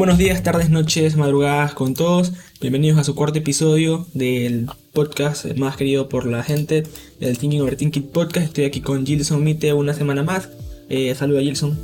Buenos 0.00 0.16
días, 0.16 0.42
tardes, 0.42 0.70
noches, 0.70 1.16
madrugadas 1.16 1.74
con 1.74 1.92
todos. 1.92 2.32
Bienvenidos 2.58 2.98
a 2.98 3.04
su 3.04 3.14
cuarto 3.14 3.38
episodio 3.38 4.06
del 4.14 4.66
podcast 4.94 5.44
más 5.58 5.76
querido 5.76 6.08
por 6.08 6.24
la 6.24 6.42
gente, 6.42 6.84
el 7.20 7.36
Thinking 7.36 7.60
Overthinking 7.60 8.04
Podcast. 8.04 8.46
Estoy 8.46 8.64
aquí 8.64 8.80
con 8.80 9.04
Gilson 9.04 9.44
Mite 9.44 9.74
una 9.74 9.92
semana 9.92 10.22
más. 10.22 10.48
Eh, 10.88 11.14
saluda 11.14 11.42
Gilson. 11.42 11.78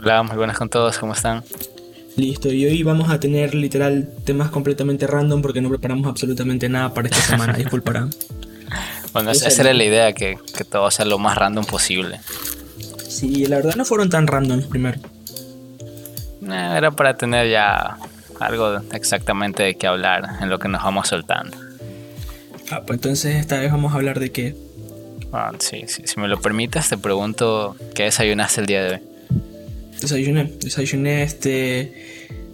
Hola, 0.00 0.22
muy 0.22 0.36
buenas 0.36 0.56
con 0.56 0.68
todos, 0.68 0.98
¿cómo 0.98 1.14
están? 1.14 1.42
Listo, 2.14 2.52
y 2.52 2.64
hoy 2.64 2.84
vamos 2.84 3.10
a 3.10 3.18
tener 3.18 3.56
literal 3.56 4.08
temas 4.24 4.50
completamente 4.50 5.08
random 5.08 5.42
porque 5.42 5.60
no 5.60 5.68
preparamos 5.68 6.06
absolutamente 6.06 6.68
nada 6.68 6.94
para 6.94 7.08
esta 7.08 7.22
semana, 7.22 7.52
disculparán. 7.58 8.10
Bueno, 9.12 9.32
esa 9.32 9.48
era 9.60 9.72
la 9.74 9.82
idea, 9.82 10.12
que, 10.12 10.38
que 10.56 10.62
todo 10.62 10.88
sea 10.92 11.06
lo 11.06 11.18
más 11.18 11.36
random 11.36 11.64
posible. 11.64 12.20
Sí, 13.08 13.46
la 13.46 13.56
verdad 13.56 13.74
no 13.74 13.84
fueron 13.84 14.10
tan 14.10 14.28
random 14.28 14.58
los 14.58 14.68
primeros. 14.68 15.02
Eh, 16.50 16.74
era 16.76 16.90
para 16.90 17.16
tener 17.16 17.50
ya 17.50 17.98
algo 18.40 18.80
exactamente 18.92 19.62
de 19.62 19.74
qué 19.76 19.86
hablar 19.86 20.24
en 20.40 20.48
lo 20.48 20.58
que 20.58 20.68
nos 20.68 20.82
vamos 20.82 21.08
soltando. 21.08 21.56
Ah, 22.70 22.82
pues 22.86 22.98
entonces 22.98 23.36
esta 23.36 23.58
vez 23.58 23.70
vamos 23.70 23.92
a 23.92 23.96
hablar 23.96 24.20
de 24.20 24.30
qué. 24.30 24.54
Ah, 25.32 25.52
sí, 25.58 25.84
sí, 25.86 26.02
si 26.06 26.20
me 26.20 26.28
lo 26.28 26.40
permites, 26.40 26.88
te 26.88 26.96
pregunto 26.96 27.76
qué 27.94 28.04
desayunaste 28.04 28.60
el 28.60 28.66
día 28.66 28.82
de 28.82 28.94
hoy. 28.94 29.00
Desayuné, 30.00 30.44
desayuné 30.60 31.22
este 31.22 31.92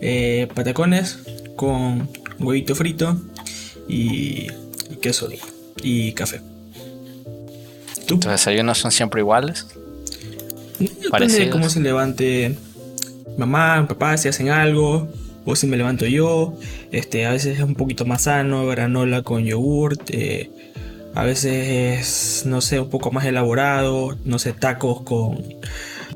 eh, 0.00 0.48
patacones 0.54 1.18
con 1.56 2.08
huevito 2.38 2.74
frito 2.74 3.20
y, 3.88 4.48
y 4.90 4.96
queso 5.00 5.28
y 5.82 6.12
café. 6.12 6.40
¿Tú? 8.06 8.18
¿Tus 8.18 8.30
desayunos 8.30 8.78
son 8.78 8.90
siempre 8.90 9.20
iguales? 9.20 9.66
Depende 10.78 11.38
de 11.38 11.50
cómo 11.50 11.68
se 11.68 11.80
levante 11.80 12.56
mamá, 13.38 13.86
papá, 13.88 14.16
si 14.16 14.28
hacen 14.28 14.50
algo, 14.50 15.08
o 15.44 15.56
si 15.56 15.66
me 15.66 15.76
levanto 15.76 16.06
yo. 16.06 16.54
Este, 16.92 17.26
a 17.26 17.32
veces 17.32 17.58
es 17.58 17.64
un 17.64 17.74
poquito 17.74 18.04
más 18.04 18.22
sano, 18.22 18.66
granola 18.66 19.22
con 19.22 19.44
yogurt. 19.44 20.10
Eh, 20.10 20.50
a 21.14 21.24
veces 21.24 21.68
es, 22.00 22.46
no 22.46 22.60
sé, 22.60 22.80
un 22.80 22.90
poco 22.90 23.12
más 23.12 23.24
elaborado, 23.24 24.16
no 24.24 24.38
sé, 24.38 24.52
tacos 24.52 25.02
con, 25.02 25.42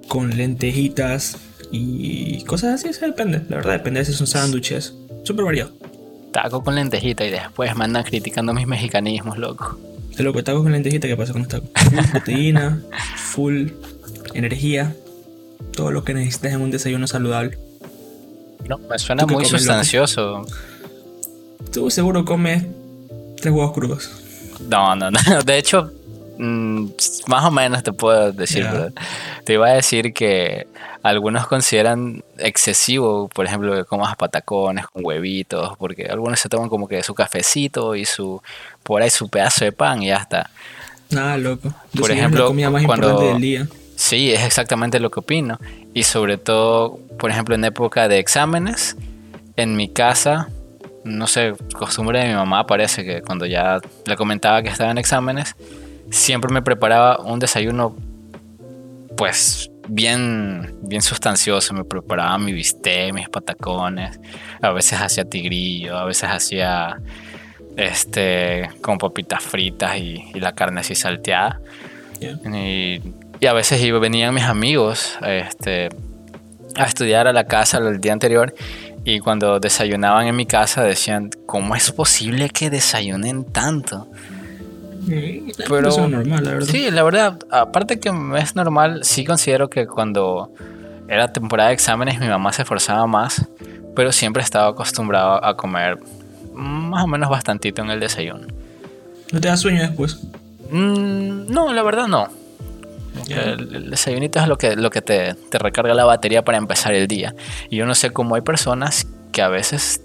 con 0.08 0.36
lentejitas 0.36 1.38
y 1.70 2.42
cosas 2.44 2.84
así, 2.84 2.98
depende, 3.00 3.42
la 3.48 3.56
verdad 3.56 3.74
depende, 3.74 4.00
a 4.00 4.02
veces 4.02 4.16
son 4.16 4.26
sándwiches, 4.26 4.94
súper 5.22 5.44
variado. 5.44 5.72
Taco 6.32 6.64
con 6.64 6.74
lentejita 6.74 7.24
y 7.24 7.30
después 7.30 7.74
me 7.76 7.84
andan 7.84 8.02
criticando 8.04 8.52
mis 8.52 8.66
mexicanismos, 8.66 9.38
loco. 9.38 9.78
De 10.16 10.24
loco, 10.24 10.42
taco 10.42 10.62
con 10.62 10.72
lentejita, 10.72 11.06
¿qué 11.06 11.16
pasa 11.16 11.32
con 11.32 11.42
los 11.42 11.48
tacos? 11.48 11.70
Full 11.74 12.04
proteína, 12.10 12.82
full 13.16 13.68
energía, 14.34 14.96
todo 15.78 15.92
lo 15.92 16.02
que 16.02 16.12
necesitas 16.12 16.54
en 16.54 16.60
un 16.60 16.72
desayuno 16.72 17.06
saludable. 17.06 17.56
No, 18.68 18.78
me 18.78 18.98
suena 18.98 19.24
muy 19.26 19.44
sustancioso. 19.44 20.44
Tú 21.72 21.88
seguro 21.88 22.24
comes 22.24 22.64
tres 23.40 23.54
huevos 23.54 23.72
crudos. 23.74 24.10
No, 24.68 24.96
no, 24.96 25.12
no. 25.12 25.20
De 25.46 25.56
hecho, 25.56 25.92
mm, 26.36 26.86
más 27.28 27.44
o 27.44 27.52
menos 27.52 27.84
te 27.84 27.92
puedo 27.92 28.32
decir. 28.32 28.66
Te 29.44 29.52
iba 29.52 29.68
a 29.68 29.74
decir 29.74 30.12
que 30.12 30.66
algunos 31.04 31.46
consideran 31.46 32.24
excesivo, 32.38 33.28
por 33.28 33.46
ejemplo, 33.46 33.72
que 33.76 33.84
comas 33.84 34.16
patacones 34.16 34.88
con 34.88 35.06
huevitos, 35.06 35.76
porque 35.78 36.06
algunos 36.06 36.40
se 36.40 36.48
toman 36.48 36.68
como 36.68 36.88
que 36.88 37.04
su 37.04 37.14
cafecito 37.14 37.94
y 37.94 38.04
su 38.04 38.42
por 38.82 39.00
ahí 39.00 39.10
su 39.10 39.28
pedazo 39.28 39.64
de 39.64 39.70
pan 39.70 40.02
y 40.02 40.08
ya 40.08 40.16
está. 40.16 40.50
Ah, 41.16 41.36
loco. 41.36 41.72
por 41.96 42.10
ejemplo, 42.10 42.40
la 42.40 42.46
comida 42.48 42.68
más 42.68 42.84
cuando, 42.84 43.20
del 43.20 43.40
día. 43.40 43.68
Sí, 44.08 44.32
es 44.32 44.42
exactamente 44.42 45.00
lo 45.00 45.10
que 45.10 45.20
opino. 45.20 45.58
Y 45.92 46.04
sobre 46.04 46.38
todo, 46.38 46.98
por 47.18 47.30
ejemplo, 47.30 47.54
en 47.54 47.62
época 47.62 48.08
de 48.08 48.18
exámenes, 48.18 48.96
en 49.54 49.76
mi 49.76 49.90
casa, 49.90 50.48
no 51.04 51.26
sé, 51.26 51.52
costumbre 51.74 52.20
de 52.20 52.28
mi 52.28 52.32
mamá 52.32 52.66
parece 52.66 53.04
que 53.04 53.20
cuando 53.20 53.44
ya 53.44 53.80
le 54.06 54.16
comentaba 54.16 54.62
que 54.62 54.70
estaba 54.70 54.90
en 54.90 54.96
exámenes, 54.96 55.56
siempre 56.10 56.50
me 56.50 56.62
preparaba 56.62 57.18
un 57.18 57.38
desayuno, 57.38 57.94
pues 59.14 59.70
bien, 59.88 60.74
bien 60.80 61.02
sustancioso. 61.02 61.74
Me 61.74 61.84
preparaba 61.84 62.38
mi 62.38 62.54
bistec, 62.54 63.12
mis 63.12 63.28
patacones, 63.28 64.18
a 64.62 64.70
veces 64.70 65.02
hacía 65.02 65.26
tigrillo, 65.26 65.98
a 65.98 66.06
veces 66.06 66.30
hacía 66.30 66.98
este 67.76 68.70
con 68.80 68.96
papitas 68.96 69.42
fritas 69.42 69.98
y, 69.98 70.32
la 70.32 70.54
carne 70.54 70.80
así 70.80 70.94
salteada. 70.94 71.60
Y 72.20 73.02
y 73.40 73.46
a 73.46 73.52
veces 73.52 73.80
venían 74.00 74.34
mis 74.34 74.44
amigos 74.44 75.16
este, 75.22 75.88
a 76.76 76.84
estudiar 76.84 77.26
a 77.26 77.32
la 77.32 77.44
casa 77.44 77.78
el 77.78 78.00
día 78.00 78.12
anterior 78.12 78.54
y 79.04 79.20
cuando 79.20 79.60
desayunaban 79.60 80.26
en 80.26 80.36
mi 80.36 80.46
casa 80.46 80.82
decían, 80.82 81.30
¿cómo 81.46 81.74
es 81.74 81.90
posible 81.92 82.50
que 82.50 82.70
desayunen 82.70 83.44
tanto? 83.44 84.08
Pero 85.06 85.88
es 85.88 85.96
normal, 85.96 86.44
la 86.44 86.50
verdad. 86.50 86.66
Sí, 86.66 86.90
la 86.90 87.02
verdad, 87.02 87.38
aparte 87.50 87.98
que 87.98 88.10
es 88.36 88.56
normal, 88.56 89.00
sí 89.04 89.24
considero 89.24 89.70
que 89.70 89.86
cuando 89.86 90.52
era 91.08 91.32
temporada 91.32 91.70
de 91.70 91.74
exámenes 91.74 92.20
mi 92.20 92.28
mamá 92.28 92.52
se 92.52 92.62
esforzaba 92.62 93.06
más, 93.06 93.46
pero 93.96 94.12
siempre 94.12 94.42
estaba 94.42 94.68
acostumbrado 94.68 95.42
a 95.42 95.56
comer 95.56 95.98
más 96.52 97.04
o 97.04 97.06
menos 97.06 97.30
bastantito 97.30 97.82
en 97.82 97.90
el 97.90 98.00
desayuno. 98.00 98.46
¿No 99.32 99.40
te 99.40 99.48
da 99.48 99.56
sueño 99.56 99.80
después? 99.80 100.20
Mm, 100.70 101.50
no, 101.50 101.72
la 101.72 101.82
verdad 101.82 102.08
no. 102.08 102.28
El, 103.28 103.90
desayunito 103.90 104.38
es 104.38 104.48
lo 104.48 104.58
que, 104.58 104.76
lo 104.76 104.90
que 104.90 105.02
te, 105.02 105.34
recarga 105.52 105.94
la 105.94 106.04
batería 106.04 106.44
para 106.44 106.58
empezar 106.58 106.94
el 106.94 107.08
día. 107.08 107.34
Y 107.70 107.76
yo 107.76 107.86
no 107.86 107.94
sé 107.94 108.10
cómo 108.10 108.34
hay 108.34 108.42
personas 108.42 109.06
que 109.32 109.42
a 109.42 109.48
veces 109.48 110.00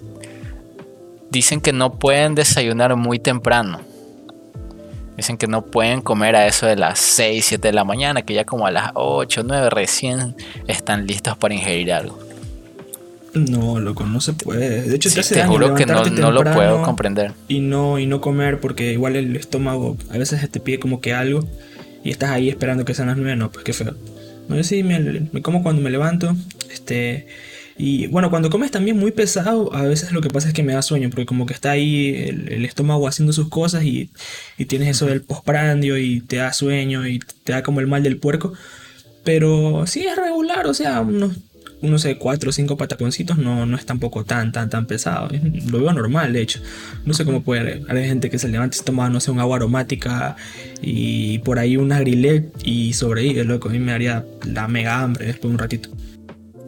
dicen 1.30 1.62
que 1.62 1.74
no 1.74 1.94
pueden 1.94 2.36
desayunar 2.36 2.96
muy 2.96 3.20
temprano. 3.20 3.82
Dicen 5.18 5.38
que 5.38 5.48
no 5.48 5.64
pueden 5.64 6.02
comer 6.02 6.36
a 6.36 6.48
eso 6.48 6.66
de 6.66 6.76
las 6.76 7.00
6, 7.00 7.46
7 7.46 7.68
de 7.68 7.74
la 7.74 7.84
mañana, 7.84 8.24
que 8.24 8.34
ya 8.34 8.46
como 8.46 8.66
a 8.66 8.72
las 8.72 8.92
8, 8.96 9.44
9 9.46 9.70
recién 9.70 10.36
están 10.68 11.06
listos 11.06 11.38
para 11.38 11.54
ingerir 11.54 11.94
algo. 11.94 12.18
No, 13.34 13.80
loco, 13.80 14.06
no 14.06 14.22
se 14.22 14.34
puede. 14.34 14.84
De 14.84 14.96
hecho, 14.96 15.12
te, 15.12 15.22
hace 15.22 15.44
juro 15.44 15.74
que 15.74 15.86
no, 15.86 16.06
no, 16.06 16.32
lo 16.32 16.44
puedo 16.44 16.84
comprender. 16.84 17.32
Y 17.48 17.62
no, 17.62 17.98
y 17.98 18.06
no 18.06 18.22
comer 18.22 18.60
porque 18.60 18.92
igual 18.94 19.16
el 19.16 19.36
estómago 19.36 19.98
a 20.12 20.18
veces 20.18 20.48
te 20.50 20.60
pide 20.60 20.80
como 20.80 21.02
que 21.02 21.14
algo 21.14 21.44
y 22.04 22.12
estás 22.12 22.32
ahí 22.32 22.50
esperando 22.50 22.86
que 22.86 22.94
sean 22.94 23.08
las 23.08 23.18
9, 23.18 23.36
no, 23.36 23.52
pues 23.52 23.64
qué 23.64 23.74
feo. 23.74 23.96
No, 24.48 24.56
yo 24.58 24.64
sí 24.64 24.84
me, 24.84 25.42
como 25.42 25.64
cuando 25.64 25.82
me 25.82 25.90
levanto, 25.90 26.36
este... 26.72 27.28
Y 27.76 28.06
bueno, 28.08 28.30
cuando 28.30 28.52
comes 28.52 28.70
también 28.70 29.00
muy 29.00 29.12
pesado, 29.12 29.74
a 29.74 29.82
veces 29.82 30.12
lo 30.12 30.22
que 30.22 30.30
pasa 30.30 30.48
es 30.48 30.54
que 30.54 30.62
me 30.62 30.74
da 30.74 30.84
sueño, 30.84 31.10
porque 31.10 31.26
como 31.26 31.48
que 31.48 31.56
está 31.56 31.72
ahí 31.72 32.14
el, 32.28 32.64
estómago 32.66 33.08
haciendo 33.08 33.34
sus 33.34 33.50
cosas 33.50 33.84
y, 33.84 34.12
y 34.60 34.66
tienes 34.66 34.90
eso 34.90 35.08
del 35.08 35.24
postprandio 35.24 35.98
y 35.98 36.22
te 36.22 36.36
da 36.36 36.54
sueño 36.54 37.08
y 37.08 37.20
te 37.44 37.54
da 37.54 37.64
como 37.64 37.80
el 37.80 37.88
mal 37.88 38.04
del 38.04 38.18
puerco. 38.18 38.54
Pero 39.24 39.88
sí 39.88 40.06
es 40.06 40.16
regular, 40.16 40.68
o 40.68 40.74
sea, 40.76 41.02
unos 41.02 41.38
no 41.90 42.00
sé, 42.00 42.18
cuatro 42.18 42.50
o 42.50 42.54
cinco 42.54 42.78
pataconcitos 42.78 43.38
no, 43.38 43.66
no 43.66 43.78
es 43.78 43.86
tampoco 43.86 44.24
tan, 44.24 44.52
tan, 44.52 44.70
tan 44.70 44.86
pesado. 44.86 45.30
Lo 45.70 45.80
veo 45.80 45.94
normal, 45.94 46.34
de 46.34 46.42
hecho. 46.42 46.60
No 47.06 47.14
sé 47.14 47.26
cómo 47.26 47.42
puede. 47.42 47.84
Hay 47.90 48.08
gente 48.08 48.30
que 48.30 48.40
se 48.40 48.48
levanta 48.48 48.76
y 48.76 48.80
se 48.80 48.86
toma, 48.86 49.10
no 49.10 49.20
sé, 49.20 49.32
un 49.32 49.40
agua 49.40 49.58
aromática 49.58 50.36
y 50.82 51.40
por 51.40 51.60
ahí 51.60 51.78
una 51.78 52.00
grillet 52.00 52.52
y 52.64 52.94
sobrevive, 52.94 53.44
loco. 53.44 53.70
A 53.70 53.72
mí 53.72 53.80
me 53.80 53.92
haría 53.92 54.26
la 54.46 54.68
mega 54.68 55.02
hambre 55.02 55.28
después 55.28 55.44
de 55.44 55.50
un 55.50 55.60
ratito. 55.60 55.90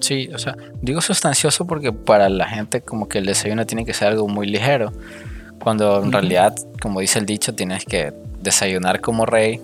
Sí, 0.02 0.30
o 0.34 0.38
sea, 0.38 0.56
digo 0.82 1.02
sustancioso 1.02 1.66
porque 1.66 1.92
para 1.94 2.30
la 2.30 2.48
gente 2.48 2.82
como 2.82 3.08
que 3.08 3.20
el 3.20 3.26
desayuno 3.26 3.66
tiene 3.66 3.86
que 3.86 3.94
ser 3.94 4.10
algo 4.10 4.28
muy 4.28 4.48
ligero. 4.48 4.92
Cuando 5.60 6.04
en 6.04 6.12
realidad, 6.12 6.54
como 6.82 7.00
dice 7.00 7.20
el 7.20 7.26
dicho, 7.26 7.56
tienes 7.56 7.86
que 7.86 8.14
desayunar 8.42 9.02
como 9.02 9.26
rey, 9.26 9.60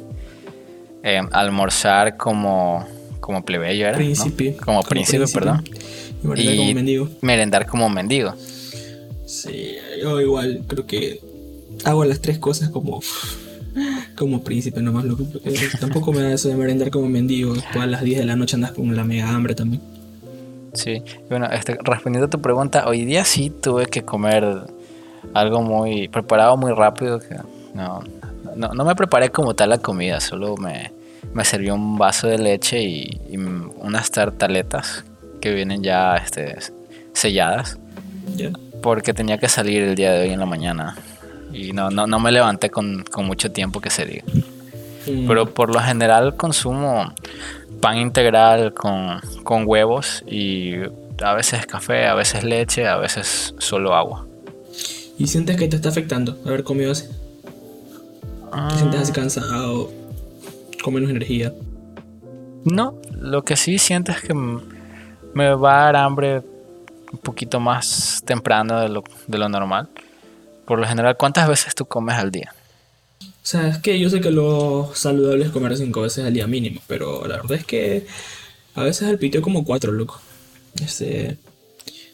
eh, 1.03 1.21
almorzar 1.31 2.17
como 2.17 2.87
como 3.31 3.45
plebeyo 3.45 3.87
era. 3.87 3.97
Príncipe. 3.97 4.57
Como, 4.57 4.83
príncipe, 4.83 5.25
perdón. 5.33 5.63
Y, 6.35 6.57
como 6.57 6.73
mendigo. 6.73 7.09
merendar 7.21 7.65
como 7.65 7.89
mendigo. 7.89 8.33
Sí, 9.25 9.75
yo 10.01 10.19
igual 10.19 10.63
creo 10.67 10.85
que 10.85 11.21
hago 11.85 12.03
las 12.03 12.19
tres 12.19 12.39
cosas 12.39 12.69
como 12.69 12.99
como 14.17 14.43
príncipe 14.43 14.81
nomás 14.81 15.05
loco 15.05 15.23
tampoco 15.79 16.11
me 16.11 16.21
da 16.21 16.33
eso 16.33 16.49
de 16.49 16.55
merendar 16.55 16.91
como 16.91 17.07
mendigo 17.07 17.53
a 17.79 17.85
las 17.85 18.03
10 18.03 18.19
de 18.19 18.25
la 18.25 18.35
noche 18.35 18.57
andas 18.57 18.73
con 18.73 18.93
la 18.93 19.05
mega 19.05 19.29
hambre 19.29 19.55
también 19.55 19.81
sí 20.73 21.01
bueno 21.29 21.47
este, 21.49 21.77
respondiendo 21.81 22.25
a 22.25 22.29
tu 22.29 22.41
pregunta 22.41 22.85
hoy 22.85 23.05
día 23.05 23.23
sí 23.23 23.49
tuve 23.49 23.85
que 23.85 24.03
comer 24.03 24.45
algo 25.33 25.61
muy 25.61 26.09
preparado 26.09 26.57
muy 26.57 26.73
rápido 26.73 27.21
no, 27.73 28.03
no, 28.57 28.73
no 28.73 28.83
me 28.83 28.93
preparé 28.93 29.29
como 29.29 29.55
tal 29.55 29.69
la 29.69 29.77
comida 29.77 30.19
solo 30.19 30.57
me 30.57 30.91
me 31.33 31.45
sirvió 31.45 31.75
un 31.75 31.97
vaso 31.97 32.27
de 32.27 32.37
leche 32.37 32.81
y, 32.81 33.19
unas 33.77 34.11
tartaletas 34.11 35.03
que 35.39 35.53
vienen 35.53 35.83
ya 35.83 36.15
este, 36.15 36.57
selladas. 37.13 37.79
Porque 38.81 39.13
tenía 39.13 39.37
que 39.37 39.47
salir 39.47 39.83
el 39.83 39.95
día 39.95 40.11
de 40.11 40.21
hoy 40.21 40.33
en 40.33 40.39
la 40.39 40.45
mañana. 40.45 40.95
Y 41.53 41.73
no, 41.73 41.89
no, 41.89 42.07
no 42.07 42.19
me 42.19 42.31
levanté 42.31 42.69
con, 42.69 43.03
mucho 43.17 43.51
tiempo 43.51 43.81
que 43.81 43.89
se 43.89 44.05
diga. 44.05 44.23
Mm. 45.07 45.27
Pero 45.27 45.53
por 45.53 45.73
lo 45.73 45.79
general 45.79 46.35
consumo 46.35 47.13
pan 47.81 47.97
integral 47.97 48.73
con, 48.73 49.19
con 49.43 49.63
huevos 49.67 50.23
y 50.27 50.75
a 51.23 51.33
veces 51.33 51.65
café, 51.65 52.05
a 52.05 52.13
veces 52.13 52.43
leche, 52.43 52.87
a 52.87 52.97
veces 52.97 53.53
solo 53.57 53.95
agua. 53.95 54.25
¿Y 55.17 55.27
sientes 55.27 55.57
que 55.57 55.67
te 55.67 55.75
está 55.75 55.89
afectando 55.89 56.37
haber 56.45 56.63
comido 56.63 56.91
así? 56.91 57.05
¿Te 58.69 58.75
sientes 58.75 59.01
así 59.01 59.11
ah. 59.11 59.15
cansado? 59.15 60.00
¿Con 60.81 60.93
menos 60.93 61.09
energía? 61.09 61.53
No, 62.65 62.99
lo 63.19 63.43
que 63.43 63.55
sí 63.55 63.77
siento 63.77 64.11
es 64.11 64.21
que 64.21 64.33
me 64.33 65.53
va 65.55 65.81
a 65.81 65.85
dar 65.85 65.95
hambre 65.95 66.41
un 67.11 67.19
poquito 67.19 67.59
más 67.59 68.21
temprano 68.25 68.79
de 68.79 68.89
lo, 68.89 69.03
de 69.27 69.37
lo 69.37 69.49
normal. 69.49 69.89
Por 70.65 70.79
lo 70.79 70.85
general, 70.85 71.17
¿cuántas 71.17 71.47
veces 71.47 71.75
tú 71.75 71.85
comes 71.85 72.15
al 72.15 72.31
día? 72.31 72.53
O 73.21 73.45
sea, 73.45 73.67
es 73.67 73.79
que 73.79 73.99
yo 73.99 74.09
sé 74.09 74.21
que 74.21 74.31
lo 74.31 74.91
saludable 74.93 75.45
es 75.45 75.51
comer 75.51 75.75
cinco 75.75 76.01
veces 76.01 76.25
al 76.25 76.33
día 76.33 76.47
mínimo, 76.47 76.79
pero 76.87 77.27
la 77.27 77.37
verdad 77.37 77.53
es 77.57 77.65
que 77.65 78.05
a 78.75 78.83
veces 78.83 79.09
el 79.09 79.17
piteo 79.17 79.41
como 79.41 79.65
cuatro, 79.65 79.91
loco. 79.91 80.21
Este, 80.81 81.37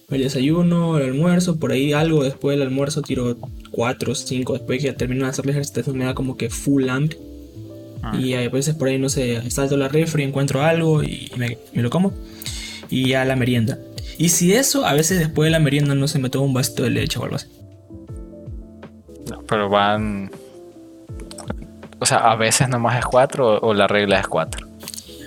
el 0.09 0.23
desayuno, 0.23 0.97
el 0.97 1.03
almuerzo, 1.03 1.59
por 1.59 1.71
ahí 1.71 1.93
algo 1.93 2.23
después 2.23 2.57
del 2.57 2.67
almuerzo 2.67 3.01
tiro 3.01 3.37
cuatro, 3.71 4.15
cinco, 4.15 4.53
después 4.53 4.81
que 4.81 4.93
termino 4.93 5.25
de 5.25 5.31
hacer 5.31 5.45
la 5.45 5.51
ejercicio 5.51 5.93
me 5.93 6.05
da 6.05 6.15
como 6.15 6.37
que 6.37 6.49
full 6.49 6.87
hambre. 6.89 7.17
Y 8.13 8.33
a 8.33 8.49
veces 8.49 8.75
por 8.75 8.87
ahí, 8.87 8.97
no 8.97 9.09
sé, 9.09 9.49
salto 9.49 9.77
la 9.77 9.87
refri, 9.87 10.23
encuentro 10.23 10.63
algo 10.63 11.03
y 11.03 11.31
me, 11.37 11.57
me 11.73 11.81
lo 11.81 11.89
como. 11.89 12.13
Y 12.89 13.09
ya 13.09 13.25
la 13.25 13.35
merienda. 13.35 13.77
Y 14.17 14.29
si 14.29 14.53
eso, 14.53 14.85
a 14.85 14.93
veces 14.93 15.19
después 15.19 15.47
de 15.47 15.51
la 15.51 15.59
merienda 15.59 15.93
no 15.93 16.07
se 16.07 16.19
me 16.19 16.29
toma 16.29 16.45
un 16.45 16.53
vasito 16.53 16.83
de 16.83 16.89
leche 16.89 17.19
o 17.19 17.23
algo 17.23 17.35
así. 17.35 17.47
No, 19.29 19.43
pero 19.43 19.69
van. 19.69 20.31
O 21.99 22.05
sea, 22.05 22.17
a 22.17 22.35
veces 22.35 22.67
nomás 22.69 22.97
es 22.97 23.05
4 23.05 23.59
o, 23.59 23.73
la 23.73 23.87
regla 23.87 24.19
es 24.19 24.27
4. 24.27 24.67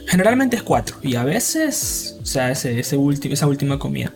Generalmente 0.06 0.56
es 0.56 0.62
4 0.62 0.96
y 1.02 1.14
a 1.14 1.24
veces, 1.24 2.18
o 2.20 2.26
sea, 2.26 2.50
ese, 2.50 2.80
ese 2.80 2.96
esa 3.30 3.46
última 3.46 3.78
comida. 3.78 4.12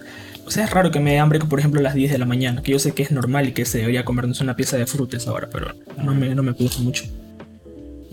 O 0.47 0.51
sea, 0.51 0.65
es 0.65 0.71
raro 0.71 0.91
que 0.91 1.01
me 1.01 1.13
dé 1.13 1.19
hambre, 1.19 1.39
por 1.39 1.59
ejemplo, 1.59 1.81
a 1.81 1.83
las 1.83 1.95
10 1.95 2.13
de 2.13 2.19
la 2.19 2.27
mañana, 2.27 2.63
que 2.63 2.73
yo 2.73 2.79
sé 2.79 2.93
que 2.93 3.03
es 3.03 3.11
normal 3.11 3.49
y 3.49 3.53
que 3.53 3.65
se 3.65 3.79
debería 3.79 4.05
comernos 4.05 4.41
una 4.41 4.57
pieza 4.57 4.77
de 4.77 4.87
frutas 4.87 5.27
ahora, 5.27 5.49
pero 5.51 5.73
no 5.97 6.15
me, 6.15 6.35
no 6.35 6.43
me 6.43 6.53
gusta 6.53 6.83
mucho. 6.83 7.05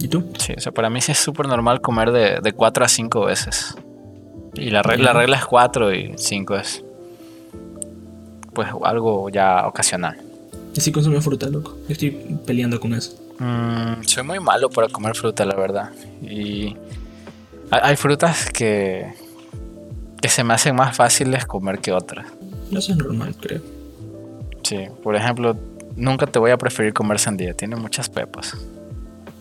¿Y 0.02 0.08
tú? 0.08 0.24
Sí, 0.38 0.54
o 0.58 0.60
sea, 0.60 0.72
para 0.72 0.90
mí 0.90 1.00
sí 1.02 1.12
es 1.12 1.20
súper 1.20 1.48
normal 1.48 1.82
comer 1.82 2.12
de, 2.12 2.40
de 2.42 2.54
4 2.54 2.86
a 2.86 2.88
5 2.88 3.26
veces. 3.26 3.76
Y 4.56 4.70
la 4.70 4.82
regla, 4.82 5.14
la 5.14 5.20
regla 5.20 5.38
es 5.38 5.46
4 5.46 5.94
y 5.94 6.14
5 6.18 6.56
es 6.56 6.84
pues 8.54 8.68
algo 8.84 9.30
ya 9.30 9.66
ocasional. 9.68 10.18
Y 10.74 10.82
si 10.82 10.92
consume 10.92 11.22
fruta, 11.22 11.48
loco. 11.48 11.78
Yo 11.88 11.94
estoy 11.94 12.12
peleando 12.46 12.80
con 12.80 12.94
eso. 12.94 13.18
Mm, 13.40 14.04
soy 14.04 14.24
muy 14.24 14.40
malo 14.40 14.70
para 14.70 14.88
comer 14.88 15.16
fruta, 15.16 15.46
la 15.46 15.56
verdad. 15.56 15.92
Y 16.22 16.76
hay, 17.70 17.96
frutas 17.96 18.50
que, 18.52 19.14
que 20.22 20.30
se 20.30 20.44
me 20.44 20.54
hacen 20.54 20.76
más 20.76 20.96
fáciles 20.96 21.46
comer 21.46 21.80
que 21.80 21.92
otras. 21.92 22.28
Eso 22.72 22.92
es 22.92 22.98
normal, 22.98 23.36
creo. 23.40 23.62
Sí, 24.64 24.88
por 25.04 25.16
ejemplo, 25.16 25.58
nunca 25.96 26.28
te 26.28 26.40
voy 26.40 26.52
a 26.52 26.58
preferir 26.58 26.94
comer 26.94 27.20
sandía. 27.20 27.54
Tiene 27.54 27.76
muchas 27.76 28.10
pepas. 28.10 28.56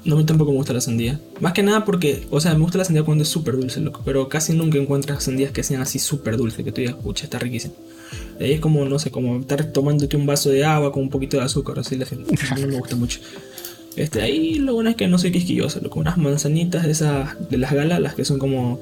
No, 0.04 0.16
a 0.16 0.18
mí 0.18 0.24
tampoco 0.24 0.52
me 0.52 0.56
gusta 0.56 0.72
la 0.72 0.80
sandía. 0.80 1.20
Más 1.40 1.52
que 1.52 1.62
nada 1.62 1.84
porque, 1.84 2.26
o 2.30 2.40
sea, 2.40 2.54
me 2.54 2.60
gusta 2.60 2.78
la 2.78 2.84
sandía 2.84 3.02
cuando 3.02 3.22
es 3.22 3.28
súper 3.28 3.56
dulce, 3.56 3.80
loco. 3.80 4.02
Pero 4.04 4.28
casi 4.28 4.54
nunca 4.54 4.78
encuentras 4.78 5.24
sandías 5.24 5.52
que 5.52 5.62
sean 5.62 5.82
así 5.82 5.98
súper 5.98 6.36
dulces, 6.36 6.64
que 6.64 6.72
tú 6.72 6.80
digas, 6.80 6.96
pucha, 6.96 7.24
está 7.24 7.38
riquísimo. 7.38 7.74
Ahí 8.40 8.52
es 8.52 8.60
como, 8.60 8.84
no 8.84 8.98
sé, 8.98 9.10
como 9.10 9.38
estar 9.38 9.64
tomándote 9.72 10.16
un 10.16 10.26
vaso 10.26 10.50
de 10.50 10.64
agua 10.64 10.92
con 10.92 11.02
un 11.02 11.10
poquito 11.10 11.36
de 11.36 11.44
azúcar, 11.44 11.78
así 11.78 11.96
la 11.96 12.06
gente. 12.06 12.34
No 12.58 12.66
me 12.66 12.78
gusta 12.78 12.96
mucho. 12.96 13.20
Este, 13.96 14.22
ahí 14.22 14.54
lo 14.54 14.74
bueno 14.74 14.90
es 14.90 14.96
que 14.96 15.08
no 15.08 15.18
soy 15.18 15.32
quisquilloso, 15.32 15.80
loco. 15.80 16.00
Unas 16.00 16.16
manzanitas 16.16 16.84
de 16.84 16.92
esas, 16.92 17.50
de 17.50 17.58
las 17.58 17.72
galas, 17.72 18.00
las 18.00 18.14
que 18.14 18.24
son 18.24 18.38
como, 18.38 18.80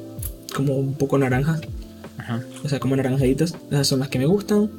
como 0.54 0.76
un 0.76 0.94
poco 0.94 1.18
naranjas. 1.18 1.60
Ajá. 2.18 2.42
O 2.64 2.68
sea, 2.68 2.78
como 2.78 2.94
naranjaditas. 2.94 3.56
Esas 3.70 3.86
son 3.86 4.00
las 4.00 4.08
que 4.08 4.18
me 4.18 4.26
gustan. 4.26 4.70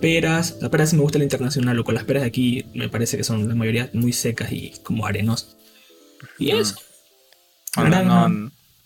Peras, 0.00 0.56
las 0.60 0.70
peras 0.70 0.90
sí 0.90 0.96
me 0.96 1.02
gusta 1.02 1.18
la 1.18 1.24
internacional, 1.24 1.76
loco. 1.76 1.92
Las 1.92 2.04
peras 2.04 2.22
de 2.22 2.28
aquí 2.28 2.64
me 2.74 2.88
parece 2.88 3.16
que 3.16 3.24
son 3.24 3.48
la 3.48 3.54
mayoría 3.54 3.90
muy 3.92 4.12
secas 4.12 4.52
y 4.52 4.72
como 4.82 5.06
arenosas. 5.06 5.57
Y 6.38 6.50
eso. 6.50 6.76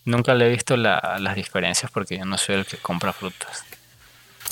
nunca 0.05 0.33
le 0.33 0.47
he 0.47 0.49
visto 0.49 0.77
las 0.77 1.35
diferencias 1.35 1.91
porque 1.91 2.17
yo 2.17 2.25
no 2.25 2.37
soy 2.37 2.55
el 2.55 2.65
que 2.65 2.77
compra 2.77 3.13
frutas. 3.13 3.63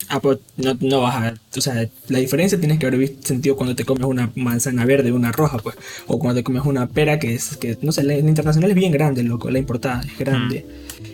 Ah, 0.09 0.19
pues 0.19 0.39
no, 0.57 0.75
no 0.79 1.01
vas 1.01 1.15
a. 1.15 1.33
O 1.57 1.61
sea, 1.61 1.87
la 2.07 2.19
diferencia 2.19 2.59
tienes 2.59 2.79
que 2.79 2.87
haber 2.87 2.99
visto, 2.99 3.27
sentido 3.27 3.55
cuando 3.55 3.75
te 3.75 3.85
comes 3.85 4.05
una 4.05 4.31
manzana 4.35 4.85
verde 4.85 5.11
o 5.11 5.15
una 5.15 5.31
roja, 5.31 5.57
pues. 5.59 5.75
O 6.07 6.19
cuando 6.19 6.39
te 6.39 6.43
comes 6.43 6.63
una 6.65 6.87
pera 6.87 7.19
que 7.19 7.33
es. 7.33 7.57
que 7.57 7.77
No 7.81 7.91
sé, 7.91 8.03
la, 8.03 8.15
internacional 8.15 8.71
es 8.71 8.75
bien 8.75 8.91
grande, 8.91 9.23
loco. 9.23 9.49
La 9.49 9.59
importada 9.59 10.01
es 10.01 10.17
grande. 10.17 10.65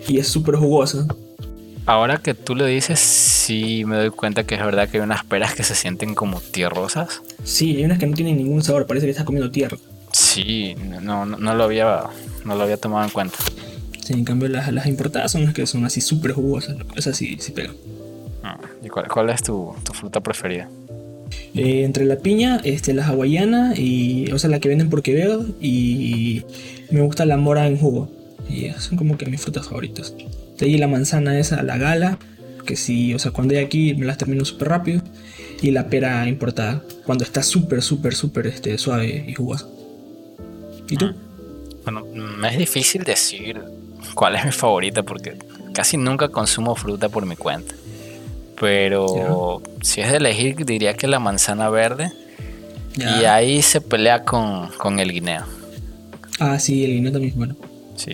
Y 0.07 0.19
es 0.19 0.27
súper 0.27 0.55
jugosa. 0.55 1.05
Ahora 1.85 2.17
que 2.17 2.33
tú 2.33 2.55
lo 2.55 2.65
dices, 2.65 2.99
sí 2.99 3.85
me 3.85 3.95
doy 3.95 4.09
cuenta 4.09 4.43
que 4.43 4.55
es 4.55 4.61
verdad 4.61 4.89
que 4.89 4.97
hay 4.97 5.03
unas 5.03 5.23
peras 5.23 5.53
que 5.53 5.63
se 5.63 5.73
sienten 5.73 6.15
como 6.15 6.41
tierrosas. 6.41 7.21
Sí, 7.43 7.77
hay 7.77 7.85
unas 7.85 7.97
que 7.97 8.07
no 8.07 8.15
tienen 8.15 8.35
ningún 8.37 8.61
sabor, 8.61 8.87
parece 8.87 9.05
que 9.05 9.11
estás 9.11 9.25
comiendo 9.25 9.51
tierra. 9.51 9.77
Sí, 10.17 10.75
no, 11.03 11.27
no, 11.27 11.53
lo, 11.53 11.63
había, 11.63 12.01
no 12.43 12.55
lo 12.55 12.63
había 12.63 12.77
tomado 12.77 13.05
en 13.05 13.11
cuenta. 13.11 13.37
Sí, 14.03 14.13
en 14.13 14.25
cambio 14.25 14.49
las, 14.49 14.73
las 14.73 14.87
importadas 14.87 15.31
son 15.31 15.45
las 15.45 15.53
que 15.53 15.67
son 15.67 15.85
así 15.85 16.01
súper 16.01 16.31
jugosas. 16.31 16.75
Esas 16.95 17.15
sí, 17.15 17.37
sí 17.39 17.51
pegan. 17.51 17.75
Ah, 18.41 18.57
¿Y 18.83 18.87
cuál, 18.87 19.29
es 19.29 19.43
tu, 19.43 19.75
fruta 19.93 20.19
preferida? 20.19 20.69
Eh, 21.53 21.83
entre 21.83 22.05
la 22.05 22.15
piña, 22.15 22.59
este, 22.63 22.95
la 22.95 23.05
hawaiana, 23.05 23.75
y, 23.77 24.31
o 24.31 24.39
sea, 24.39 24.49
la 24.49 24.59
que 24.59 24.69
venden 24.69 24.89
por 24.89 25.03
veo 25.03 25.45
y 25.61 26.43
me 26.89 27.01
gusta 27.01 27.27
la 27.27 27.37
mora 27.37 27.67
en 27.67 27.77
jugo. 27.77 28.09
Y 28.49 28.71
son 28.79 28.97
como 28.97 29.19
que 29.19 29.27
mis 29.27 29.41
frutas 29.41 29.67
favoritas. 29.67 30.15
De 30.57 30.65
ahí 30.65 30.79
la 30.79 30.87
manzana 30.87 31.37
esa, 31.37 31.61
la 31.61 31.77
gala, 31.77 32.17
que 32.65 32.75
sí, 32.75 33.13
o 33.13 33.19
sea, 33.19 33.29
cuando 33.29 33.53
hay 33.53 33.63
aquí 33.63 33.93
me 33.93 34.07
las 34.07 34.17
termino 34.17 34.43
súper 34.45 34.69
rápido. 34.69 35.03
Y 35.61 35.69
la 35.71 35.89
pera 35.89 36.27
importada, 36.27 36.81
cuando 37.05 37.23
está 37.23 37.43
súper, 37.43 37.83
súper, 37.83 38.15
súper 38.15 38.47
este, 38.47 38.77
suave 38.79 39.25
y 39.27 39.35
jugosa. 39.35 39.67
¿Y 40.89 40.97
tú? 40.97 41.05
Ah. 41.05 41.27
Bueno, 41.83 42.05
me 42.13 42.49
es 42.49 42.57
difícil 42.57 43.03
decir 43.03 43.61
cuál 44.13 44.35
es 44.35 44.45
mi 44.45 44.51
favorita 44.51 45.03
porque 45.03 45.37
casi 45.73 45.95
nunca 45.95 46.27
consumo 46.29 46.75
fruta 46.75 47.07
por 47.09 47.25
mi 47.25 47.35
cuenta. 47.35 47.75
Pero 48.59 49.61
si 49.81 50.01
es 50.01 50.11
de 50.11 50.17
elegir, 50.17 50.65
diría 50.65 50.95
que 50.95 51.07
la 51.07 51.19
manzana 51.19 51.69
verde. 51.69 52.11
Y 52.95 53.25
ahí 53.25 53.61
se 53.61 53.79
pelea 53.79 54.23
con, 54.23 54.99
el 54.99 55.13
guineo. 55.13 55.45
Ah, 56.39 56.57
sí, 56.57 56.83
el 56.83 56.93
guineo 56.93 57.11
también 57.11 57.31
es 57.31 57.37
bueno. 57.37 57.55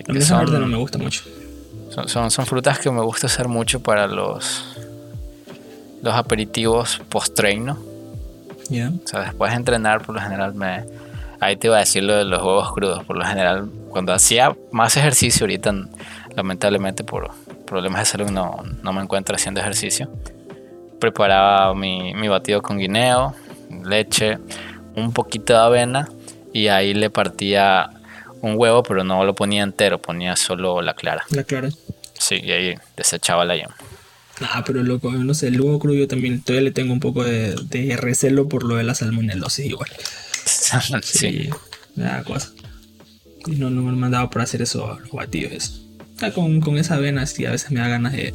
la 0.06 0.14
manzana 0.14 0.40
verde 0.40 0.58
no 0.60 0.66
me 0.66 0.76
gusta 0.76 0.98
mucho. 0.98 1.22
Son, 2.06 2.30
son, 2.30 2.46
frutas 2.46 2.78
que 2.78 2.90
me 2.90 3.00
gusta 3.00 3.26
usar 3.28 3.48
mucho 3.48 3.80
para 3.80 4.06
los, 4.06 4.64
los 6.02 6.14
aperitivos 6.14 7.00
post-treino. 7.08 7.78
O 8.64 9.08
sea, 9.08 9.20
después 9.20 9.52
de 9.52 9.56
entrenar, 9.56 10.02
por 10.02 10.14
lo 10.14 10.20
general 10.20 10.54
me, 10.54 10.84
Ahí 11.40 11.56
te 11.56 11.66
iba 11.68 11.76
a 11.76 11.80
decir 11.80 12.02
lo 12.04 12.16
de 12.16 12.24
los 12.24 12.42
huevos 12.42 12.72
crudos. 12.72 13.04
Por 13.04 13.16
lo 13.16 13.24
general, 13.24 13.68
cuando 13.90 14.12
hacía 14.12 14.56
más 14.72 14.96
ejercicio, 14.96 15.44
ahorita 15.44 15.74
lamentablemente 16.36 17.04
por 17.04 17.30
problemas 17.66 18.00
de 18.00 18.06
salud 18.06 18.30
no, 18.30 18.62
no 18.82 18.92
me 18.92 19.02
encuentro 19.02 19.34
haciendo 19.36 19.60
ejercicio. 19.60 20.10
Preparaba 21.00 21.74
mi, 21.74 22.14
mi 22.14 22.28
batido 22.28 22.62
con 22.62 22.78
guineo, 22.78 23.34
leche, 23.84 24.38
un 24.96 25.12
poquito 25.12 25.52
de 25.52 25.58
avena 25.58 26.08
y 26.52 26.68
ahí 26.68 26.94
le 26.94 27.10
partía 27.10 27.90
un 28.40 28.54
huevo, 28.56 28.82
pero 28.82 29.04
no 29.04 29.24
lo 29.24 29.34
ponía 29.34 29.62
entero, 29.62 30.00
ponía 30.00 30.36
solo 30.36 30.82
la 30.82 30.94
clara. 30.94 31.24
La 31.30 31.44
clara. 31.44 31.70
Sí, 32.18 32.40
y 32.42 32.52
ahí 32.52 32.74
desechaba 32.96 33.44
la 33.44 33.56
yema. 33.56 33.74
Ah, 34.40 34.62
pero 34.66 34.82
loco, 34.82 35.12
no 35.12 35.34
sé, 35.34 35.48
el 35.48 35.60
huevo 35.60 35.78
crudo 35.78 35.94
yo 35.94 36.08
también 36.08 36.42
todavía 36.42 36.64
le 36.64 36.72
tengo 36.72 36.92
un 36.92 37.00
poco 37.00 37.24
de, 37.24 37.54
de 37.54 37.96
recelo 37.96 38.48
por 38.48 38.64
lo 38.64 38.76
de 38.76 38.84
la 38.84 38.94
salmonelosis 38.94 39.66
igual. 39.66 39.90
sí, 41.02 41.50
me 41.96 42.04
da 42.04 42.22
cosa. 42.22 42.52
Y 43.46 43.56
no, 43.56 43.70
no 43.70 43.82
me 43.82 44.06
han 44.06 44.12
dado 44.12 44.30
por 44.30 44.42
hacer 44.42 44.62
eso 44.62 44.98
los 45.00 45.10
batidos. 45.10 45.52
Eso. 45.52 46.32
con, 46.34 46.60
con, 46.60 46.78
esa 46.78 46.94
avena 46.94 47.26
sí 47.26 47.44
a 47.44 47.50
veces 47.50 47.70
me 47.70 47.80
da 47.80 47.88
ganas 47.88 48.12
de, 48.12 48.34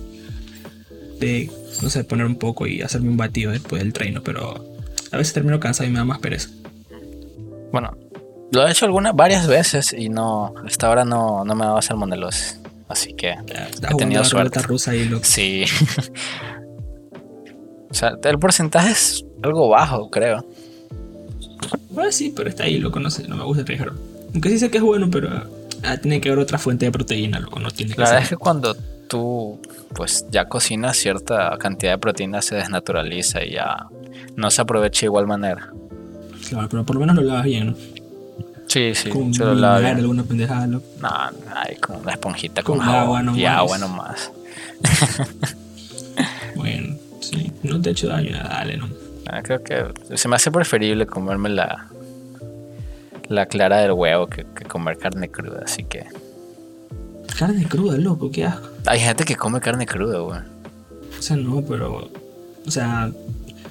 de, 1.20 1.52
no 1.82 1.90
sé, 1.90 2.04
poner 2.04 2.26
un 2.26 2.36
poco 2.36 2.68
y 2.68 2.82
hacerme 2.82 3.10
un 3.10 3.18
batido 3.18 3.52
después 3.52 3.82
del 3.82 3.94
treino, 3.94 4.22
pero 4.24 4.66
a 5.12 5.18
veces 5.18 5.34
termino 5.34 5.60
cansado 5.60 5.90
y 5.90 5.92
me 5.92 6.00
da 6.00 6.06
más 6.06 6.20
pereza. 6.20 6.50
Bueno, 7.72 7.96
lo 8.52 8.68
he 8.68 8.72
hecho 8.72 8.86
algunas, 8.86 9.16
varias 9.16 9.48
veces 9.48 9.94
y 9.94 10.10
no, 10.10 10.54
hasta 10.66 10.88
ahora 10.88 11.06
no, 11.06 11.46
no 11.46 11.56
me 11.56 11.64
ha 11.64 11.68
dado 11.68 11.82
salmonelosis. 11.82 12.60
Así 12.88 13.14
que 13.14 13.30
he 13.30 13.96
tenido 13.96 14.24
suerte. 14.24 14.62
rusa 14.64 14.92
ahí, 14.92 15.06
loco. 15.06 15.24
Sí. 15.24 15.64
o 17.92 17.94
sea, 17.94 18.18
el 18.24 18.40
porcentaje 18.40 18.92
es 18.92 19.24
algo 19.44 19.70
bajo, 19.70 20.10
creo. 20.10 20.44
Pues 21.94 22.16
sí, 22.16 22.34
pero 22.36 22.50
está 22.50 22.64
ahí, 22.64 22.78
loco, 22.78 23.00
no 23.00 23.10
sé, 23.10 23.28
no 23.28 23.36
me 23.36 23.44
gusta 23.44 23.64
arriesgar. 23.64 23.94
Aunque 24.34 24.50
sí 24.50 24.60
sé 24.60 24.70
que 24.70 24.78
es 24.78 24.84
bueno, 24.84 25.10
pero 25.12 25.30
ah, 25.84 25.98
tiene 25.98 26.22
que 26.22 26.30
haber 26.30 26.40
otra 26.40 26.58
fuente 26.58 26.86
de 26.86 26.92
proteína, 26.92 27.40
loco, 27.40 27.60
no 27.60 27.72
tiene 27.72 27.94
que 27.94 28.02
La 28.02 28.08
verdad 28.08 28.24
es 28.24 28.30
que 28.30 28.38
cuando 28.38 28.76
tú 29.08 29.60
pues 29.94 30.26
ya 30.32 30.46
cocinas 30.46 30.98
cierta 30.98 31.58
cantidad 31.58 31.94
de 31.94 31.98
proteína 31.98 32.42
se 32.42 32.56
desnaturaliza 32.56 33.44
y 33.44 33.54
ya 33.54 33.88
no 34.36 34.52
se 34.52 34.62
aprovecha 34.62 35.02
de 35.02 35.06
igual 35.08 35.28
manera. 35.28 35.74
Claro, 36.48 36.70
pero 36.70 36.86
por 36.86 36.96
lo 36.96 37.02
menos 37.02 37.16
lo 37.16 37.24
lavas 37.24 37.46
bien, 37.46 37.68
¿no? 37.68 37.76
Sí, 38.68 38.94
sí, 38.94 39.10
con 39.10 39.34
se 39.34 39.44
lo 39.44 39.56
lavas 39.56 39.82
bien. 39.82 39.98
alguna 39.98 40.24
pendejada, 40.24 40.68
loco. 40.68 40.86
No, 41.02 41.10
hay 41.56 41.76
con 41.78 41.98
una 41.98 42.12
esponjita 42.12 42.62
con, 42.62 42.82
agua, 42.82 43.24
y 43.36 43.46
agua 43.46 43.78
nomás. 43.80 44.32
bueno, 46.56 46.96
no 47.64 47.82
te 47.82 47.90
ha 47.90 47.92
hecho 47.92 48.08
daño, 48.08 48.32
dale, 48.32 48.78
no. 48.78 48.88
Ah, 49.32 49.42
creo 49.44 49.64
que 49.64 50.18
se 50.18 50.28
me 50.28 50.36
hace 50.36 50.52
preferible 50.52 51.06
comerme 51.06 51.50
la, 51.50 51.88
la 53.28 53.46
clara 53.46 53.78
del 53.78 53.92
huevo 53.92 54.28
que, 54.28 54.44
comer 54.68 54.98
carne 54.98 55.30
cruda, 55.30 55.62
así 55.64 55.84
que. 55.84 56.06
Carne 57.38 57.64
cruda, 57.66 57.98
loco, 57.98 58.32
qué 58.32 58.46
asco. 58.46 58.68
Hay 58.88 59.00
gente 59.00 59.24
que 59.24 59.36
come 59.36 59.62
carne 59.62 59.86
cruda, 59.86 60.20
güey. 60.20 60.40
O 61.18 61.22
sea, 61.22 61.36
no, 61.36 61.62
pero. 61.62 62.10
O 62.66 62.72
sea. 62.72 63.12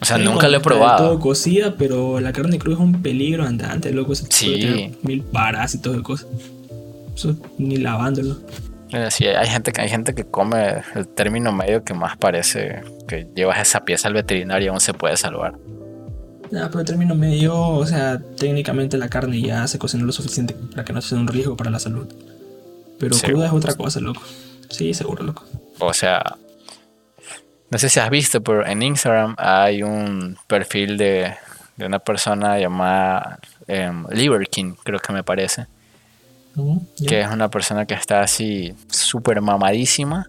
O 0.01 0.05
sea, 0.05 0.17
nunca 0.17 0.49
lo 0.49 0.59
he 0.59 0.61
probado. 0.61 1.09
Todo 1.09 1.21
cocida, 1.21 1.75
pero 1.77 2.21
la 2.21 2.33
carne 2.33 2.59
cruda 2.59 2.77
es 2.77 2.81
un 2.81 3.03
peligro 3.03 3.45
andante, 3.45 3.93
loco. 3.93 4.15
Se 4.15 4.27
sí. 4.31 4.97
mil 5.03 5.23
parásitos 5.23 5.97
de 5.97 6.03
cosas. 6.03 6.29
Eso 7.17 7.35
ni 7.59 7.79
lavándolo. 7.79 8.37
Eh, 8.93 9.09
sí, 9.11 9.27
hay 9.27 9.47
gente, 9.49 9.73
hay 9.81 9.89
gente 9.89 10.15
que 10.15 10.25
come 10.25 10.83
el 10.95 11.09
término 11.09 11.53
medio 11.53 11.85
que 11.85 11.95
más 11.95 12.17
parece 12.17 12.83
que 13.07 13.27
llevas 13.35 13.59
esa 13.61 13.85
pieza 13.85 14.09
al 14.09 14.15
veterinario 14.15 14.67
y 14.67 14.69
aún 14.69 14.81
se 14.81 14.95
puede 14.95 15.17
salvar. 15.17 15.55
Ya, 16.51 16.69
pero 16.69 16.81
el 16.81 16.87
término 16.87 17.15
medio, 17.15 17.59
o 17.59 17.85
sea, 17.85 18.19
técnicamente 18.37 18.97
la 18.97 19.09
carne 19.09 19.41
ya 19.43 19.67
se 19.67 19.79
cocina 19.79 20.05
lo 20.05 20.13
suficiente 20.13 20.55
para 20.71 20.85
que 20.85 20.95
no 20.95 21.03
sea 21.03 21.19
un 21.19 21.29
riesgo 21.29 21.57
para 21.57 21.71
la 21.71 21.79
salud. 21.79 22.09
Pero 22.99 23.17
cruda 23.17 23.47
es 23.47 23.53
otra 23.53 23.75
cosa, 23.75 24.01
loco. 24.01 24.23
Sí, 24.71 24.95
seguro, 24.95 25.23
loco. 25.23 25.45
O 25.79 25.93
sea, 25.93 26.37
no 27.71 27.79
sé 27.79 27.91
si 27.91 28.01
has 28.01 28.09
visto, 28.09 28.43
pero 28.43 28.67
en 28.67 28.83
Instagram 28.83 29.35
hay 29.37 29.83
un 29.83 30.39
perfil 30.47 30.97
de, 30.97 31.35
una 31.79 31.99
persona 31.99 32.59
llamada 32.59 33.39
Liver 34.11 34.49
King, 34.49 34.75
creo 34.83 34.99
que 34.99 35.13
me 35.13 35.23
parece. 35.23 35.67
Que 37.07 37.21
es 37.21 37.31
una 37.31 37.49
persona 37.49 37.87
que 37.87 37.95
está 37.95 38.21
así 38.21 38.75
súper 38.89 39.41
mamadísima 39.41 40.29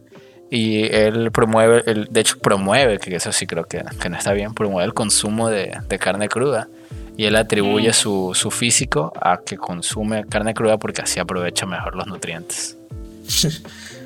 y 0.50 0.84
él 0.84 1.32
promueve, 1.32 1.84
el 1.86 2.08
de 2.10 2.22
hecho 2.22 2.40
promueve, 2.40 2.98
que 2.98 3.16
eso 3.16 3.32
sí 3.32 3.46
creo 3.46 3.66
que, 3.66 3.84
no 3.84 4.18
está 4.18 4.34
bien, 4.34 4.54
promueve 4.54 4.86
el 4.86 4.94
consumo 4.94 5.50
de, 5.50 5.78
carne 6.00 6.28
cruda. 6.28 6.68
Y 7.18 7.26
él 7.26 7.36
atribuye 7.36 7.90
mm. 7.90 7.94
su, 7.94 8.32
su, 8.34 8.50
físico 8.50 9.12
a 9.22 9.42
que 9.46 9.58
consume 9.58 10.26
carne 10.26 10.54
cruda 10.54 10.78
porque 10.78 11.02
así 11.02 11.20
aprovecha 11.20 11.66
mejor 11.66 11.96
los 11.96 12.08
nutrientes. 12.08 12.78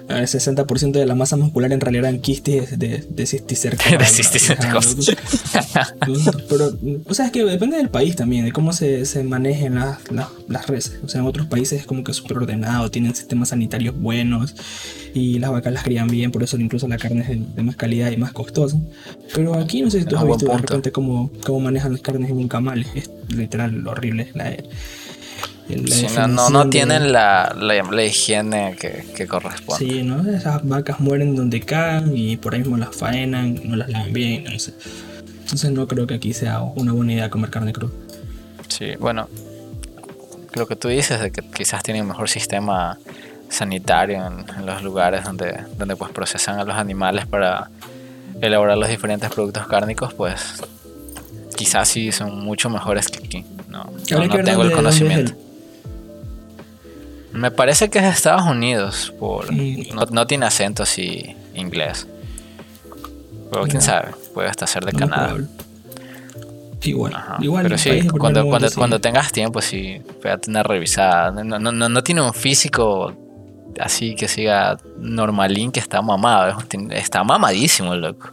el 0.10 0.28
60% 0.28 0.92
de 0.92 1.06
la 1.06 1.16
masa 1.16 1.38
muscular 1.38 1.72
en 1.72 1.80
realidad 1.80 2.10
eran 2.10 2.20
quistes 2.20 2.78
de, 2.78 3.04
de 3.10 3.26
cisticercos. 3.26 3.84
Pero, 6.50 6.78
o 7.06 7.14
sea, 7.14 7.28
es 7.28 7.32
que 7.32 7.44
depende 7.44 7.78
del 7.78 7.90
país 7.90 8.16
también, 8.16 8.46
de 8.46 8.52
cómo 8.52 8.74
se, 8.74 9.06
se 9.06 9.24
manejen 9.24 9.76
las, 9.76 10.00
las, 10.12 10.68
reses. 10.68 11.00
O 11.04 11.08
sea, 11.08 11.22
en 11.22 11.28
otros 11.28 11.48
países 11.48 11.82
es 11.82 11.86
como 11.86 12.04
que 12.04 12.14
súper 12.14 12.38
ordenado, 12.38 12.90
tienen 12.92 13.16
sistemas 13.16 13.50
sanitarios 13.50 14.00
buenos 14.00 14.56
y 15.14 15.40
las 15.40 15.52
vacas 15.52 15.74
las 15.74 15.84
crían 15.84 16.08
bien, 16.08 16.32
por 16.32 16.44
eso 16.44 16.58
incluso 16.58 16.88
la 16.88 16.98
carne 16.98 17.22
es 17.22 17.56
de, 17.56 17.64
más 17.64 17.76
calidad 17.76 18.12
y 18.12 18.18
más 18.18 18.32
costosa. 18.32 18.78
Pero 19.34 19.56
aquí 19.56 19.82
no 19.82 19.90
sé 19.90 20.02
si 20.02 20.06
tú 20.06 20.18
has 20.18 20.26
visto 20.26 20.46
de 20.46 20.58
repente 20.58 20.92
cómo, 20.92 21.32
cómo 21.46 21.60
manejan 21.60 21.94
las 21.94 22.02
carnes 22.02 22.30
en 22.30 22.38
un 22.38 22.48
camal. 22.48 22.86
Es 22.96 23.10
literal 23.30 23.88
horrible. 23.88 24.30
La, 24.34 24.56
no, 26.28 26.50
no, 26.50 26.70
tienen 26.70 27.12
la, 27.12 27.56
la, 27.56 28.04
higiene 28.04 28.76
que, 28.78 29.28
corresponde. 29.28 29.86
Sí, 29.86 30.04
¿no? 30.04 30.30
Esas 30.30 30.68
vacas 30.68 31.00
mueren 31.00 31.36
donde 31.36 31.62
caen 31.62 32.16
y 32.16 32.38
por 32.38 32.54
ahí 32.54 32.60
mismo 32.60 32.78
las 32.78 32.96
faenan, 32.96 33.60
no 33.64 33.76
las 33.76 33.90
lavan 33.90 34.14
bien, 34.14 34.44
no 34.46 34.60
sé. 34.60 34.74
Entonces 35.42 35.72
no 35.72 35.88
creo 35.88 36.08
que 36.08 36.16
aquí 36.16 36.34
sea 36.34 36.62
una 36.62 36.94
buena 36.94 37.14
idea 37.14 37.30
comer 37.30 37.50
carne 37.50 37.74
cruda. 37.74 37.94
Sí, 38.68 38.96
bueno, 39.00 39.30
lo 40.54 40.68
que 40.68 40.76
tú 40.76 40.88
dices 40.88 41.22
de 41.22 41.32
que 41.32 41.42
quizás 41.42 41.84
tienen 41.84 42.04
un 42.04 42.10
mejor 42.10 42.30
sistema 42.30 42.98
sanitario 43.50 44.26
en, 44.26 44.66
los 44.66 44.82
lugares 44.82 45.24
donde, 45.24 45.64
donde 45.78 45.96
pues 45.96 46.12
procesan 46.12 46.60
a 46.60 46.64
los 46.64 46.76
animales 46.76 47.26
para 47.26 47.70
elaborar 48.42 48.78
los 48.78 48.90
diferentes 48.90 49.30
productos 49.30 49.68
cárnicos, 49.68 50.14
pues 50.14 50.62
quizás 51.56 51.88
sí 51.88 52.12
son 52.12 52.44
mucho 52.44 52.70
mejores 52.70 53.08
que 53.08 53.20
aquí. 53.24 53.46
No, 53.70 53.86
no, 53.86 54.44
tengo 54.44 54.64
el 54.64 54.72
conocimiento. 54.72 55.34
Me 57.34 57.50
parece 57.50 57.90
que 57.90 58.00
es 58.00 58.06
de 58.06 58.12
Estados 58.12 58.44
Unidos, 58.44 59.14
por 59.20 59.52
no, 59.52 60.28
tiene 60.28 60.46
acento 60.46 60.84
así 60.84 61.36
inglés. 61.56 62.08
Pero 63.52 63.64
quién 63.66 63.82
sabe, 63.82 64.12
puede 64.34 64.50
hasta 64.50 64.68
ser 64.68 64.86
de 64.86 64.94
Canadá. 64.94 65.36
Igual, 66.84 67.14
igual. 67.40 67.64
Pero 67.64 67.78
sí, 67.78 68.08
cuando, 68.08 68.46
cuando, 68.46 68.70
cuando, 68.72 69.00
tengas 69.00 69.32
tiempo, 69.32 69.62
sí, 69.62 70.02
a 70.30 70.38
tener 70.38 70.66
revisada. 70.66 71.32
No, 71.32 71.60
no, 71.60 71.72
no, 71.72 72.04
tiene 72.04 72.22
un 72.22 72.34
físico 72.34 73.14
así 73.80 74.16
que 74.16 74.28
siga 74.28 74.78
normalín 75.00 75.72
que 75.72 75.80
está 75.80 76.02
mamado. 76.02 76.58
Está 76.92 77.24
mamadísimo 77.24 77.94
el 77.94 78.02
loco. 78.02 78.32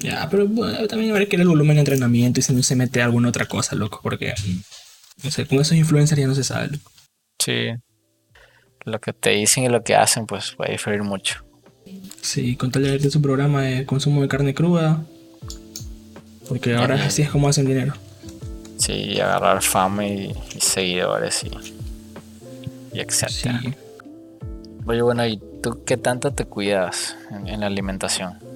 Ya, 0.00 0.28
pero 0.30 0.46
también 0.88 1.10
habrá 1.10 1.26
que 1.26 1.36
ver 1.36 1.42
el 1.42 1.48
volumen 1.48 1.76
de 1.76 1.80
entrenamiento 1.80 2.40
y 2.40 2.42
si 2.42 2.52
no 2.52 2.62
se 2.62 2.74
mete 2.74 3.02
alguna 3.02 3.28
otra 3.28 3.46
cosa, 3.46 3.76
loco, 3.76 4.00
porque 4.02 4.34
no 5.22 5.30
sé, 5.30 5.46
con 5.46 5.60
esos 5.60 5.76
influencers 5.76 6.18
ya 6.18 6.26
no 6.26 6.34
se 6.34 6.44
sabe, 6.44 6.68
loco. 6.68 6.90
Sí. 7.40 7.70
Lo 8.84 9.00
que 9.00 9.12
te 9.12 9.30
dicen 9.30 9.64
y 9.64 9.68
lo 9.68 9.82
que 9.82 9.96
hacen, 9.96 10.26
pues 10.26 10.52
puede 10.56 10.72
diferir 10.72 11.02
mucho. 11.02 11.44
Sí, 12.20 12.54
con 12.56 12.70
tal 12.70 12.84
de 12.84 13.10
su 13.10 13.20
programa 13.20 13.62
de 13.62 13.84
consumo 13.86 14.22
de 14.22 14.28
carne 14.28 14.54
cruda. 14.54 15.02
Porque 16.48 16.74
ahora 16.74 16.96
así 17.06 17.22
es 17.22 17.30
como 17.30 17.48
hacen 17.48 17.66
dinero. 17.66 17.94
Sí, 18.76 19.20
agarrar 19.20 19.62
fama 19.62 20.06
y, 20.06 20.34
seguidores 20.58 21.44
y, 21.44 22.96
y 22.96 23.00
etcétera. 23.00 23.60
Sí. 23.62 23.74
Oye, 24.86 25.02
bueno, 25.02 25.26
¿y 25.26 25.40
tú 25.62 25.82
qué 25.84 25.96
tanto 25.96 26.32
te 26.32 26.44
cuidas 26.44 27.16
en 27.46 27.60
la 27.60 27.66
alimentación? 27.66 28.49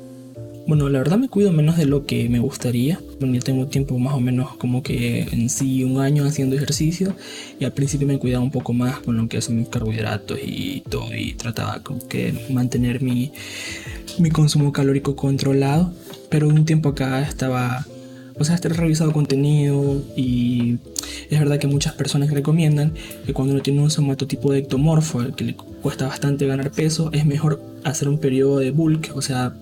Bueno, 0.67 0.89
la 0.89 0.99
verdad 0.99 1.19
me 1.19 1.29
cuido 1.29 1.53
menos 1.53 1.77
de 1.77 1.85
lo 1.85 2.07
que 2.07 2.27
me 2.31 2.39
gustaría. 2.39 2.99
Bueno, 3.21 3.35
yo 3.35 3.43
tengo 3.43 3.67
tiempo 3.67 3.99
más 3.99 4.15
o 4.15 4.21
menos 4.21 4.57
como 4.57 4.83
que 4.83 5.21
en 5.21 5.51
sí 5.51 5.85
un 5.85 6.01
año 6.01 6.25
haciendo 6.25 6.57
ejercicio 6.57 7.15
y 7.61 7.67
al 7.67 7.73
principio 7.73 8.07
me 8.07 8.19
cuidaba 8.19 8.43
un 8.43 8.51
poco 8.51 8.73
más 8.73 9.01
con 9.01 9.19
lo 9.19 9.29
que 9.29 9.43
son 9.43 9.59
mis 9.59 9.69
carbohidratos 9.69 10.39
y 10.43 10.83
todo 10.89 11.15
y 11.15 11.35
trataba 11.35 11.83
como 11.83 12.09
que 12.09 12.47
mantener 12.49 13.03
mi, 13.03 13.31
mi 14.19 14.31
consumo 14.31 14.73
calórico 14.73 15.15
controlado. 15.17 15.93
Pero 16.31 16.49
un 16.49 16.65
tiempo 16.65 16.91
acá 16.91 17.21
estaba, 17.21 17.85
o 18.39 18.45
sea, 18.45 18.55
estar 18.55 18.75
revisado 18.75 19.13
contenido 19.13 20.03
y 20.17 20.79
es 21.29 21.39
verdad 21.39 21.59
que 21.59 21.67
muchas 21.67 21.93
personas 21.93 22.31
recomiendan 22.31 22.95
que 23.27 23.35
cuando 23.35 23.53
uno 23.53 23.63
tiene 23.63 23.83
un 23.83 23.91
somatotipo 23.91 24.51
de 24.51 24.61
ectomorfo, 24.61 25.35
que 25.37 25.45
le 25.45 25.55
cuesta 25.55 26.07
bastante 26.07 26.47
ganar 26.47 26.71
peso, 26.71 27.11
es 27.13 27.27
mejor 27.27 27.63
hacer 27.85 28.09
un 28.09 28.19
periodo 28.19 28.61
de 28.61 28.71
bulk, 28.71 29.13
o 29.15 29.21
sea, 29.21 29.53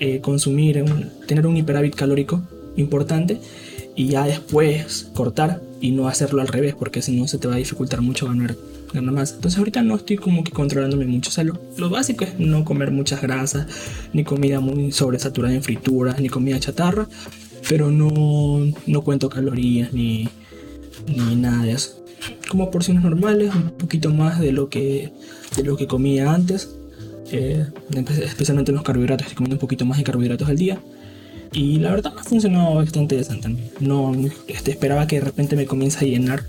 eh, 0.00 0.20
consumir, 0.20 0.84
tener 1.26 1.46
un 1.46 1.58
hiperávit 1.58 1.94
calórico 1.94 2.40
importante 2.76 3.38
y 3.94 4.08
ya 4.08 4.24
después 4.24 5.10
cortar 5.14 5.60
y 5.80 5.90
no 5.90 6.08
hacerlo 6.08 6.40
al 6.40 6.48
revés 6.48 6.74
porque 6.74 7.02
si 7.02 7.20
no 7.20 7.28
se 7.28 7.36
te 7.36 7.48
va 7.48 7.54
a 7.54 7.58
dificultar 7.58 8.00
mucho 8.00 8.26
ganar, 8.26 8.56
ganar 8.94 9.12
más. 9.12 9.34
Entonces 9.34 9.58
ahorita 9.58 9.82
no 9.82 9.96
estoy 9.96 10.16
como 10.16 10.42
que 10.42 10.52
controlándome 10.52 11.04
mucho. 11.04 11.28
O 11.28 11.32
sea, 11.32 11.44
lo, 11.44 11.90
básico 11.90 12.24
es 12.24 12.38
no 12.38 12.64
comer 12.64 12.92
muchas 12.92 13.20
grasas, 13.20 13.66
ni 14.14 14.24
comida 14.24 14.60
muy 14.60 14.90
sobresaturada 14.90 15.54
en 15.54 15.62
frituras, 15.62 16.18
ni 16.18 16.30
comida 16.30 16.58
chatarra, 16.58 17.06
pero 17.68 17.90
no, 17.90 18.72
no 18.86 19.02
cuento 19.02 19.28
calorías 19.28 19.92
ni, 19.92 20.28
ni 21.06 21.36
nada 21.36 21.64
de 21.64 21.72
eso. 21.72 22.02
Como 22.48 22.70
porciones 22.70 23.02
normales, 23.02 23.54
un 23.54 23.70
poquito 23.72 24.08
más 24.14 24.40
de 24.40 24.52
lo 24.52 24.70
que, 24.70 25.12
de 25.56 25.62
lo 25.62 25.76
que 25.76 25.86
comía 25.86 26.32
antes 26.32 26.70
especialmente 27.30 28.70
en 28.70 28.76
los 28.76 28.84
carbohidratos, 28.84 29.26
estoy 29.26 29.36
comiendo 29.36 29.56
un 29.56 29.60
poquito 29.60 29.84
más 29.84 29.98
de 29.98 30.04
carbohidratos 30.04 30.48
al 30.48 30.56
día. 30.56 30.80
Y 31.52 31.78
la 31.78 31.90
verdad 31.90 32.12
ha 32.16 32.22
funcionado 32.22 32.76
bastante 32.76 33.16
decente. 33.16 33.56
No 33.80 34.12
este, 34.46 34.70
esperaba 34.70 35.06
que 35.06 35.16
de 35.16 35.24
repente 35.24 35.56
me 35.56 35.66
comience 35.66 35.98
a 36.04 36.08
llenar, 36.08 36.44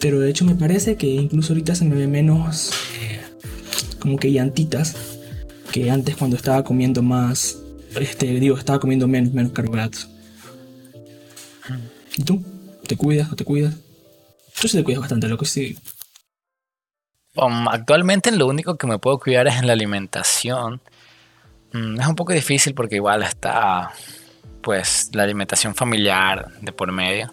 pero 0.00 0.18
de 0.18 0.30
hecho 0.30 0.44
me 0.44 0.54
parece 0.54 0.96
que 0.96 1.06
incluso 1.06 1.52
ahorita 1.52 1.74
se 1.74 1.84
me 1.84 1.94
ve 1.94 2.08
menos 2.08 2.70
eh, 3.00 3.20
como 4.00 4.16
que 4.16 4.32
llantitas 4.32 4.96
que 5.70 5.90
antes 5.90 6.16
cuando 6.16 6.36
estaba 6.36 6.64
comiendo 6.64 7.02
más, 7.02 7.58
este, 7.98 8.26
digo, 8.40 8.58
estaba 8.58 8.80
comiendo 8.80 9.08
menos, 9.08 9.32
menos 9.32 9.52
carbohidratos. 9.52 10.08
¿Y 12.16 12.24
tú? 12.24 12.42
¿Te 12.86 12.96
cuidas 12.96 13.32
o 13.32 13.36
te 13.36 13.44
cuidas? 13.44 13.74
Tú 14.60 14.68
sí 14.68 14.76
te 14.76 14.84
cuidas 14.84 15.00
bastante, 15.00 15.28
lo 15.28 15.38
que 15.38 15.46
sí. 15.46 15.76
Um, 17.34 17.66
actualmente 17.68 18.30
lo 18.30 18.46
único 18.46 18.76
que 18.76 18.86
me 18.86 18.98
puedo 18.98 19.18
cuidar 19.18 19.48
es 19.48 19.56
en 19.56 19.66
la 19.66 19.72
alimentación. 19.72 20.80
Mm, 21.72 22.00
es 22.00 22.06
un 22.06 22.14
poco 22.14 22.32
difícil 22.32 22.74
porque 22.74 22.96
igual 22.96 23.22
está 23.22 23.92
pues 24.60 25.10
la 25.12 25.22
alimentación 25.22 25.74
familiar 25.74 26.52
de 26.60 26.72
por 26.72 26.92
medio. 26.92 27.32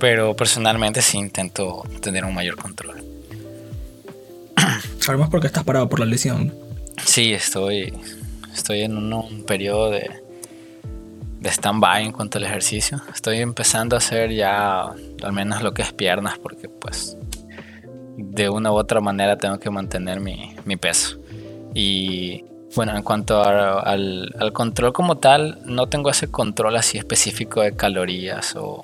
Pero 0.00 0.36
personalmente 0.36 1.00
sí 1.00 1.16
intento 1.18 1.84
tener 2.02 2.24
un 2.24 2.34
mayor 2.34 2.56
control. 2.56 3.02
Además 5.08 5.30
porque 5.30 5.46
estás 5.46 5.64
parado 5.64 5.88
por 5.88 6.00
la 6.00 6.06
lesión. 6.06 6.54
Sí, 7.04 7.32
estoy, 7.32 7.92
estoy 8.52 8.82
en 8.82 8.96
un, 9.12 9.44
periodo 9.44 9.90
de, 9.90 10.10
de 11.40 11.48
stand-by 11.48 12.04
en 12.04 12.12
cuanto 12.12 12.36
al 12.38 12.44
ejercicio. 12.44 13.00
Estoy 13.14 13.38
empezando 13.38 13.96
a 13.96 13.98
hacer 13.98 14.30
ya 14.32 14.82
al 14.82 15.32
menos 15.32 15.62
lo 15.62 15.72
que 15.72 15.82
es 15.82 15.92
piernas 15.92 16.38
porque 16.38 16.68
pues 16.68 17.16
de 18.16 18.48
una 18.48 18.72
u 18.72 18.74
otra 18.74 19.00
manera 19.00 19.36
tengo 19.36 19.58
que 19.58 19.70
mantener 19.70 20.20
mi, 20.20 20.76
peso. 20.76 21.18
Y 21.74 22.44
Bueno, 22.74 22.96
en 22.96 23.02
cuanto 23.02 23.42
al, 23.42 24.52
control 24.52 24.92
como 24.92 25.18
tal, 25.18 25.58
no 25.64 25.88
tengo 25.88 26.10
ese 26.10 26.28
control 26.28 26.76
así 26.76 26.98
específico 26.98 27.62
de 27.62 27.74
calorías 27.74 28.54
o, 28.56 28.82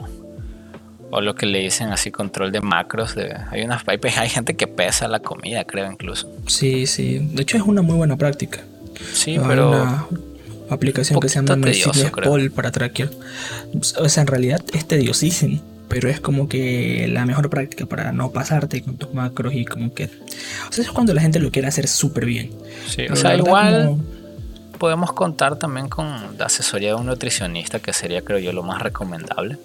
lo 1.11 1.35
que 1.35 1.47
le 1.47 1.61
dicen 1.61 1.89
así 1.91 2.11
control 2.11 2.53
de 2.53 2.61
macros. 2.61 3.15
De, 3.15 3.35
hay, 3.51 3.63
una, 3.63 3.83
hay, 3.87 3.99
hay, 4.17 4.29
gente 4.29 4.57
que 4.57 4.67
pesa 4.67 5.09
la 5.09 5.21
comida, 5.21 5.65
creo 5.65 5.91
incluso. 5.91 6.31
Sí, 6.47 6.87
sí. 6.87 7.19
De 7.19 7.43
hecho 7.43 7.57
es 7.57 7.63
una 7.63 7.83
muy 7.83 7.97
buena 7.97 8.17
práctica. 8.17 8.61
Sí, 9.13 9.39
pero... 9.47 9.71
Una 9.71 10.07
aplicación 10.71 11.19
que 11.19 11.31
se 11.31 11.41
llama 11.43 11.67
Pol 12.23 12.51
para 12.51 12.71
tracker. 12.71 13.11
O 13.99 14.09
sea, 14.09 14.21
en 14.21 14.27
realidad 14.27 14.63
es 14.75 14.87
tediosísimo 14.87 15.63
pero 15.89 16.09
es 16.09 16.21
como 16.21 16.49
que 16.49 17.09
la 17.09 17.27
mejor 17.27 17.51
práctica 17.51 17.87
para 17.87 18.13
no 18.13 18.31
pasarte 18.31 18.83
con 18.83 18.97
tus 18.97 19.13
macros 19.15 19.55
y 19.55 19.65
como 19.65 19.95
que... 19.95 20.05
O 20.69 20.73
sea, 20.73 20.85
es 20.85 20.91
cuando 20.91 21.15
la 21.15 21.21
gente 21.21 21.39
lo 21.39 21.51
quiere 21.51 21.69
hacer 21.69 21.89
súper 21.89 22.27
bien. 22.27 22.51
Sí, 22.87 23.07
o 23.11 23.17
sea, 23.17 23.37
igual 23.37 23.97
podemos 24.79 25.13
contar 25.13 25.57
también 25.57 25.89
con 25.89 26.07
la 26.39 26.47
asesoría 26.47 26.91
de 26.91 26.95
un 26.95 27.07
nutricionista, 27.07 27.81
que 27.81 27.93
sería 27.93 28.23
creo 28.23 28.39
yo 28.39 28.53
lo 28.53 28.63
más 28.63 28.81
recomendable. 28.81 29.59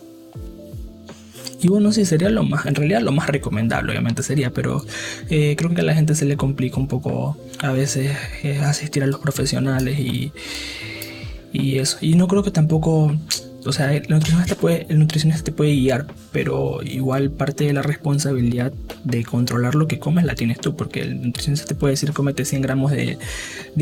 Y 1.62 1.70
bueno, 1.70 1.94
sí, 1.94 2.04
sería 2.04 2.30
lo 2.30 2.44
más, 2.44 2.66
en 2.66 2.76
realidad 2.76 3.02
lo 3.02 3.14
más 3.14 3.28
recomendable, 3.28 3.92
obviamente 3.92 4.22
sería, 4.22 4.50
pero 4.50 4.86
eh, 5.30 5.56
creo 5.58 5.74
que 5.74 5.80
a 5.80 5.84
la 5.86 5.94
gente 5.94 6.14
se 6.14 6.26
le 6.26 6.36
complica 6.36 6.76
un 6.76 6.90
poco 6.90 7.38
a 7.60 7.72
veces 7.72 8.18
eh, 8.44 8.60
asistir 8.60 9.02
a 9.02 9.08
los 9.08 9.22
profesionales 9.22 9.98
y, 9.98 10.34
y 11.54 11.80
eso. 11.80 12.00
Y 12.02 12.16
no 12.16 12.28
creo 12.28 12.44
que 12.44 12.52
tampoco 12.52 13.16
o 13.66 13.72
sea, 13.72 13.94
el 13.94 14.08
nutricionista, 14.10 14.56
puede, 14.56 14.86
el 14.90 15.00
nutricionista 15.00 15.44
te 15.44 15.52
puede 15.52 15.72
guiar, 15.74 16.08
pero 16.32 16.82
igual 16.84 17.32
parte 17.32 17.66
de 17.66 17.74
la 17.74 17.82
responsabilidad 17.82 18.74
de 19.04 19.24
controlar 19.24 19.76
lo 19.76 19.88
que 19.88 20.00
comes 20.00 20.26
la 20.26 20.36
tienes 20.36 20.60
tú, 20.60 20.76
porque 20.76 21.02
el 21.02 21.22
nutricionista 21.22 21.68
te 21.68 21.76
puede 21.76 21.94
decir 21.94 22.12
comete 22.14 22.46
100 22.46 22.62
gramos 22.62 22.92
de, 22.92 23.18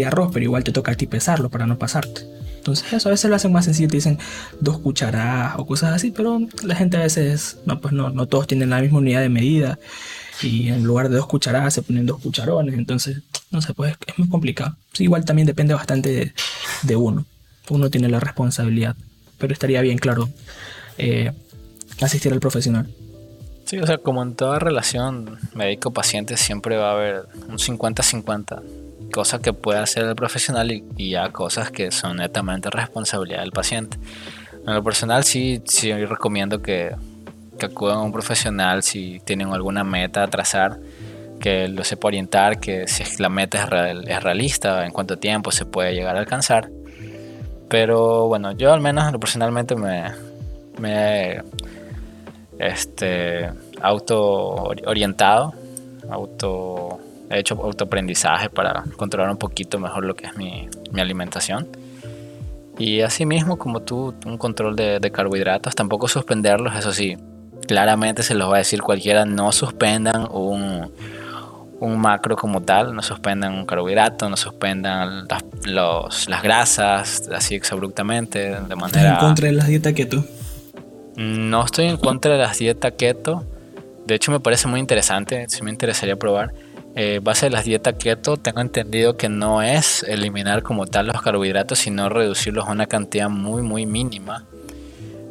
arroz, 0.06 0.32
pero 0.34 0.44
igual 0.44 0.64
te 0.64 0.72
toca 0.72 0.92
a 0.92 0.96
ti 0.96 1.08
pesarlo 1.08 1.50
para 1.50 1.68
no 1.68 1.78
pasarte. 1.78 2.22
Entonces 2.58 2.94
eso 2.94 3.10
a 3.10 3.12
veces 3.12 3.30
lo 3.30 3.36
hacen 3.36 3.52
más 3.52 3.66
sencillo, 3.66 3.88
te 3.88 3.98
dicen 3.98 4.20
dos 4.60 4.80
cucharadas 4.80 5.56
o 5.58 5.66
cosas 5.66 5.94
así, 5.94 6.12
pero 6.12 6.40
la 6.64 6.76
gente 6.76 6.98
a 6.98 7.02
veces, 7.02 7.58
no, 7.66 7.82
pues 7.82 7.94
no, 7.94 8.12
no 8.12 8.28
todos 8.28 8.46
tienen 8.46 8.70
la 8.70 8.82
misma 8.82 9.00
unidad 9.00 9.22
de 9.22 9.30
medida 9.30 9.80
y 10.44 10.70
en 10.70 10.84
lugar 10.84 11.10
de 11.10 11.18
dos 11.18 11.28
cucharadas 11.28 11.74
se 11.74 11.82
ponen 11.82 12.06
dos 12.06 12.20
cucharones, 12.20 12.76
entonces, 12.76 13.22
no 13.50 13.62
sé, 13.62 13.74
pues 13.74 13.96
es 14.06 14.20
muy 14.20 14.30
complicado. 14.30 14.76
igual 15.00 15.26
también 15.26 15.48
depende 15.48 15.74
bastante 15.74 16.10
de, 16.10 16.34
de 16.84 16.96
uno, 16.96 17.26
uno 17.70 17.90
tiene 17.90 18.10
la 18.10 18.20
responsabilidad 18.20 18.96
pero 19.42 19.54
estaría 19.54 19.82
bien, 19.82 19.98
claro, 19.98 20.30
eh, 21.00 21.32
asistir 22.00 22.32
al 22.32 22.40
profesional. 22.40 22.88
Sí, 23.66 23.80
o 23.80 23.88
sea, 23.88 23.98
como 23.98 24.22
en 24.22 24.36
toda 24.36 24.60
relación 24.60 25.38
médico-paciente 25.56 26.38
siempre 26.38 26.78
va 26.78 26.90
a 26.90 26.94
haber 26.94 27.26
un 27.50 27.58
50-50. 27.58 28.62
Cosas 29.12 29.42
que 29.42 29.52
puede 29.52 29.80
hacer 29.80 30.06
el 30.06 30.16
profesional 30.16 30.72
y, 30.72 31.10
ya 31.10 31.30
cosas 31.32 31.72
que 31.72 31.92
son 31.92 32.18
netamente 32.18 32.70
responsabilidad 32.70 33.42
del 33.42 33.52
paciente. 33.52 33.98
En 34.66 34.76
lo 34.76 34.84
personal 34.84 35.24
sí, 35.24 35.62
sí 35.66 35.92
recomiendo 36.06 36.62
que, 36.62 36.96
que 37.58 37.66
acudan 37.66 37.98
a 37.98 38.02
un 38.02 38.12
profesional 38.12 38.84
si 38.84 39.20
tienen 39.26 39.50
alguna 39.54 39.84
meta 39.84 40.24
a 40.24 40.28
trazar, 40.28 40.80
que 41.40 41.68
lo 41.68 41.84
sepa 41.84 42.10
orientar, 42.10 42.60
que 42.60 42.88
si 42.88 43.04
la 43.22 43.30
meta 43.30 43.64
es, 43.64 44.08
es 44.08 44.24
realista, 44.24 44.86
en 44.86 44.92
cuánto 44.92 45.18
tiempo 45.18 45.52
se 45.52 45.66
puede 45.66 45.94
llegar 45.94 46.16
a 46.16 46.20
alcanzar 46.20 46.70
pero 47.72 48.28
bueno, 48.28 48.52
yo 48.52 48.74
al 48.74 48.82
menos 48.82 49.18
personalmente 49.18 49.78
me, 49.78 50.12
me 50.78 51.42
este, 52.60 53.50
auto 53.82 54.74
orientado, 54.86 55.54
auto, 56.10 57.00
he 57.30 57.40
hecho 57.40 57.56
autoaprendizaje 57.64 58.50
para 58.50 58.84
controlar 58.98 59.32
un 59.32 59.38
poquito 59.38 59.80
mejor 59.80 60.04
lo 60.04 60.16
que 60.16 60.26
es 60.28 60.36
mi, 60.36 60.68
alimentación. 61.00 61.70
Y 62.78 63.00
asimismo, 63.00 63.58
como 63.58 63.80
tú, 63.80 64.16
un 64.26 64.38
control 64.38 64.76
de, 64.76 65.00
de, 65.00 65.12
carbohidratos, 65.12 65.74
tampoco 65.74 66.10
suspenderlos, 66.10 66.76
eso 66.76 66.92
sí, 66.92 67.16
claramente 67.70 68.22
se 68.24 68.36
los 68.36 68.52
va 68.52 68.56
a 68.56 68.58
decir 68.58 68.82
cualquiera, 68.82 69.24
no 69.24 69.54
suspendan 69.54 70.28
un, 70.30 70.92
un 71.82 72.00
macro 72.00 72.36
como 72.36 72.62
tal, 72.62 72.96
no 72.96 73.02
suspendan 73.02 73.54
un 73.54 73.66
carbohidrato, 73.66 74.30
no 74.30 74.38
suspendan 74.38 75.28
las, 75.28 75.44
los, 75.66 76.30
las 76.30 76.44
grasas 76.44 77.28
así 77.34 77.56
exabruptamente, 77.56 78.60
de 78.62 78.76
manera... 78.76 79.14
¿En 79.14 79.18
contra 79.18 79.48
de 79.48 79.54
las 79.54 79.68
dietas 79.68 79.94
keto? 79.94 80.24
No 81.16 81.66
estoy 81.66 81.88
en 81.88 81.98
contra 81.98 82.34
de 82.34 82.38
las 82.38 82.60
dietas 82.60 82.94
keto, 82.96 83.46
de 84.06 84.14
hecho 84.14 84.32
me 84.32 84.40
parece 84.40 84.68
muy 84.68 84.80
interesante, 84.80 85.46
si 85.50 85.64
me 85.64 85.72
interesaría 85.72 86.16
probar. 86.16 86.54
Eh, 86.96 87.20
base 87.24 87.48
de 87.48 87.50
las 87.50 87.66
dietas 87.66 87.96
keto, 87.98 88.38
tengo 88.38 88.62
entendido 88.62 89.18
que 89.18 89.28
no 89.28 89.64
es 89.64 90.04
eliminar 90.04 90.62
como 90.62 90.86
tal 90.86 91.08
los 91.08 91.20
carbohidratos, 91.22 91.80
sino 91.80 92.10
reducirlos 92.10 92.68
a 92.68 92.72
una 92.72 92.86
cantidad 92.86 93.28
muy, 93.28 93.64
muy 93.64 93.88
mínima 93.88 94.46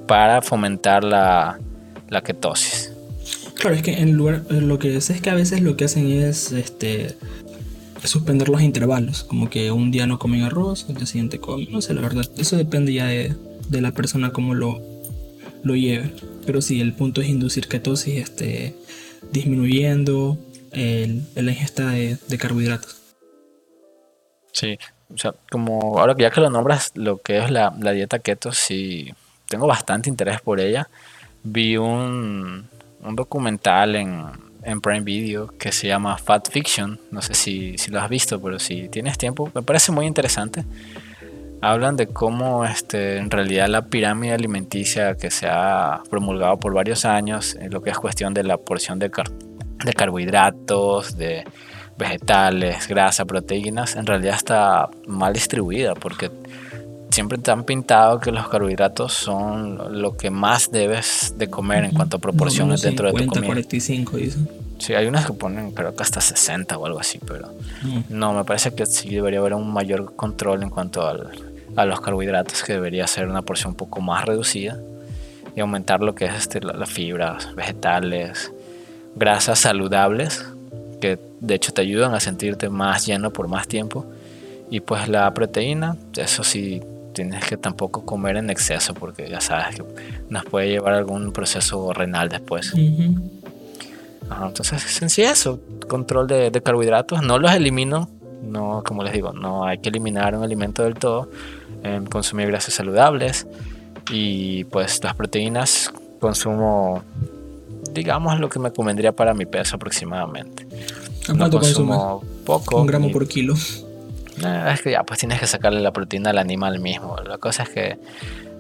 para 0.09 0.43
fomentar 0.43 1.05
la, 1.05 1.61
la 2.09 2.23
ketosis. 2.23 2.90
Claro, 3.61 3.77
es 3.77 3.83
que 3.83 3.93
en 3.93 4.15
lugar, 4.15 4.43
lo 4.49 4.79
que 4.79 4.99
sé 5.03 5.13
es 5.13 5.21
que 5.21 5.29
a 5.29 5.35
veces 5.35 5.61
lo 5.61 5.77
que 5.77 5.85
hacen 5.85 6.11
es 6.11 6.51
este 6.51 7.15
suspender 8.03 8.49
los 8.49 8.63
intervalos, 8.63 9.23
como 9.23 9.51
que 9.51 9.71
un 9.71 9.91
día 9.91 10.07
no 10.07 10.19
comen 10.19 10.45
arroz, 10.45 10.87
el 10.89 10.95
día 10.95 11.05
siguiente 11.05 11.41
comen, 11.41 11.71
no 11.71 11.83
sé, 11.83 11.93
la 11.93 12.01
verdad, 12.01 12.25
eso 12.39 12.57
depende 12.57 12.95
ya 12.95 13.05
de, 13.05 13.37
la 13.69 13.93
persona 13.93 14.33
cómo 14.33 14.55
lo, 14.55 14.81
lo 15.63 15.77
lleve. 15.77 16.11
Pero 16.47 16.63
sí, 16.63 16.81
el 16.81 16.95
punto 16.95 17.21
es 17.21 17.29
inducir 17.29 17.69
ketosis 17.69 18.17
este, 18.17 18.75
disminuyendo 19.31 20.39
el, 20.73 21.23
la 21.35 21.51
ingesta 21.51 21.91
de, 21.91 22.39
carbohidratos. 22.39 22.97
Sí, 24.53 24.79
o 25.13 25.19
sea, 25.19 25.35
como 25.51 25.99
ahora 25.99 26.15
que 26.15 26.23
ya 26.23 26.31
que 26.31 26.41
lo 26.41 26.49
nombras, 26.49 26.93
lo 26.95 27.19
que 27.19 27.37
es 27.37 27.51
la, 27.51 27.77
la 27.79 27.93
dieta 27.93 28.21
keto, 28.21 28.53
sí, 28.53 29.13
tengo 29.51 29.67
bastante 29.67 30.09
interés 30.09 30.41
por 30.41 30.61
ella. 30.61 30.89
Vi 31.43 31.77
un, 31.77 32.67
un 33.03 33.17
documental 33.17 33.97
en, 33.97 34.25
en, 34.63 34.81
Prime 34.81 35.01
Video 35.01 35.49
que 35.59 35.73
se 35.73 35.89
llama 35.89 36.19
Fat 36.19 36.51
Fiction. 36.51 37.01
No 37.11 37.23
sé 37.23 37.35
si, 37.35 37.79
si, 37.79 37.91
lo 37.91 38.01
has 38.01 38.09
visto, 38.09 38.41
pero 38.41 38.59
si 38.59 38.89
tienes 38.89 39.19
tiempo, 39.19 39.51
me 39.55 39.63
parece 39.63 39.93
muy 39.93 40.07
interesante. 40.07 40.65
Hablan 41.63 41.97
de 41.97 42.07
cómo 42.07 42.65
este, 42.65 43.19
en 43.19 43.31
realidad 43.31 43.69
la 43.69 43.87
pirámide 43.87 44.33
alimenticia 44.33 45.17
que 45.17 45.31
se 45.31 45.47
ha 45.49 46.03
promulgado 46.09 46.59
por 46.59 46.73
varios 46.73 47.05
años, 47.05 47.55
en 47.61 47.71
lo 47.71 47.83
que 47.83 47.91
es 47.91 47.99
cuestión 47.99 48.33
de 48.33 48.45
la 48.45 48.57
porción 48.57 48.99
de, 48.99 49.11
de 49.85 49.93
carbohidratos, 49.93 51.17
de 51.19 51.45
vegetales, 52.01 52.89
grasa, 52.89 53.27
proteínas, 53.27 53.95
en 53.95 54.07
realidad 54.07 54.35
está 54.35 54.89
mal 55.07 55.35
distribuida 55.35 55.95
porque 55.95 56.31
siempre 57.11 57.39
te 57.39 57.51
han 57.51 57.65
pintado 57.65 58.21
que 58.21 58.33
los 58.33 58.49
carbohidratos 58.49 59.13
son 59.13 60.01
lo 60.01 60.17
que 60.17 60.31
más 60.31 60.71
debes 60.71 61.35
de 61.37 61.49
comer 61.49 61.85
en 61.85 61.91
cuanto 61.93 62.19
a 62.19 62.21
proporciones 62.21 62.83
dentro 62.83 63.07
de 63.07 63.13
tu 63.13 63.27
comida. 63.27 63.47
45 63.47 64.19
Sí, 64.79 64.95
hay 64.95 65.07
unas 65.07 65.27
que 65.27 65.35
ponen 65.35 65.73
creo 65.73 65.95
que 65.95 66.03
hasta 66.03 66.23
60 66.23 66.79
o 66.79 66.87
algo 66.87 67.01
así, 67.01 67.19
pero 67.27 67.51
no, 68.09 68.33
me 68.33 68.45
parece 68.45 68.73
que 68.75 68.87
sí 68.87 69.11
debería 69.11 69.41
haber 69.41 69.55
un 69.55 69.71
mayor 69.71 70.15
control 70.17 70.63
en 70.63 70.71
cuanto 70.71 71.07
a 71.07 71.85
los 71.85 72.01
carbohidratos, 72.01 72.63
que 72.63 72.73
debería 72.73 73.07
ser 73.07 73.29
una 73.29 73.43
porción 73.43 73.73
un 73.73 73.77
poco 73.77 74.01
más 74.01 74.25
reducida 74.25 74.79
y 75.55 75.61
aumentar 75.61 76.01
lo 76.01 76.15
que 76.15 76.27
es 76.27 76.35
este, 76.35 76.61
las 76.61 76.89
fibras, 76.89 77.55
vegetales, 77.55 78.53
grasas 79.17 79.59
saludables, 79.59 80.47
que 81.01 81.19
de 81.41 81.55
hecho 81.55 81.73
te 81.73 81.83
ayudan 81.83 82.15
a 82.15 82.21
sentirte 82.21 82.69
más 82.69 83.05
lleno 83.07 83.33
por 83.33 83.49
más 83.49 83.69
tiempo. 83.69 84.07
Y 84.71 84.81
pues 84.81 85.09
la 85.09 85.33
proteína, 85.35 85.97
eso 86.17 86.45
sí 86.45 86.81
tienes 87.21 87.45
que 87.45 87.59
tampoco 87.59 88.07
comer 88.07 88.39
en 88.39 88.49
exceso 88.49 88.95
porque 88.95 89.29
ya 89.29 89.43
sabes 89.43 89.77
que 89.77 89.85
nos 90.31 90.43
puede 90.47 90.71
llevar 90.71 90.95
a 90.95 90.99
algún 90.99 91.33
proceso 91.33 91.93
renal 91.93 92.31
después. 92.31 92.73
entonces, 94.47 95.03
en 95.03 95.11
sí 95.11 95.21
eso, 95.21 95.61
control 95.87 96.27
de, 96.27 96.63
carbohidratos, 96.65 97.23
no 97.23 97.39
los 97.39 97.53
elimino, 97.53 98.09
no, 98.43 98.83
como 98.87 99.05
les 99.05 99.13
digo, 99.13 99.35
no 99.35 99.67
hay 99.67 99.79
que 99.79 99.91
eliminar 99.91 100.35
un 100.35 100.43
alimento 100.43 100.83
del 100.83 100.95
todo, 100.95 101.29
em, 101.83 102.07
consumir 102.07 102.47
grasas 102.47 102.73
saludables 102.73 103.47
y 104.11 104.65
pues 104.65 105.05
las 105.05 105.15
proteínas 105.15 105.93
consumo, 106.21 107.03
digamos, 107.93 108.41
lo 108.41 108.49
que 108.49 108.59
me 108.59 108.71
convendría 108.71 109.13
para 109.13 109.35
mi 109.35 109.45
peso 109.45 109.77
aproximadamente. 109.77 110.67
no 111.35 111.51
consumo 111.51 112.25
poco. 112.47 112.81
Un 112.81 112.87
gramo 112.87 113.13
por 113.13 113.29
kilo. 113.29 113.57
Eh, 114.45 114.73
es 114.73 114.83
que 114.83 114.91
ya, 114.91 115.03
pues 115.03 115.21
tienes 115.21 115.41
que 115.41 115.47
sacarle 115.47 115.81
la 115.81 115.93
proteína 115.93 116.31
al 116.31 116.39
animal 116.39 116.81
mismo. 116.81 117.17
La 117.19 117.39
cosa 117.39 117.65
es 117.65 117.69
que 117.69 117.99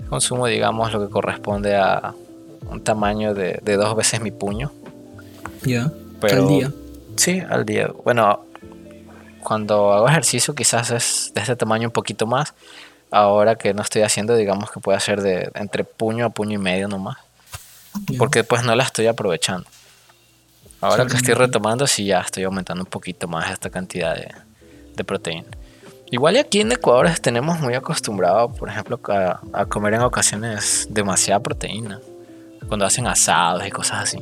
consumo, 0.08 0.46
digamos, 0.46 0.92
lo 0.92 1.06
que 1.06 1.12
corresponde 1.12 1.76
a 1.76 2.14
un 2.68 2.82
tamaño 2.82 3.34
de, 3.34 3.60
dos 3.76 3.96
veces 3.96 4.20
mi 4.20 4.30
puño. 4.30 4.72
Ya. 5.62 5.90
al 6.22 6.48
día. 6.48 6.72
Sí, 7.16 7.40
al 7.48 7.64
día. 7.64 7.90
Bueno, 8.04 8.44
cuando 9.42 9.92
hago 9.92 10.08
ejercicio 10.08 10.54
quizás 10.54 10.90
es 10.90 11.32
de 11.34 11.40
este 11.40 11.56
tamaño 11.56 11.88
un 11.88 11.92
poquito 11.92 12.26
más. 12.26 12.54
Ahora 13.10 13.56
que 13.56 13.74
no 13.74 13.82
estoy 13.82 14.02
haciendo, 14.02 14.36
digamos 14.36 14.70
que 14.70 14.78
puede 14.78 15.00
ser 15.00 15.20
de 15.20 15.50
entre 15.54 15.84
puño 15.84 16.26
a 16.26 16.30
puño 16.30 16.54
y 16.54 16.62
medio 16.62 16.86
nomás. 16.86 17.18
Porque 18.18 18.44
pues 18.44 18.62
no 18.62 18.74
la 18.76 18.84
estoy 18.84 19.08
aprovechando. 19.08 19.68
Ahora 20.80 21.06
que 21.06 21.16
estoy 21.16 21.34
retomando, 21.34 21.86
sí 21.86 22.04
ya 22.06 22.20
estoy 22.20 22.44
aumentando 22.44 22.84
un 22.84 22.90
poquito 22.90 23.28
más 23.28 23.50
esta 23.50 23.68
cantidad 23.68 24.14
de, 24.14 24.28
de 24.94 25.04
proteína. 25.04 25.48
Igual 26.10 26.36
aquí 26.36 26.60
en 26.60 26.72
Ecuador 26.72 27.08
tenemos 27.20 27.60
muy 27.60 27.74
acostumbrado, 27.74 28.52
por 28.52 28.68
ejemplo, 28.68 29.00
a, 29.52 29.66
comer 29.66 29.94
en 29.94 30.02
ocasiones 30.02 30.88
demasiada 30.90 31.40
proteína. 31.40 32.00
Cuando 32.66 32.84
hacen 32.84 33.06
asados 33.06 33.66
y 33.66 33.70
cosas 33.70 34.02
así. 34.02 34.18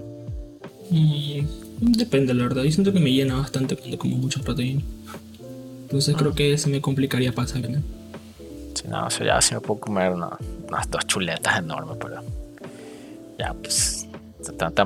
Y 0.90 1.46
depende, 1.80 2.34
la 2.34 2.44
verdad. 2.44 2.62
Yo 2.62 2.70
siento 2.70 2.92
que 2.92 3.00
me 3.00 3.10
llena 3.10 3.36
bastante 3.36 3.76
cuando 3.76 3.98
como 3.98 4.16
mucha 4.16 4.40
proteína. 4.40 4.82
Entonces 5.82 6.14
creo 6.16 6.34
que 6.34 6.56
se 6.58 6.68
me 6.68 6.80
complicaría 6.80 7.32
pasar. 7.32 7.68
¿no? 7.68 7.80
Sí, 8.74 8.84
no, 8.88 9.06
o 9.06 9.24
ya 9.24 9.40
sí 9.40 9.54
me 9.54 9.60
puedo 9.60 9.80
comer 9.80 10.12
unas 10.12 10.90
dos 10.90 11.06
chuletas 11.06 11.58
enormes, 11.58 11.96
pero 12.00 12.22
ya 13.38 13.54
pues 13.54 14.06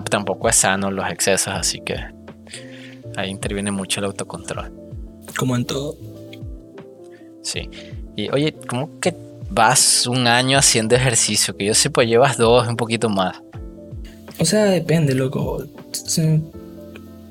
tampoco 0.09 0.49
es 0.49 0.57
sano 0.57 0.91
los 0.91 1.09
excesos, 1.11 1.53
así 1.53 1.81
que 1.81 1.97
ahí 3.17 3.31
interviene 3.31 3.71
mucho 3.71 4.01
el 4.01 4.07
autocontrol. 4.07 4.73
Como 5.37 5.57
en 5.57 5.65
todo. 5.65 5.97
Sí. 7.43 7.69
Y 8.17 8.29
oye, 8.31 8.55
¿cómo 8.69 9.01
que 9.01 9.15
vas 9.51 10.07
un 10.07 10.27
año 10.27 10.59
haciendo 10.59 10.95
ejercicio? 10.95 11.57
Que 11.57 11.67
yo 11.67 11.75
sé, 11.75 11.91
pues 11.91 12.09
llevas 12.09 12.37
dos, 12.37 12.67
un 12.69 12.77
poquito 12.77 13.09
más. 13.09 13.41
O 14.39 14.45
sea, 14.45 14.65
depende, 14.65 15.15
loco. 15.15 15.65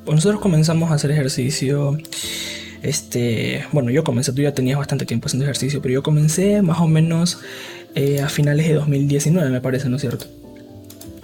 Nosotros 0.05 0.41
comenzamos 0.41 0.91
a 0.91 0.95
hacer 0.95 1.11
ejercicio. 1.11 1.97
Este, 2.81 3.65
bueno, 3.71 3.91
yo 3.91 4.03
comencé, 4.03 4.33
tú 4.33 4.41
ya 4.41 4.53
tenías 4.53 4.77
bastante 4.77 5.05
tiempo 5.05 5.27
haciendo 5.27 5.45
ejercicio, 5.45 5.81
pero 5.81 5.93
yo 5.93 6.03
comencé 6.03 6.61
más 6.61 6.79
o 6.79 6.87
menos 6.87 7.39
eh, 7.93 8.21
a 8.21 8.29
finales 8.29 8.67
de 8.67 8.73
2019, 8.73 9.49
me 9.49 9.61
parece, 9.61 9.87
¿no 9.87 9.97
es 9.97 10.01
cierto? 10.01 10.25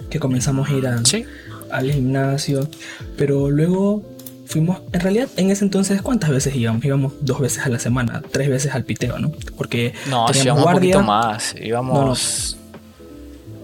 Que 0.08 0.20
comenzamos 0.20 0.68
a 0.68 0.72
ir 0.72 0.86
al 0.86 1.92
gimnasio, 1.92 2.68
pero 3.16 3.50
luego 3.50 4.04
fuimos, 4.48 4.80
en 4.92 5.00
realidad 5.00 5.28
en 5.36 5.50
ese 5.50 5.64
entonces, 5.64 6.00
¿cuántas 6.00 6.30
veces 6.30 6.56
íbamos? 6.56 6.82
Íbamos 6.84 7.12
dos 7.20 7.38
veces 7.38 7.66
a 7.66 7.68
la 7.68 7.78
semana, 7.78 8.22
tres 8.32 8.48
veces 8.48 8.74
al 8.74 8.82
piteo, 8.84 9.18
¿no? 9.18 9.30
Porque 9.56 9.92
no, 10.08 10.26
íbamos 10.32 10.64
un 10.64 10.72
poquito 10.72 11.02
más, 11.02 11.54
íbamos... 11.60 12.56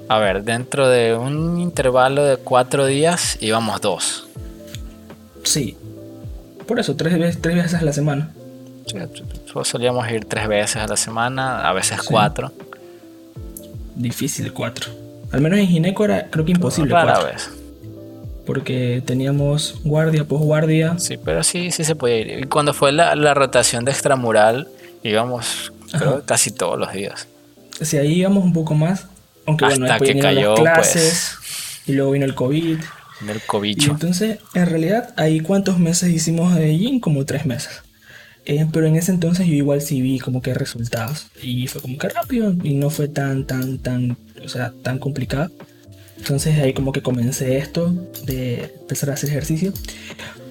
A 0.06 0.18
ver, 0.18 0.44
dentro 0.44 0.86
de 0.90 1.16
un 1.16 1.58
intervalo 1.58 2.24
de 2.24 2.36
cuatro 2.36 2.84
días 2.84 3.38
íbamos 3.40 3.80
dos. 3.80 4.28
Sí. 5.44 5.78
Por 6.68 6.78
eso, 6.78 6.94
tres 6.94 7.18
veces, 7.18 7.40
tres 7.40 7.56
veces 7.56 7.74
a 7.80 7.82
la 7.82 7.92
semana. 7.94 8.30
Sí, 8.86 8.98
solíamos 9.62 10.06
ir 10.10 10.26
tres 10.26 10.46
veces 10.46 10.76
a 10.76 10.86
la 10.86 10.98
semana, 10.98 11.66
a 11.66 11.72
veces 11.72 12.02
cuatro. 12.02 12.52
Difícil 13.94 14.52
cuatro. 14.52 14.92
Al 15.32 15.40
menos 15.40 15.58
en 15.58 15.66
Gineco 15.68 16.04
era 16.04 16.26
creo 16.28 16.44
que 16.44 16.52
imposible. 16.52 16.92
Rara 16.92 17.24
vez 17.24 17.48
porque 18.46 19.02
teníamos 19.04 19.80
guardia, 19.84 20.24
posguardia. 20.24 20.98
Sí, 20.98 21.16
pero 21.16 21.42
sí, 21.42 21.70
sí 21.70 21.84
se 21.84 21.94
podía 21.94 22.18
ir. 22.18 22.40
Y 22.40 22.42
cuando 22.44 22.74
fue 22.74 22.92
la, 22.92 23.14
la 23.16 23.34
rotación 23.34 23.84
de 23.84 23.92
extramural, 23.92 24.68
íbamos 25.02 25.72
creo, 25.92 26.24
casi 26.24 26.50
todos 26.50 26.78
los 26.78 26.92
días. 26.92 27.26
Sí, 27.80 27.96
ahí 27.96 28.14
íbamos 28.14 28.44
un 28.44 28.52
poco 28.52 28.74
más, 28.74 29.06
aunque 29.46 29.64
bueno, 29.64 29.86
después 29.86 30.10
que 30.10 30.20
cayó, 30.20 30.56
las 30.56 30.74
clases, 30.74 31.36
pues, 31.38 31.82
y 31.86 31.92
luego 31.92 32.12
vino 32.12 32.24
el 32.24 32.34
COVID. 32.34 32.78
El 33.28 33.40
COVID. 33.46 33.80
Y 33.80 33.84
entonces, 33.84 34.38
en 34.54 34.66
realidad, 34.66 35.14
ahí 35.16 35.40
cuántos 35.40 35.78
meses 35.78 36.10
hicimos 36.10 36.54
de 36.54 36.76
gym, 36.76 37.00
como 37.00 37.24
tres 37.24 37.46
meses. 37.46 37.82
Eh, 38.46 38.66
pero 38.70 38.86
en 38.86 38.96
ese 38.96 39.10
entonces 39.10 39.46
yo 39.46 39.54
igual 39.54 39.80
sí 39.80 40.02
vi 40.02 40.18
como 40.18 40.42
que 40.42 40.52
resultados. 40.52 41.28
Y 41.42 41.66
fue 41.66 41.80
como 41.80 41.96
que 41.96 42.08
rápido 42.08 42.54
y 42.62 42.74
no 42.74 42.90
fue 42.90 43.08
tan, 43.08 43.46
tan, 43.46 43.78
tan, 43.78 44.18
o 44.44 44.48
sea, 44.48 44.72
tan 44.82 44.98
complicado. 44.98 45.50
Entonces 46.24 46.58
ahí 46.58 46.72
como 46.72 46.90
que 46.90 47.02
comencé 47.02 47.58
esto 47.58 47.92
de 48.24 48.72
empezar 48.80 49.10
a 49.10 49.12
hacer 49.12 49.28
ejercicio. 49.28 49.74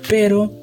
Pero 0.08 0.54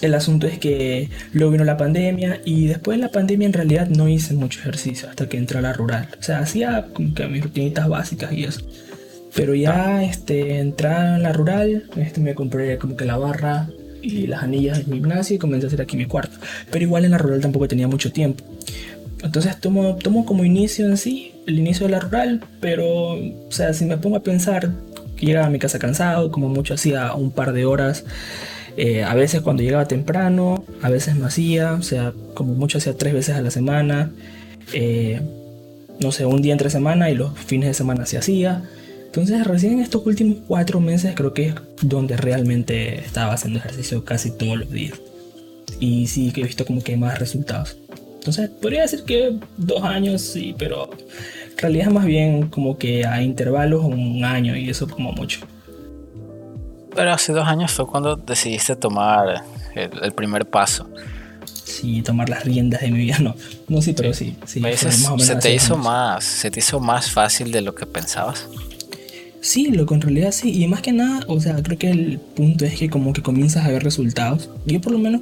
el 0.00 0.14
asunto 0.14 0.46
es 0.46 0.58
que 0.58 1.10
luego 1.34 1.52
vino 1.52 1.64
la 1.64 1.76
pandemia 1.76 2.40
y 2.42 2.66
después 2.66 2.96
de 2.96 3.04
la 3.04 3.12
pandemia 3.12 3.44
en 3.44 3.52
realidad 3.52 3.88
no 3.88 4.08
hice 4.08 4.32
mucho 4.32 4.60
ejercicio 4.60 5.10
hasta 5.10 5.28
que 5.28 5.36
entré 5.36 5.58
a 5.58 5.60
la 5.60 5.74
rural. 5.74 6.08
O 6.18 6.22
sea, 6.22 6.38
hacía 6.38 6.86
como 6.94 7.12
que 7.14 7.26
mis 7.28 7.42
rutinitas 7.42 7.86
básicas 7.86 8.32
y 8.32 8.44
eso. 8.44 8.62
Pero 9.34 9.54
ya 9.54 10.02
este, 10.02 10.58
entré 10.58 10.88
a 10.88 11.18
la 11.18 11.34
rural, 11.34 11.90
este, 11.96 12.22
me 12.22 12.34
compré 12.34 12.78
como 12.78 12.96
que 12.96 13.04
la 13.04 13.18
barra 13.18 13.68
y 14.00 14.26
las 14.26 14.42
anillas 14.42 14.78
del 14.78 14.94
gimnasio 14.94 15.36
y 15.36 15.38
comencé 15.38 15.66
a 15.66 15.68
hacer 15.68 15.82
aquí 15.82 15.98
mi 15.98 16.06
cuarto. 16.06 16.38
Pero 16.70 16.82
igual 16.82 17.04
en 17.04 17.10
la 17.10 17.18
rural 17.18 17.42
tampoco 17.42 17.68
tenía 17.68 17.88
mucho 17.88 18.10
tiempo. 18.10 18.42
Entonces 19.22 19.60
tomo, 19.60 19.96
tomo 19.96 20.24
como 20.24 20.46
inicio 20.46 20.86
en 20.86 20.96
sí 20.96 21.35
el 21.46 21.58
inicio 21.58 21.86
de 21.86 21.92
la 21.92 22.00
rural, 22.00 22.44
pero, 22.60 23.14
o 23.14 23.50
sea, 23.50 23.72
si 23.72 23.84
me 23.84 23.96
pongo 23.96 24.16
a 24.16 24.22
pensar 24.22 24.72
que 25.16 25.26
llegaba 25.26 25.46
a 25.46 25.50
mi 25.50 25.58
casa 25.58 25.78
cansado, 25.78 26.30
como 26.30 26.48
mucho 26.48 26.74
hacía 26.74 27.14
un 27.14 27.30
par 27.30 27.52
de 27.52 27.64
horas, 27.64 28.04
eh, 28.76 29.04
a 29.04 29.14
veces 29.14 29.40
cuando 29.40 29.62
llegaba 29.62 29.88
temprano, 29.88 30.64
a 30.82 30.90
veces 30.90 31.16
no 31.16 31.26
hacía, 31.26 31.74
o 31.74 31.82
sea, 31.82 32.12
como 32.34 32.54
mucho 32.54 32.78
hacía 32.78 32.96
tres 32.96 33.14
veces 33.14 33.36
a 33.36 33.40
la 33.40 33.50
semana, 33.50 34.10
eh, 34.72 35.20
no 36.00 36.12
sé, 36.12 36.26
un 36.26 36.42
día 36.42 36.52
entre 36.52 36.68
semana 36.68 37.10
y 37.10 37.14
los 37.14 37.38
fines 37.38 37.68
de 37.68 37.74
semana 37.74 38.04
se 38.04 38.18
hacía. 38.18 38.62
Entonces 39.06 39.46
recién 39.46 39.80
estos 39.80 40.04
últimos 40.04 40.38
cuatro 40.46 40.78
meses 40.80 41.14
creo 41.14 41.32
que 41.32 41.48
es 41.48 41.54
donde 41.80 42.18
realmente 42.18 42.98
estaba 42.98 43.32
haciendo 43.32 43.60
ejercicio 43.60 44.04
casi 44.04 44.30
todos 44.30 44.58
los 44.58 44.70
días. 44.70 45.00
Y 45.80 46.06
sí 46.08 46.32
que 46.32 46.42
he 46.42 46.44
visto 46.44 46.66
como 46.66 46.82
que 46.82 46.98
más 46.98 47.18
resultados. 47.18 47.78
Entonces, 48.26 48.50
podría 48.60 48.82
decir 48.82 49.04
que 49.04 49.38
dos 49.56 49.84
años 49.84 50.20
sí, 50.20 50.52
pero 50.58 50.90
en 50.90 51.58
realidad 51.58 51.92
más 51.92 52.04
bien 52.04 52.48
como 52.48 52.76
que 52.76 53.06
a 53.06 53.22
intervalos 53.22 53.84
un 53.84 54.24
año 54.24 54.56
y 54.56 54.68
eso 54.68 54.88
como 54.88 55.12
mucho. 55.12 55.46
Pero 56.92 57.12
hace 57.12 57.32
dos 57.32 57.46
años 57.46 57.70
fue 57.70 57.86
cuando 57.86 58.16
decidiste 58.16 58.74
tomar 58.74 59.44
el, 59.76 60.12
primer 60.12 60.44
paso. 60.44 60.90
Sí, 61.62 62.02
tomar 62.02 62.28
las 62.28 62.44
riendas 62.44 62.80
de 62.80 62.90
mi 62.90 62.98
vida, 62.98 63.20
no. 63.20 63.36
No, 63.68 63.80
sí, 63.80 63.92
pero 63.92 64.12
sí. 64.12 64.36
sí, 64.44 64.60
se, 65.18 65.36
te 65.36 65.54
hizo 65.54 65.76
más, 65.76 66.24
¿Se 66.24 66.50
te 66.50 66.58
hizo 66.58 66.80
más 66.80 67.12
fácil 67.12 67.52
de 67.52 67.60
lo 67.60 67.76
que 67.76 67.86
pensabas? 67.86 68.48
Sí, 69.40 69.70
lo 69.70 69.86
que 69.86 69.94
en 69.94 70.00
realidad 70.00 70.32
sí. 70.32 70.64
Y 70.64 70.66
más 70.66 70.82
que 70.82 70.92
nada, 70.92 71.20
o 71.28 71.38
sea, 71.38 71.62
creo 71.62 71.78
que 71.78 71.90
el 71.92 72.18
punto 72.18 72.64
es 72.64 72.76
que 72.76 72.90
como 72.90 73.12
que 73.12 73.22
comienzas 73.22 73.64
a 73.66 73.68
ver 73.68 73.84
resultados. 73.84 74.50
Yo 74.64 74.80
por 74.80 74.90
lo 74.90 74.98
menos, 74.98 75.20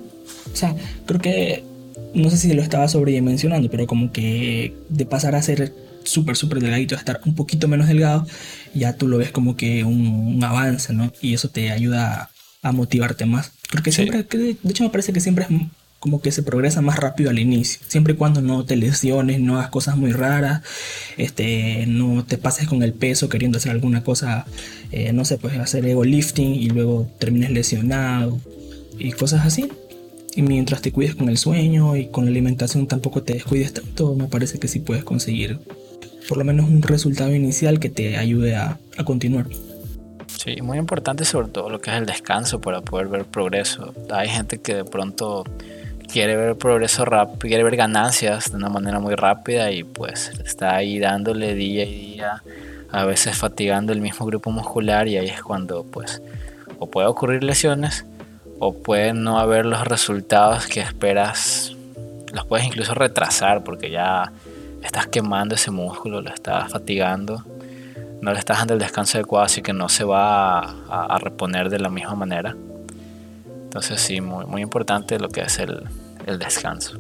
o 0.51 0.57
sea, 0.57 0.75
creo 1.05 1.21
que 1.21 1.73
no 2.14 2.31
sé 2.31 2.38
si 2.38 2.53
lo 2.53 2.62
estaba 2.62 2.88
sobredimensionando, 2.88 3.70
pero 3.70 3.87
como 3.87 4.12
que 4.12 4.74
de 4.88 5.07
pasar 5.07 5.35
a 5.35 5.42
ser 5.42 5.72
súper, 6.05 6.37
súper 6.37 6.61
delgadito 6.61 6.94
a 6.94 6.98
estar 6.98 7.20
un 7.24 7.35
poquito 7.35 7.68
menos 7.68 7.88
delgado, 7.88 8.27
ya 8.74 8.94
tú 8.94 9.09
lo 9.09 9.18
ves 9.18 9.31
como 9.31 9.57
que 9.57 9.85
un, 9.85 10.42
avance, 10.44 10.92
¿no? 10.92 11.12
Y 11.20 11.35
eso 11.35 11.48
te 11.48 11.70
ayuda 11.70 12.31
a, 12.62 12.72
motivarte 12.72 13.27
más. 13.27 13.53
Porque 13.70 13.92
siempre, 13.92 14.22
de 14.22 14.57
hecho 14.68 14.85
me 14.85 14.90
parece 14.90 15.12
que 15.12 15.20
siempre 15.20 15.44
es 15.44 15.50
como 15.98 16.20
que 16.20 16.33
se 16.33 16.42
progresa 16.42 16.83
más 16.83 16.98
rápido 16.98 17.31
al 17.31 17.38
inicio. 17.38 17.81
Siempre 17.88 18.12
y 18.12 18.16
cuando 18.16 18.42
no 18.42 18.64
te 18.64 18.77
lesiones, 18.77 19.40
no 19.40 19.57
hagas 19.57 19.70
cosas 19.70 19.96
muy 19.96 20.12
raras, 20.12 20.62
este, 21.16 21.87
no 21.87 22.24
te 22.24 22.37
pases 22.37 22.68
con 22.68 22.83
el 22.83 22.92
peso 22.92 23.29
queriendo 23.29 23.59
hacer 23.59 23.72
alguna 23.72 24.05
cosa, 24.05 24.44
eh, 24.92 25.12
no 25.12 25.24
sé, 25.24 25.38
pues 25.38 25.59
hacer 25.59 25.87
ego 25.87 26.05
lifting 26.05 26.55
y 26.55 26.68
luego 26.68 27.11
termines 27.18 27.50
lesionado 27.50 28.38
y 28.98 29.12
cosas 29.12 29.46
así. 29.46 29.68
Y 30.37 30.42
mientras 30.42 30.83
te 30.83 30.90
cuides 30.90 31.14
con 31.14 31.29
el 31.29 31.38
sueño 31.38 31.97
y 31.97 32.07
con 32.07 32.25
la 32.25 32.31
alimentación 32.31 32.87
tampoco 32.87 33.23
te 33.23 33.35
descuides 33.35 33.73
tanto, 33.73 34.14
me 34.14 34.27
parece 34.27 34.59
que 34.59 34.66
sí 34.66 34.81
puedes 34.81 35.05
conseguir 35.05 35.61
por 36.29 36.38
lo 36.38 36.44
menos 36.44 36.68
un 36.68 36.83
resultado 36.83 37.35
inicial 37.35 37.79
que 37.79 37.90
te 37.90 38.16
ayude 38.16 38.57
a, 38.57 38.79
continuar. 39.05 39.47
Sí, 40.27 40.61
muy 40.62 40.79
importante 40.79 41.25
sobre 41.25 41.49
todo 41.49 41.70
lo 41.70 41.81
que 41.81 41.90
es 41.90 41.97
el 41.97 42.07
descanso 42.07 42.61
para 42.61 42.81
poder 42.81 43.09
ver 43.09 43.25
progreso. 43.25 43.94
Hay 44.11 44.29
gente 44.29 44.59
que 44.59 44.75
de 44.75 44.85
pronto 44.85 45.44
quiere 46.11 46.37
ver 46.37 46.57
progreso 46.57 47.05
rápido, 47.05 47.38
quiere 47.40 47.64
ver 47.64 47.77
ganancias 47.77 48.51
de 48.51 48.57
una 48.57 48.68
manera 48.68 49.01
muy 49.01 49.14
rápida 49.14 49.70
y 49.70 49.85
pues 49.85 50.33
está 50.44 50.77
ahí 50.77 50.99
dándole 50.99 51.55
día 51.55 51.85
y 51.85 52.12
día, 52.12 52.42
a 52.90 53.05
veces 53.05 53.37
fatigando 53.37 53.92
el 53.92 54.01
mismo 54.01 54.27
grupo 54.27 54.51
muscular 54.51 55.09
y 55.09 55.16
ahí 55.16 55.29
es 55.29 55.42
cuando 55.42 55.85
pues 55.85 56.23
o 56.79 56.90
puede 56.90 57.07
ocurrir 57.07 57.42
lesiones 57.42 58.05
o 58.59 58.75
pueden 58.75 59.23
no 59.25 59.38
haber 59.38 59.67
los 59.67 59.87
resultados 59.87 60.67
que 60.67 60.81
esperas. 60.81 61.75
Los 62.33 62.47
puedes 62.47 62.67
incluso 62.67 62.95
retrasar 62.95 63.62
porque 63.64 63.90
ya 63.90 64.33
estás 64.83 65.07
quemando 65.07 65.55
ese 65.55 65.71
músculo, 65.71 66.21
lo 66.21 66.31
estás 66.31 66.71
fatigando, 66.71 67.43
no 68.21 68.33
le 68.33 68.38
estás 68.38 68.59
dando 68.59 68.75
el 68.75 68.81
descanso 68.81 69.19
adecuado, 69.19 69.47
así 69.47 69.62
que 69.62 69.73
no 69.73 69.88
se 69.88 70.05
va 70.05 70.59
a, 70.59 71.19
reponer 71.19 71.71
de 71.71 71.79
la 71.79 71.88
misma 71.88 72.14
manera. 72.14 72.57
Entonces 73.64 74.01
sí, 74.01 74.21
muy, 74.21 74.47
muy 74.47 74.62
importante 74.62 75.19
lo 75.19 75.29
que 75.29 75.43
es 75.43 75.59
el, 75.59 75.83
el 76.27 76.38
descanso. 76.38 76.99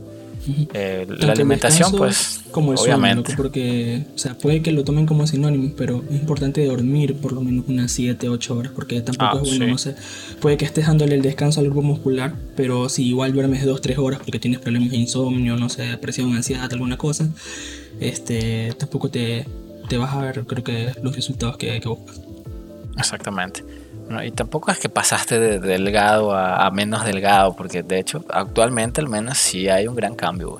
Eh, 0.74 1.06
la 1.08 1.32
alimentación, 1.32 1.92
pues, 1.92 2.40
como 2.50 2.72
obviamente. 2.72 3.34
porque, 3.36 4.04
o 4.14 4.18
sea, 4.18 4.36
puede 4.36 4.62
que 4.62 4.72
lo 4.72 4.84
tomen 4.84 5.06
como 5.06 5.26
sinónimo, 5.26 5.72
pero 5.76 6.04
es 6.10 6.20
importante 6.20 6.64
dormir 6.64 7.16
por 7.16 7.32
lo 7.32 7.40
menos 7.40 7.64
unas 7.68 7.90
7, 7.92 8.28
8 8.28 8.56
horas, 8.56 8.72
porque 8.74 9.00
tampoco 9.00 9.38
ah, 9.38 9.40
es 9.42 9.48
bueno, 9.48 9.66
no 9.66 9.78
sé, 9.78 9.94
puede 10.40 10.56
que 10.56 10.64
estés 10.64 10.86
dándole 10.86 11.14
el 11.14 11.22
descanso 11.22 11.60
al 11.60 11.66
grupo 11.66 11.82
muscular, 11.82 12.34
pero 12.56 12.88
si 12.88 13.06
igual 13.06 13.32
duermes 13.32 13.64
2, 13.64 13.80
3 13.80 13.98
horas 13.98 14.20
porque 14.24 14.38
tienes 14.38 14.60
problemas 14.60 14.90
de 14.90 14.98
insomnio, 14.98 15.56
no 15.56 15.68
sé, 15.68 15.82
depresión, 15.82 16.34
ansiedad, 16.34 16.70
alguna 16.72 16.98
cosa, 16.98 17.28
este, 18.00 18.74
tampoco 18.78 19.10
te, 19.10 19.46
te 19.88 19.96
vas 19.96 20.12
a 20.12 20.20
ver, 20.20 20.44
creo 20.44 20.62
que, 20.62 20.92
los 21.02 21.16
resultados 21.16 21.56
que, 21.56 21.80
que 21.80 21.88
buscas. 21.88 22.20
Exactamente 22.96 23.83
y 24.24 24.30
tampoco 24.30 24.70
es 24.70 24.78
que 24.78 24.88
pasaste 24.88 25.38
de 25.38 25.58
delgado 25.58 26.34
a, 26.34 26.70
menos 26.70 27.04
delgado, 27.04 27.54
porque 27.54 27.82
de 27.82 27.98
hecho 27.98 28.24
actualmente 28.30 29.00
al 29.00 29.08
menos 29.08 29.38
sí 29.38 29.68
hay 29.68 29.86
un 29.86 29.94
gran 29.94 30.14
cambio. 30.14 30.58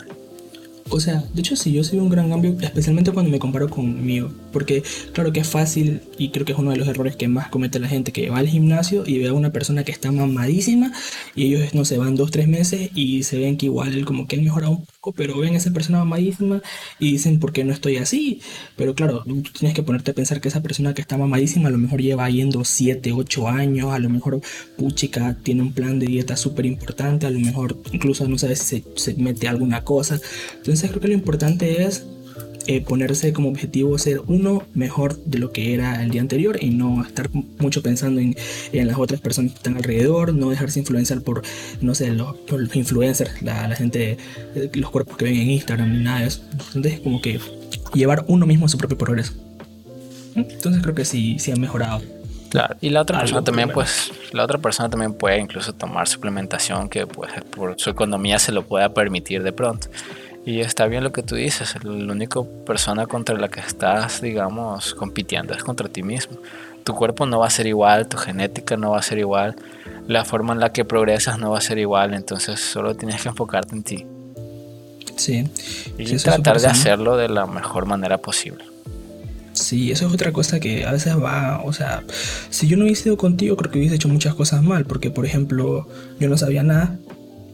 o 0.89 1.01
sea, 1.01 1.23
de 1.33 1.41
hecho 1.41 1.57
sí, 1.57 1.73
yo 1.73 1.85
soy 1.85 1.99
un 1.99 2.09
gran 2.09 2.31
cambio, 2.31 2.57
especialmente 2.61 3.13
cuando 3.13 3.31
me 3.31 3.39
comparo 3.39 3.69
conmigo. 3.69 4.31
Porque 4.55 4.83
claro 5.13 5.33
que 5.33 5.41
es 5.41 5.49
fácil 5.49 6.01
y 6.17 6.31
creo 6.31 6.47
que 6.47 6.53
es 6.53 6.59
uno 6.59 6.71
de 6.71 6.79
los 6.79 6.89
errores 6.89 7.17
que 7.17 7.29
más 7.29 7.49
comete 7.49 7.79
la 7.79 7.89
gente, 7.89 8.13
que 8.13 8.31
va 8.31 8.39
al 8.39 8.49
gimnasio 8.49 9.05
y 9.07 9.19
ve 9.19 9.29
a 9.29 9.35
una 9.35 9.53
persona 9.53 9.85
que 9.85 9.93
está 9.93 10.11
mamadísima 10.13 10.93
y 11.35 11.47
ellos 11.47 11.75
no 11.75 11.85
se 11.85 11.99
van 11.99 12.15
dos, 12.15 12.31
tres 12.31 12.49
meses 12.49 12.91
y 12.95 13.25
se 13.25 13.39
ven 13.39 13.57
que 13.59 13.67
igual 13.67 14.05
como 14.07 14.27
que 14.27 14.37
han 14.37 14.45
mejorado 14.45 14.73
un 14.73 14.87
poco, 14.87 15.13
pero 15.13 15.39
ven 15.39 15.55
a 15.55 15.59
esa 15.59 15.73
persona 15.73 15.99
mamadísima 15.99 16.63
y 16.99 17.13
dicen, 17.13 17.39
¿por 17.41 17.53
qué 17.53 17.65
no 17.65 17.73
estoy 17.73 17.97
así? 17.97 18.41
Pero 18.77 18.95
claro, 18.95 19.25
tú 19.25 19.43
tienes 19.59 19.75
que 19.75 19.83
ponerte 19.83 20.13
a 20.13 20.15
pensar 20.15 20.41
que 20.41 20.49
esa 20.49 20.63
persona 20.63 20.95
que 20.95 21.03
está 21.03 21.19
mamadísima 21.19 21.69
a 21.69 21.73
lo 21.73 21.79
mejor 21.79 22.01
lleva 22.01 22.31
yendo 22.31 22.65
7, 22.65 23.13
8 23.13 23.49
años, 23.49 23.93
a 23.93 23.99
lo 23.99 24.09
mejor 24.09 24.41
puchica 24.79 25.37
tiene 25.43 25.63
un 25.63 25.73
plan 25.73 25.99
de 25.99 26.07
dieta 26.07 26.37
súper 26.37 26.67
importante, 26.67 27.27
a 27.27 27.31
lo 27.31 27.41
mejor 27.41 27.77
incluso 27.93 28.29
no 28.29 28.39
sabes 28.39 28.61
si 28.61 28.85
se, 28.97 29.13
se 29.13 29.15
mete 29.21 29.49
alguna 29.49 29.83
cosa. 29.83 30.21
Entonces 30.57 30.91
creo 30.91 31.01
que 31.01 31.09
lo 31.09 31.15
importante 31.15 31.85
es 31.85 32.07
eh, 32.67 32.81
ponerse 32.81 33.33
como 33.33 33.51
objetivo 33.51 33.99
ser 33.99 34.21
uno 34.27 34.63
mejor 34.75 35.17
de 35.25 35.39
lo 35.39 35.53
que 35.53 35.75
era 35.75 36.03
el 36.03 36.11
día 36.11 36.21
anterior 36.21 36.57
y 36.61 36.71
no 36.71 37.03
estar 37.03 37.29
mucho 37.59 37.83
pensando 37.83 38.21
en, 38.21 38.35
las 38.73 38.99
otras 38.99 39.21
personas 39.21 39.53
que 39.53 39.59
están 39.59 39.77
alrededor, 39.77 40.35
no 40.35 40.51
dejarse 40.51 40.79
influenciar 40.79 41.21
por, 41.23 41.43
no 41.81 41.95
sé, 41.95 42.11
los, 42.13 42.37
influencers, 42.75 43.43
la, 43.43 43.75
gente, 43.77 44.17
eh, 44.55 44.71
los 44.75 44.91
cuerpos 44.91 45.17
que 45.17 45.27
ven 45.27 45.37
en 45.37 45.51
Instagram 45.51 45.93
ni 45.93 46.03
nada 46.03 46.21
de 46.21 46.27
eso. 46.29 46.43
Entonces 46.75 47.01
como 47.01 47.21
que 47.21 47.39
llevar 47.93 48.25
uno 48.29 48.47
mismo 48.47 48.69
su 48.69 48.79
propio 48.79 48.97
progreso. 48.97 49.35
Entonces 50.35 50.83
creo 50.83 50.95
que 50.95 51.05
sí, 51.05 51.39
sí 51.39 51.53
ha 51.53 51.57
mejorado. 51.57 52.03
Claro, 52.51 52.77
y 52.81 52.91
la 52.91 53.03
otra 53.03 53.19
persona 53.19 53.43
también, 53.43 53.69
pues, 53.71 54.13
la 54.33 54.45
otra 54.45 54.59
persona 54.59 54.89
también 54.89 55.13
puede 55.15 55.41
incluso 55.41 55.73
tomar 55.73 56.07
suplementación 56.07 56.89
que 56.89 57.05
pues 57.05 57.33
por 57.51 57.75
su 57.79 57.91
economía 57.91 58.39
se 58.39 58.53
lo 58.53 58.63
pueda 58.65 58.95
permitir 58.95 59.43
de 59.43 59.53
pronto. 59.53 59.89
Y 60.47 60.61
está 60.61 60.87
bien 60.87 61.05
lo 61.05 61.13
que 61.13 61.23
tú 61.23 61.37
dices, 61.37 61.75
la 61.83 62.13
única 62.13 62.41
persona 62.67 63.07
contra 63.07 63.37
la 63.37 63.49
que 63.49 63.61
estás, 63.61 64.21
digamos, 64.21 64.95
compitiendo 64.95 65.55
es 65.55 65.65
contra 65.65 65.89
ti 65.89 66.03
mismo. 66.03 66.37
Tu 66.85 66.95
cuerpo 66.95 67.25
no 67.25 67.39
va 67.39 67.47
a 67.47 67.51
ser 67.51 67.67
igual, 67.67 68.09
tu 68.09 68.19
genética 68.19 68.77
no 68.77 68.91
va 68.91 68.99
a 68.99 69.03
ser 69.03 69.19
igual, 69.19 69.57
la 70.07 70.27
forma 70.27 70.53
en 70.53 70.61
la 70.61 70.71
que 70.71 70.85
progresas 70.85 71.39
no 71.39 71.53
va 71.53 71.59
a 71.59 71.63
ser 71.63 71.79
igual, 71.79 72.13
entonces 72.13 72.61
solo 72.61 72.95
tienes 72.95 73.23
que 73.23 73.31
enfocarte 73.31 73.75
en 73.75 73.83
ti. 73.83 74.07
Sí. 75.17 75.49
Y 75.97 76.17
tratar 76.17 76.61
de 76.61 76.67
hacerlo 76.67 77.17
de 77.17 77.31
la 77.31 77.47
mejor 77.47 77.87
manera 77.87 78.19
posible. 78.19 78.65
Sí, 79.55 79.93
eso 79.93 80.09
es 80.09 80.13
otra 80.13 80.33
cosa 80.33 80.59
que 80.59 80.85
a 80.85 80.93
veces 80.93 81.17
va, 81.17 81.63
o 81.65 81.73
sea, 81.73 82.03
si 82.51 82.67
yo 82.67 82.77
no 82.77 82.85
hubiese 82.85 83.09
ido 83.09 83.17
contigo, 83.17 83.57
creo 83.57 83.71
que 83.71 83.79
hubiese 83.79 83.95
hecho 83.95 84.09
muchas 84.09 84.35
cosas 84.35 84.63
mal, 84.65 84.85
porque 84.85 85.11
por 85.11 85.25
ejemplo, 85.25 85.87
yo 86.19 86.29
no 86.29 86.37
sabía 86.37 86.65
nada, 86.65 86.99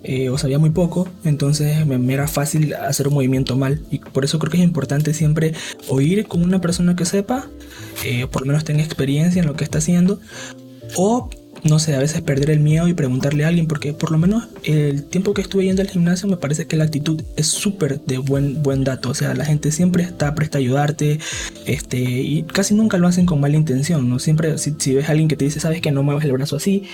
eh, 0.03 0.31
o 0.31 0.39
sabía 0.39 0.59
muy 0.59 0.71
poco, 0.71 1.09
entonces 1.25 1.87
me, 1.87 2.13
era 2.13 2.27
fácil 2.27 2.75
hacer 2.75 3.09
un 3.09 3.15
movimiento 3.15 3.57
mal. 3.57 3.83
Y 3.91 3.99
por 3.99 4.25
eso 4.25 4.39
creo 4.39 4.51
que 4.51 4.59
es 4.59 4.65
importante 4.65 5.15
siempre 5.15 5.55
oír 5.89 6.27
con 6.27 6.43
una 6.43 6.61
persona 6.61 6.97
que 6.97 7.05
sepa, 7.05 7.47
eh, 8.05 8.27
por 8.27 8.43
lo 8.43 8.49
menos 8.49 8.65
tenga 8.65 8.83
experiencia 8.83 9.41
en 9.41 9.47
lo 9.47 9.55
que 9.55 9.65
está 9.65 9.79
haciendo, 9.79 10.21
o 10.97 11.29
no 11.63 11.79
sé, 11.79 11.95
a 11.95 11.99
veces 11.99 12.23
perder 12.23 12.51
el 12.51 12.61
miedo 12.61 12.89
y 12.89 12.95
preguntarle 12.95 13.45
a 13.45 13.49
alguien, 13.49 13.67
porque 13.67 13.93
por 13.93 14.11
lo 14.11 14.19
menos 14.19 14.49
el 14.65 15.05
tiempo 15.05 15.35
que 15.35 15.43
estuve 15.43 15.65
yendo 15.65 15.83
al 15.83 15.89
gimnasio 15.89 16.29
me 16.29 16.37
parece 16.37 16.67
que 16.67 16.77
la 16.77 16.85
actitud 16.85 17.23
es 17.37 17.47
súper 17.47 18.01
de 18.01 18.19
buen, 18.19 18.63
buen 18.63 18.85
dato, 18.85 19.11
o 19.11 19.15
sea, 19.15 19.35
la 19.35 19.45
gente 19.45 19.73
siempre 19.73 20.03
está 20.03 20.35
presta 20.35 20.59
a 20.59 20.61
ayudarte, 20.61 21.19
este, 21.67 21.99
y 21.99 22.43
casi 22.45 22.75
nunca 22.75 22.99
lo 22.99 23.09
hacen 23.09 23.27
con 23.27 23.41
mala 23.41 23.57
intención, 23.57 24.09
¿no? 24.09 24.19
Siempre, 24.19 24.59
si, 24.59 24.95
ves 24.95 25.09
a 25.09 25.13
alguien 25.13 25.29
que 25.29 25.37
te 25.37 25.45
dice, 25.45 25.61
sabes 25.61 25.81
que 25.81 25.91
no 25.91 26.03
mueves 26.03 26.25
el 26.25 26.33
brazo 26.33 26.57
así, 26.57 26.85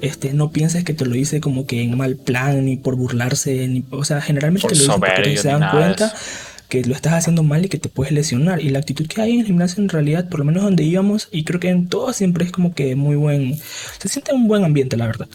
este, 0.00 0.32
no 0.32 0.50
pienses 0.50 0.84
que 0.84 0.94
te 0.94 1.04
lo 1.04 1.12
dice 1.12 1.40
como 1.40 1.66
que 1.66 1.82
en 1.82 1.96
mal 1.96 2.16
plan, 2.16 2.64
ni 2.64 2.76
por 2.76 2.96
burlarse, 2.96 3.68
ni, 3.68 3.84
o 3.90 4.04
sea, 4.04 4.20
generalmente 4.20 4.68
te 4.68 4.74
lo 4.74 4.80
dicen 4.80 5.00
porque 5.00 5.36
se 5.36 5.48
dan 5.48 5.70
cuenta 5.70 6.12
que 6.68 6.82
lo 6.84 6.94
estás 6.94 7.14
haciendo 7.14 7.42
mal 7.42 7.64
y 7.64 7.68
que 7.68 7.78
te 7.78 7.88
puedes 7.88 8.12
lesionar. 8.12 8.60
Y 8.60 8.70
la 8.70 8.80
actitud 8.80 9.06
que 9.06 9.20
hay 9.20 9.32
en 9.32 9.40
el 9.40 9.46
gimnasio 9.46 9.82
en 9.82 9.88
realidad, 9.88 10.28
por 10.28 10.40
lo 10.40 10.44
menos 10.44 10.62
donde 10.64 10.84
íbamos, 10.84 11.28
y 11.30 11.44
creo 11.44 11.60
que 11.60 11.68
en 11.68 11.88
todo 11.88 12.12
siempre 12.12 12.44
es 12.44 12.52
como 12.52 12.74
que 12.74 12.96
muy 12.96 13.16
buen, 13.16 13.56
se 13.98 14.08
siente 14.08 14.32
un 14.32 14.48
buen 14.48 14.64
ambiente, 14.64 14.96
la 14.96 15.06
verdad. 15.06 15.28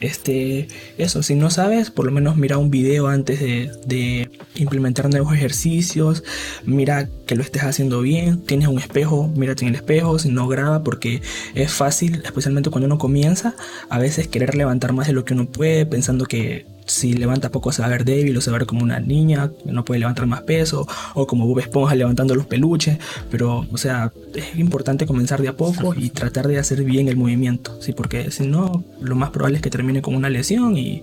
Este, 0.00 0.68
eso, 0.98 1.22
si 1.22 1.34
no 1.34 1.50
sabes, 1.50 1.90
por 1.90 2.04
lo 2.04 2.12
menos 2.12 2.36
mira 2.36 2.58
un 2.58 2.70
video 2.70 3.08
antes 3.08 3.40
de, 3.40 3.70
de 3.86 4.30
implementar 4.56 5.08
nuevos 5.08 5.34
ejercicios, 5.34 6.24
mira 6.64 7.08
que 7.26 7.36
lo 7.36 7.42
estés 7.42 7.62
haciendo 7.62 8.00
bien, 8.02 8.42
tienes 8.42 8.68
un 8.68 8.78
espejo, 8.78 9.28
mírate 9.28 9.64
en 9.64 9.70
el 9.70 9.76
espejo, 9.76 10.18
si 10.18 10.28
no 10.28 10.48
graba, 10.48 10.82
porque 10.84 11.22
es 11.54 11.72
fácil, 11.72 12.22
especialmente 12.24 12.70
cuando 12.70 12.86
uno 12.86 12.98
comienza, 12.98 13.54
a 13.88 13.98
veces 13.98 14.28
querer 14.28 14.54
levantar 14.54 14.92
más 14.92 15.06
de 15.06 15.14
lo 15.14 15.24
que 15.24 15.34
uno 15.34 15.46
puede, 15.46 15.86
pensando 15.86 16.26
que 16.26 16.66
si 16.86 17.14
levanta 17.14 17.50
poco 17.50 17.72
se 17.72 17.82
va 17.82 17.88
a 17.88 17.90
ver 17.90 18.04
débil 18.04 18.36
o 18.36 18.40
se 18.40 18.50
va 18.50 18.56
a 18.56 18.60
ver 18.60 18.66
como 18.66 18.82
una 18.82 19.00
niña 19.00 19.50
que 19.64 19.72
no 19.72 19.84
puede 19.84 20.00
levantar 20.00 20.26
más 20.26 20.42
peso 20.42 20.86
o 21.14 21.26
como 21.26 21.46
Bob 21.46 21.60
Esponja 21.60 21.94
levantando 21.94 22.34
los 22.34 22.46
peluches 22.46 22.98
pero 23.30 23.66
o 23.72 23.78
sea 23.78 24.12
es 24.34 24.56
importante 24.56 25.06
comenzar 25.06 25.40
de 25.40 25.48
a 25.48 25.56
poco 25.56 25.94
y 25.94 26.10
tratar 26.10 26.48
de 26.48 26.58
hacer 26.58 26.82
bien 26.82 27.08
el 27.08 27.16
movimiento 27.16 27.80
sí 27.80 27.92
porque 27.92 28.30
si 28.30 28.46
no 28.46 28.84
lo 29.00 29.14
más 29.14 29.30
probable 29.30 29.56
es 29.56 29.62
que 29.62 29.70
termine 29.70 30.02
con 30.02 30.14
una 30.14 30.30
lesión 30.30 30.76
y, 30.76 31.02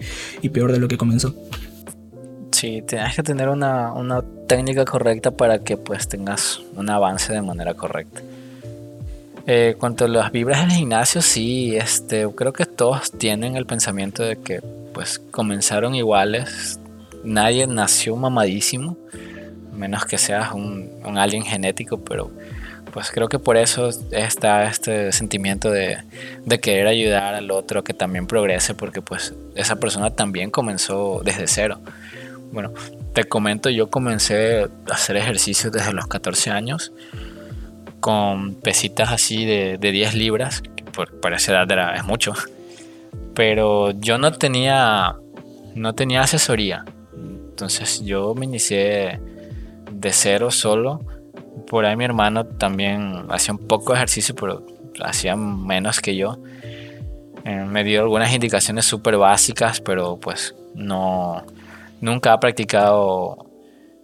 peor 0.51 0.73
de 0.73 0.79
lo 0.79 0.89
que 0.89 0.97
comenzó. 0.97 1.33
Sí 2.51 2.83
tienes 2.85 3.15
que 3.15 3.23
tener 3.23 3.47
una, 3.47 3.93
una 3.93 4.21
técnica 4.47 4.83
correcta 4.83 5.31
para 5.31 5.59
que 5.59 5.77
pues 5.77 6.09
tengas 6.09 6.59
un 6.75 6.89
avance 6.89 7.31
de 7.31 7.41
manera 7.41 7.73
correcta 7.73 8.21
eh, 9.47 9.75
cuanto 9.79 10.05
a 10.05 10.07
las 10.07 10.31
vibras 10.31 10.61
del 10.61 10.71
gimnasio, 10.71 11.21
sí, 11.21 11.75
este, 11.75 12.27
creo 12.35 12.53
que 12.53 12.65
todos 12.65 13.11
tienen 13.11 13.55
el 13.55 13.65
pensamiento 13.65 14.23
de 14.23 14.37
que 14.37 14.61
pues 14.93 15.19
comenzaron 15.31 15.95
iguales. 15.95 16.79
Nadie 17.23 17.67
nació 17.67 18.15
mamadísimo, 18.15 18.97
menos 19.73 20.05
que 20.05 20.17
seas 20.17 20.51
un, 20.53 20.89
un 21.03 21.17
alien 21.17 21.43
genético, 21.43 21.99
pero 21.99 22.31
pues 22.91 23.09
creo 23.11 23.29
que 23.29 23.39
por 23.39 23.57
eso 23.57 23.89
está 24.11 24.65
este 24.65 25.11
sentimiento 25.11 25.71
de, 25.71 25.97
de, 26.45 26.59
querer 26.59 26.87
ayudar 26.87 27.35
al 27.35 27.49
otro 27.51 27.83
que 27.83 27.93
también 27.93 28.27
progrese, 28.27 28.73
porque 28.73 29.01
pues 29.01 29.33
esa 29.55 29.77
persona 29.77 30.11
también 30.11 30.51
comenzó 30.51 31.21
desde 31.23 31.47
cero. 31.47 31.79
Bueno, 32.51 32.73
te 33.13 33.23
comento, 33.23 33.69
yo 33.69 33.89
comencé 33.89 34.63
a 34.63 34.69
hacer 34.93 35.15
ejercicio 35.15 35.71
desde 35.71 35.93
los 35.93 36.07
14 36.07 36.51
años 36.51 36.91
con 38.01 38.55
pesitas 38.55 39.11
así 39.11 39.45
de, 39.45 39.77
de 39.77 39.91
10 39.91 40.15
libras, 40.15 40.61
que 40.75 40.83
por, 40.83 41.21
para 41.21 41.37
esa 41.37 41.53
edad 41.53 41.71
era, 41.71 41.95
es 41.95 42.03
mucho. 42.03 42.33
Pero 43.33 43.91
yo 43.91 44.17
no 44.17 44.33
tenía, 44.33 45.15
no 45.75 45.95
tenía 45.95 46.21
asesoría. 46.21 46.83
Entonces 47.15 48.01
yo 48.03 48.35
me 48.35 48.45
inicié 48.45 49.19
de 49.91 50.11
cero 50.11 50.51
solo. 50.51 50.99
Por 51.67 51.85
ahí 51.85 51.95
mi 51.95 52.03
hermano 52.03 52.45
también 52.45 53.25
hacía 53.29 53.53
un 53.53 53.67
poco 53.67 53.93
de 53.93 53.99
ejercicio, 53.99 54.35
pero 54.35 54.65
hacía 55.03 55.35
menos 55.35 56.01
que 56.01 56.15
yo. 56.15 56.39
Eh, 57.45 57.65
me 57.67 57.83
dio 57.83 58.01
algunas 58.01 58.33
indicaciones 58.33 58.85
súper 58.85 59.17
básicas, 59.17 59.79
pero 59.81 60.17
pues 60.17 60.55
no, 60.75 61.43
nunca 62.01 62.33
ha 62.33 62.39
practicado 62.39 63.45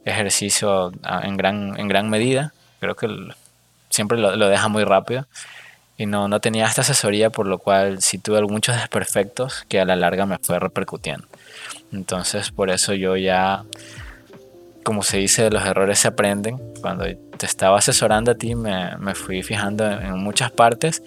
ejercicio 0.06 0.92
en 1.24 1.38
gran, 1.38 1.80
en 1.80 1.88
gran 1.88 2.10
medida. 2.10 2.54
Creo 2.80 2.96
que 2.96 3.08
siempre 3.98 4.20
lo, 4.20 4.48
deja 4.48 4.68
muy 4.68 4.84
rápido. 4.84 5.28
Y 5.98 6.06
no, 6.06 6.28
no 6.28 6.40
tenía 6.40 6.68
esta 6.68 6.82
asesoría, 6.82 7.32
por 7.32 7.48
lo 7.48 7.58
cual 7.58 8.04
sí 8.04 8.20
tuve 8.20 8.40
muchos 8.44 8.76
desperfectos 8.76 9.66
que 9.68 9.80
a 9.80 9.86
la 9.86 9.96
larga 9.96 10.28
me 10.28 10.38
fue 10.38 10.60
repercutiendo. 10.60 11.28
Entonces, 11.92 12.52
por 12.52 12.70
eso 12.70 12.94
yo 12.94 13.18
ya, 13.18 13.64
como 14.84 15.02
se 15.02 15.18
dice, 15.18 15.50
los 15.50 15.66
errores 15.66 15.98
se 15.98 16.08
aprenden. 16.08 16.60
Cuando 16.82 17.06
te 17.06 17.46
estaba 17.48 17.80
asesorando 17.80 18.32
a 18.32 18.36
ti, 18.36 18.54
me, 18.54 18.96
me 18.98 19.16
fui 19.16 19.42
fijando 19.42 19.90
en, 19.90 20.20
muchas 20.20 20.52
partes 20.52 21.02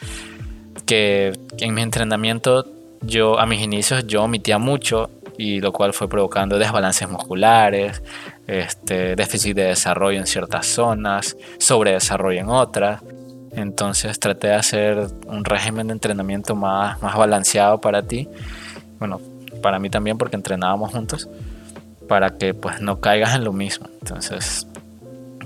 que 0.84 1.32
en 1.58 1.72
mi 1.72 1.82
entrenamiento, 1.82 2.66
yo 3.02 3.38
a 3.38 3.46
mis 3.46 3.62
inicios, 3.62 4.08
yo 4.08 4.24
omitía 4.24 4.58
mucho 4.58 5.08
y 5.38 5.60
lo 5.60 5.72
cual 5.72 5.92
fue 5.92 6.08
provocando 6.08 6.58
desbalances 6.58 7.08
musculares, 7.08 8.02
este, 8.50 9.14
déficit 9.14 9.54
de 9.54 9.64
desarrollo 9.64 10.18
en 10.18 10.26
ciertas 10.26 10.66
zonas, 10.66 11.36
sobredesarrollo 11.58 12.40
en 12.40 12.48
otras. 12.48 13.00
Entonces 13.52 14.18
traté 14.18 14.48
de 14.48 14.54
hacer 14.54 15.06
un 15.26 15.44
régimen 15.44 15.86
de 15.88 15.92
entrenamiento 15.92 16.56
más, 16.56 17.00
más 17.00 17.16
balanceado 17.16 17.80
para 17.80 18.02
ti. 18.02 18.28
Bueno, 18.98 19.20
para 19.62 19.78
mí 19.78 19.88
también 19.88 20.18
porque 20.18 20.36
entrenábamos 20.36 20.90
juntos. 20.90 21.28
Para 22.08 22.38
que 22.38 22.54
pues 22.54 22.80
no 22.80 23.00
caigas 23.00 23.36
en 23.36 23.44
lo 23.44 23.52
mismo. 23.52 23.86
Entonces, 24.00 24.66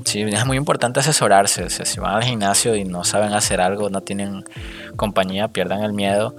sí, 0.04 0.22
es 0.22 0.46
muy 0.46 0.56
importante 0.56 1.00
asesorarse. 1.00 1.68
si 1.68 2.00
van 2.00 2.14
al 2.14 2.24
gimnasio 2.24 2.74
y 2.74 2.84
no 2.84 3.04
saben 3.04 3.34
hacer 3.34 3.60
algo, 3.60 3.90
no 3.90 4.00
tienen 4.00 4.44
compañía, 4.96 5.48
pierdan 5.48 5.82
el 5.82 5.92
miedo. 5.92 6.34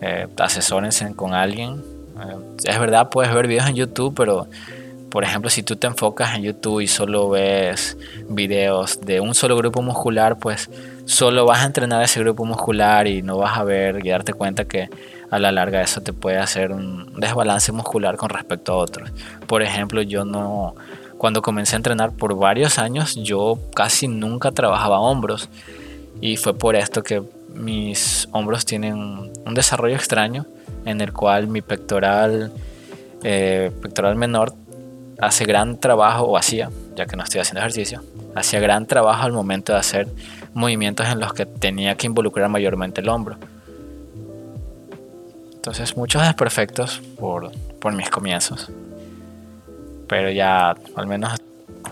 Eh, 0.00 0.28
asesórense 0.38 1.14
con 1.14 1.34
alguien. 1.34 1.82
Eh, 2.18 2.54
es 2.64 2.78
verdad, 2.78 3.10
puedes 3.10 3.34
ver 3.34 3.46
videos 3.46 3.68
en 3.68 3.74
YouTube, 3.74 4.14
pero 4.16 4.48
por 5.16 5.24
ejemplo, 5.24 5.48
si 5.48 5.62
tú 5.62 5.76
te 5.76 5.86
enfocas 5.86 6.34
en 6.34 6.42
YouTube 6.42 6.80
y 6.80 6.86
solo 6.86 7.30
ves 7.30 7.96
videos 8.28 9.00
de 9.00 9.18
un 9.18 9.34
solo 9.34 9.56
grupo 9.56 9.80
muscular, 9.80 10.38
pues 10.38 10.68
solo 11.06 11.46
vas 11.46 11.62
a 11.62 11.64
entrenar 11.64 12.02
ese 12.02 12.20
grupo 12.20 12.44
muscular 12.44 13.06
y 13.06 13.22
no 13.22 13.38
vas 13.38 13.56
a 13.56 13.64
ver 13.64 14.04
y 14.04 14.10
darte 14.10 14.34
cuenta 14.34 14.66
que 14.66 14.90
a 15.30 15.38
la 15.38 15.52
larga 15.52 15.80
eso 15.80 16.02
te 16.02 16.12
puede 16.12 16.36
hacer 16.36 16.70
un 16.70 17.18
desbalance 17.18 17.72
muscular 17.72 18.18
con 18.18 18.28
respecto 18.28 18.74
a 18.74 18.76
otros. 18.76 19.10
Por 19.46 19.62
ejemplo, 19.62 20.02
yo 20.02 20.26
no 20.26 20.74
cuando 21.16 21.40
comencé 21.40 21.76
a 21.76 21.78
entrenar 21.78 22.12
por 22.12 22.36
varios 22.36 22.78
años, 22.78 23.14
yo 23.14 23.58
casi 23.74 24.08
nunca 24.08 24.52
trabajaba 24.52 25.00
hombros. 25.00 25.48
Y 26.20 26.36
fue 26.36 26.52
por 26.52 26.76
esto 26.76 27.02
que 27.02 27.22
mis 27.54 28.28
hombros 28.32 28.66
tienen 28.66 28.98
un 28.98 29.54
desarrollo 29.54 29.96
extraño 29.96 30.44
en 30.84 31.00
el 31.00 31.14
cual 31.14 31.48
mi 31.48 31.62
pectoral, 31.62 32.52
eh, 33.22 33.72
pectoral 33.80 34.14
menor 34.16 34.52
hace 35.20 35.44
gran 35.44 35.78
trabajo, 35.78 36.24
o 36.24 36.36
hacía, 36.36 36.70
ya 36.94 37.06
que 37.06 37.16
no 37.16 37.24
estoy 37.24 37.40
haciendo 37.40 37.60
ejercicio, 37.60 38.02
hacía 38.34 38.60
gran 38.60 38.86
trabajo 38.86 39.22
al 39.22 39.32
momento 39.32 39.72
de 39.72 39.78
hacer 39.78 40.08
movimientos 40.54 41.06
en 41.08 41.20
los 41.20 41.32
que 41.32 41.46
tenía 41.46 41.96
que 41.96 42.06
involucrar 42.06 42.48
mayormente 42.48 43.00
el 43.00 43.08
hombro. 43.08 43.38
Entonces 45.54 45.96
muchos 45.96 46.22
desperfectos 46.22 47.00
por, 47.18 47.50
por 47.80 47.92
mis 47.92 48.08
comienzos. 48.08 48.70
Pero 50.06 50.30
ya 50.30 50.76
al 50.94 51.06
menos 51.06 51.34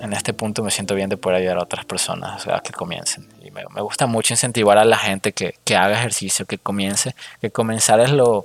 en 0.01 0.13
este 0.13 0.33
punto 0.33 0.63
me 0.63 0.71
siento 0.71 0.95
bien 0.95 1.09
de 1.09 1.17
poder 1.17 1.41
ayudar 1.41 1.59
a 1.59 1.63
otras 1.63 1.85
personas 1.85 2.47
a 2.47 2.61
que 2.61 2.73
comiencen. 2.73 3.27
Y 3.43 3.51
me, 3.51 3.63
me, 3.75 3.81
gusta 3.81 4.07
mucho 4.07 4.33
incentivar 4.33 4.79
a 4.79 4.85
la 4.85 4.97
gente 4.99 5.33
que, 5.33 5.57
que, 5.65 5.77
haga 5.77 5.99
ejercicio, 5.99 6.47
que 6.47 6.59
comience. 6.59 7.15
Que 7.41 7.51
comenzar 7.51 8.01
es 8.01 8.13
lo 8.13 8.45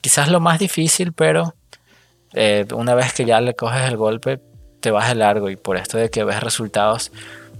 quizás 0.00 0.28
lo 0.28 0.40
más 0.40 0.58
difícil, 0.58 1.12
pero 1.12 1.54
eh, 2.34 2.66
una 2.74 2.94
vez 2.94 3.12
que 3.12 3.24
ya 3.24 3.40
le 3.40 3.54
coges 3.54 3.88
el 3.88 3.96
golpe, 3.96 4.40
te 4.80 4.90
vas 4.90 5.08
de 5.08 5.14
largo 5.14 5.50
y 5.50 5.56
por 5.56 5.76
esto 5.76 5.96
de 5.98 6.10
que 6.10 6.24
ves 6.24 6.40
resultados, 6.42 7.10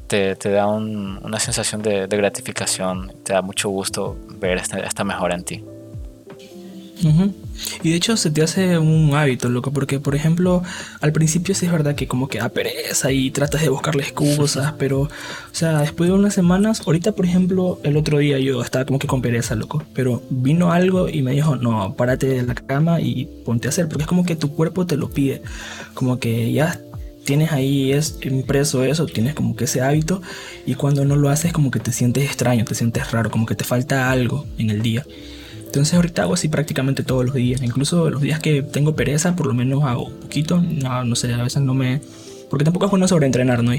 te, 0.06 0.34
da 0.34 0.66
un, 0.66 1.18
una 1.22 1.40
sensación 1.40 1.82
de, 1.82 2.06
de, 2.06 2.16
gratificación, 2.16 3.12
te 3.24 3.32
da 3.32 3.42
mucho 3.42 3.68
gusto 3.70 4.16
ver 4.38 4.58
esta, 4.58 4.78
esta 4.78 5.04
mejora 5.04 5.34
en 5.34 5.44
ti. 5.44 5.64
Y 7.82 7.90
de 7.90 7.96
hecho 7.96 8.16
se 8.16 8.30
te 8.30 8.42
hace 8.42 8.78
un 8.78 9.14
hábito, 9.14 9.48
loco, 9.48 9.72
porque 9.72 10.00
por 10.00 10.14
ejemplo, 10.14 10.62
al 11.00 11.12
principio 11.12 11.54
sí 11.54 11.66
es 11.66 11.72
verdad 11.72 11.94
que 11.94 12.06
como 12.06 12.28
que 12.28 12.38
da 12.38 12.48
pereza 12.48 13.12
y 13.12 13.30
tratas 13.30 13.62
de 13.62 13.68
buscarle 13.68 14.02
excusas, 14.02 14.72
pero, 14.78 15.02
o 15.02 15.10
sea, 15.52 15.80
después 15.80 16.08
de 16.10 16.14
unas 16.14 16.34
semanas, 16.34 16.82
ahorita 16.86 17.12
por 17.12 17.26
ejemplo, 17.26 17.80
el 17.82 17.96
otro 17.96 18.18
día 18.18 18.38
yo 18.38 18.62
estaba 18.62 18.84
como 18.84 18.98
que 18.98 19.06
con 19.06 19.22
pereza, 19.22 19.54
loco, 19.54 19.82
pero 19.94 20.22
vino 20.30 20.72
algo 20.72 21.08
y 21.08 21.22
me 21.22 21.32
dijo, 21.32 21.56
no, 21.56 21.94
párate 21.94 22.26
de 22.26 22.42
la 22.42 22.54
cama 22.54 23.00
y 23.00 23.28
ponte 23.44 23.68
a 23.68 23.70
hacer, 23.70 23.88
porque 23.88 24.02
es 24.02 24.08
como 24.08 24.24
que 24.24 24.36
tu 24.36 24.54
cuerpo 24.54 24.86
te 24.86 24.96
lo 24.96 25.10
pide, 25.10 25.42
como 25.94 26.18
que 26.18 26.52
ya 26.52 26.80
tienes 27.24 27.52
ahí 27.52 27.92
es 27.92 28.18
impreso 28.22 28.84
eso, 28.84 29.06
tienes 29.06 29.34
como 29.34 29.56
que 29.56 29.64
ese 29.64 29.80
hábito 29.80 30.22
y 30.66 30.74
cuando 30.74 31.04
no 31.04 31.16
lo 31.16 31.30
haces 31.30 31.52
como 31.52 31.70
que 31.70 31.80
te 31.80 31.92
sientes 31.92 32.24
extraño, 32.24 32.64
te 32.64 32.74
sientes 32.74 33.10
raro, 33.10 33.30
como 33.30 33.46
que 33.46 33.54
te 33.54 33.64
falta 33.64 34.10
algo 34.10 34.46
en 34.58 34.70
el 34.70 34.82
día. 34.82 35.04
Entonces 35.74 35.94
ahorita 35.94 36.22
hago 36.22 36.34
así 36.34 36.46
prácticamente 36.46 37.02
todos 37.02 37.24
los 37.24 37.34
días. 37.34 37.60
Incluso 37.60 38.08
los 38.08 38.22
días 38.22 38.38
que 38.38 38.62
tengo 38.62 38.94
pereza, 38.94 39.34
por 39.34 39.46
lo 39.46 39.54
menos 39.54 39.82
hago 39.82 40.04
un 40.04 40.20
poquito. 40.20 40.60
No, 40.60 41.02
no 41.02 41.16
sé, 41.16 41.34
a 41.34 41.42
veces 41.42 41.62
no 41.62 41.74
me... 41.74 42.00
Porque 42.48 42.64
tampoco 42.64 42.84
es 42.84 42.92
bueno 42.92 43.08
sobreentrenar, 43.08 43.64
¿no? 43.64 43.72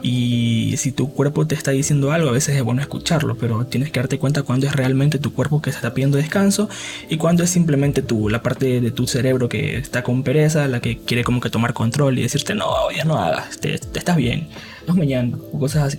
Y 0.00 0.74
si 0.76 0.92
tu 0.92 1.12
cuerpo 1.12 1.48
te 1.48 1.56
está 1.56 1.72
diciendo 1.72 2.12
algo, 2.12 2.28
a 2.28 2.32
veces 2.32 2.54
es 2.54 2.62
bueno 2.62 2.80
escucharlo, 2.80 3.36
pero 3.36 3.66
tienes 3.66 3.90
que 3.90 3.98
darte 3.98 4.20
cuenta 4.20 4.44
cuándo 4.44 4.68
es 4.68 4.76
realmente 4.76 5.18
tu 5.18 5.34
cuerpo 5.34 5.60
que 5.60 5.72
se 5.72 5.78
está 5.78 5.92
pidiendo 5.92 6.18
descanso 6.18 6.68
y 7.08 7.16
cuándo 7.16 7.42
es 7.42 7.50
simplemente 7.50 8.02
tú, 8.02 8.28
la 8.28 8.44
parte 8.44 8.80
de 8.80 8.90
tu 8.92 9.08
cerebro 9.08 9.48
que 9.48 9.76
está 9.76 10.04
con 10.04 10.22
pereza, 10.22 10.68
la 10.68 10.80
que 10.80 10.98
quiere 10.98 11.24
como 11.24 11.40
que 11.40 11.50
tomar 11.50 11.72
control 11.72 12.16
y 12.20 12.22
decirte, 12.22 12.54
no, 12.54 12.68
ya 12.96 13.02
no 13.04 13.18
hagas, 13.18 13.58
te, 13.58 13.74
estás 13.74 14.14
bien, 14.14 14.46
no 14.86 14.94
mañana, 14.94 15.36
o 15.52 15.58
cosas 15.58 15.82
así. 15.82 15.98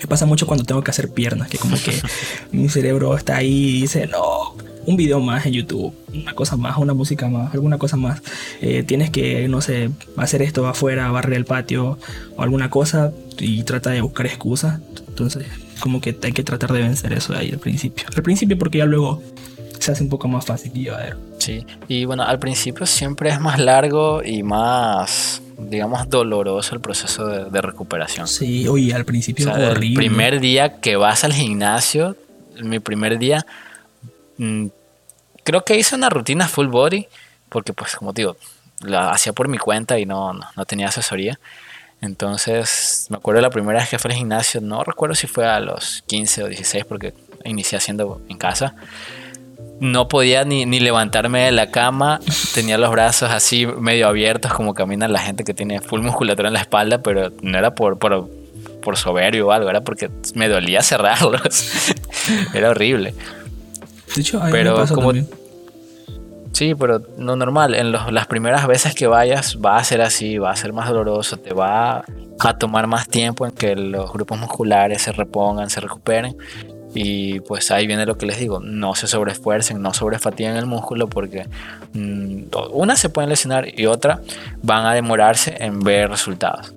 Me 0.00 0.06
pasa 0.06 0.26
mucho 0.26 0.46
cuando 0.46 0.64
tengo 0.64 0.82
que 0.82 0.90
hacer 0.90 1.10
piernas, 1.10 1.48
que 1.48 1.58
como 1.58 1.76
que 1.76 2.00
mi 2.52 2.68
cerebro 2.68 3.16
está 3.16 3.36
ahí 3.36 3.76
y 3.76 3.80
dice, 3.82 4.06
no, 4.06 4.54
un 4.86 4.96
video 4.96 5.20
más 5.20 5.46
en 5.46 5.52
YouTube, 5.52 5.92
una 6.14 6.32
cosa 6.34 6.56
más, 6.56 6.78
una 6.78 6.94
música 6.94 7.28
más, 7.28 7.52
alguna 7.52 7.78
cosa 7.78 7.96
más. 7.96 8.22
Eh, 8.60 8.82
tienes 8.84 9.10
que, 9.10 9.48
no 9.48 9.60
sé, 9.60 9.90
hacer 10.16 10.42
esto 10.42 10.66
afuera, 10.66 11.10
barrer 11.10 11.34
el 11.34 11.44
patio 11.44 11.98
o 12.36 12.42
alguna 12.42 12.70
cosa 12.70 13.12
y 13.38 13.62
trata 13.64 13.90
de 13.90 14.00
buscar 14.00 14.26
excusas. 14.26 14.80
Entonces, 15.08 15.46
como 15.80 16.00
que 16.00 16.16
hay 16.22 16.32
que 16.32 16.44
tratar 16.44 16.72
de 16.72 16.80
vencer 16.80 17.12
eso 17.12 17.32
de 17.32 17.40
ahí 17.40 17.50
al 17.50 17.58
principio. 17.58 18.06
Al 18.14 18.22
principio 18.22 18.56
porque 18.56 18.78
ya 18.78 18.86
luego 18.86 19.22
se 19.78 19.92
hace 19.92 20.02
un 20.02 20.08
poco 20.08 20.28
más 20.28 20.44
fácil 20.44 20.72
y 20.74 20.84
llevadero. 20.84 21.18
Sí, 21.38 21.66
y 21.88 22.04
bueno, 22.04 22.22
al 22.22 22.38
principio 22.38 22.86
siempre 22.86 23.30
es 23.30 23.40
más 23.40 23.58
largo 23.58 24.22
y 24.22 24.42
más 24.42 25.42
digamos, 25.58 26.08
doloroso 26.08 26.74
el 26.74 26.80
proceso 26.80 27.26
de, 27.26 27.60
recuperación. 27.62 28.28
Sí, 28.28 28.68
oye, 28.68 28.92
al 28.92 29.04
principio 29.04 29.50
o 29.50 29.52
horrible. 29.52 30.04
El 30.04 30.10
primer 30.10 30.40
día 30.40 30.80
que 30.80 30.96
vas 30.96 31.24
al 31.24 31.32
gimnasio, 31.32 32.16
mi 32.62 32.78
primer 32.78 33.18
día, 33.18 33.46
mm, 34.38 34.66
creo 35.44 35.64
que 35.64 35.76
hice 35.76 35.94
una 35.94 36.10
rutina 36.10 36.48
full 36.48 36.66
body, 36.66 37.06
porque 37.48 37.72
pues 37.72 37.96
como 37.96 38.12
digo, 38.12 38.36
la 38.80 39.10
hacía 39.10 39.32
por 39.32 39.48
mi 39.48 39.58
cuenta 39.58 39.98
y 39.98 40.06
no, 40.06 40.32
no, 40.32 40.64
tenía 40.66 40.88
asesoría. 40.88 41.38
Entonces, 42.02 43.06
me 43.08 43.16
acuerdo 43.16 43.40
la 43.40 43.50
primera 43.50 43.78
vez 43.78 43.88
que 43.88 43.98
fui 43.98 44.10
al 44.10 44.18
gimnasio, 44.18 44.60
no 44.60 44.84
recuerdo 44.84 45.14
si 45.14 45.26
fue 45.26 45.46
a 45.46 45.60
los 45.60 46.02
15 46.06 46.42
o 46.42 46.48
16, 46.48 46.84
porque 46.84 47.14
inicié 47.44 47.78
haciendo 47.78 48.20
en 48.28 48.36
casa. 48.36 48.74
No 49.80 50.08
podía 50.08 50.44
ni, 50.44 50.64
ni 50.64 50.80
levantarme 50.80 51.44
de 51.44 51.52
la 51.52 51.70
cama, 51.70 52.20
tenía 52.54 52.78
los 52.78 52.90
brazos 52.90 53.30
así 53.30 53.66
medio 53.66 54.08
abiertos, 54.08 54.52
como 54.54 54.74
camina 54.74 55.06
la 55.06 55.18
gente 55.18 55.44
que 55.44 55.52
tiene 55.52 55.80
full 55.80 56.00
musculatura 56.00 56.48
en 56.48 56.54
la 56.54 56.60
espalda, 56.60 57.02
pero 57.02 57.30
no 57.42 57.58
era 57.58 57.74
por, 57.74 57.98
por, 57.98 58.28
por 58.82 58.96
soberbio 58.96 59.48
o 59.48 59.52
algo, 59.52 59.68
era 59.68 59.82
porque 59.82 60.10
me 60.34 60.48
dolía 60.48 60.82
cerrarlos. 60.82 61.92
era 62.54 62.70
horrible. 62.70 63.14
De 64.14 64.20
hecho, 64.22 64.40
pero 64.50 64.86
como, 64.86 65.12
Sí, 66.56 66.74
pero 66.74 67.02
no 67.18 67.36
normal. 67.36 67.74
En 67.74 67.92
las 67.92 68.26
primeras 68.28 68.66
veces 68.66 68.94
que 68.94 69.06
vayas 69.06 69.58
va 69.62 69.76
a 69.76 69.84
ser 69.84 70.00
así, 70.00 70.38
va 70.38 70.52
a 70.52 70.56
ser 70.56 70.72
más 70.72 70.88
doloroso, 70.88 71.36
te 71.36 71.52
va 71.52 72.02
a 72.40 72.58
tomar 72.58 72.86
más 72.86 73.08
tiempo 73.08 73.44
en 73.44 73.52
que 73.52 73.76
los 73.76 74.10
grupos 74.10 74.38
musculares 74.38 75.02
se 75.02 75.12
repongan, 75.12 75.68
se 75.68 75.80
recuperen. 75.80 76.34
Y 76.98 77.40
pues 77.40 77.70
ahí 77.70 77.86
viene 77.86 78.06
lo 78.06 78.16
que 78.16 78.24
les 78.24 78.38
digo, 78.38 78.58
no 78.58 78.94
se 78.94 79.06
sobreesfuercen, 79.06 79.82
no 79.82 79.92
sobrefatiguen 79.92 80.56
el 80.56 80.64
músculo 80.64 81.08
porque 81.08 81.46
mm, 81.92 82.44
una 82.72 82.96
se 82.96 83.10
pueden 83.10 83.28
lesionar 83.28 83.78
y 83.78 83.84
otra 83.84 84.22
van 84.62 84.86
a 84.86 84.94
demorarse 84.94 85.54
en 85.58 85.80
ver 85.80 86.08
resultados. 86.08 86.72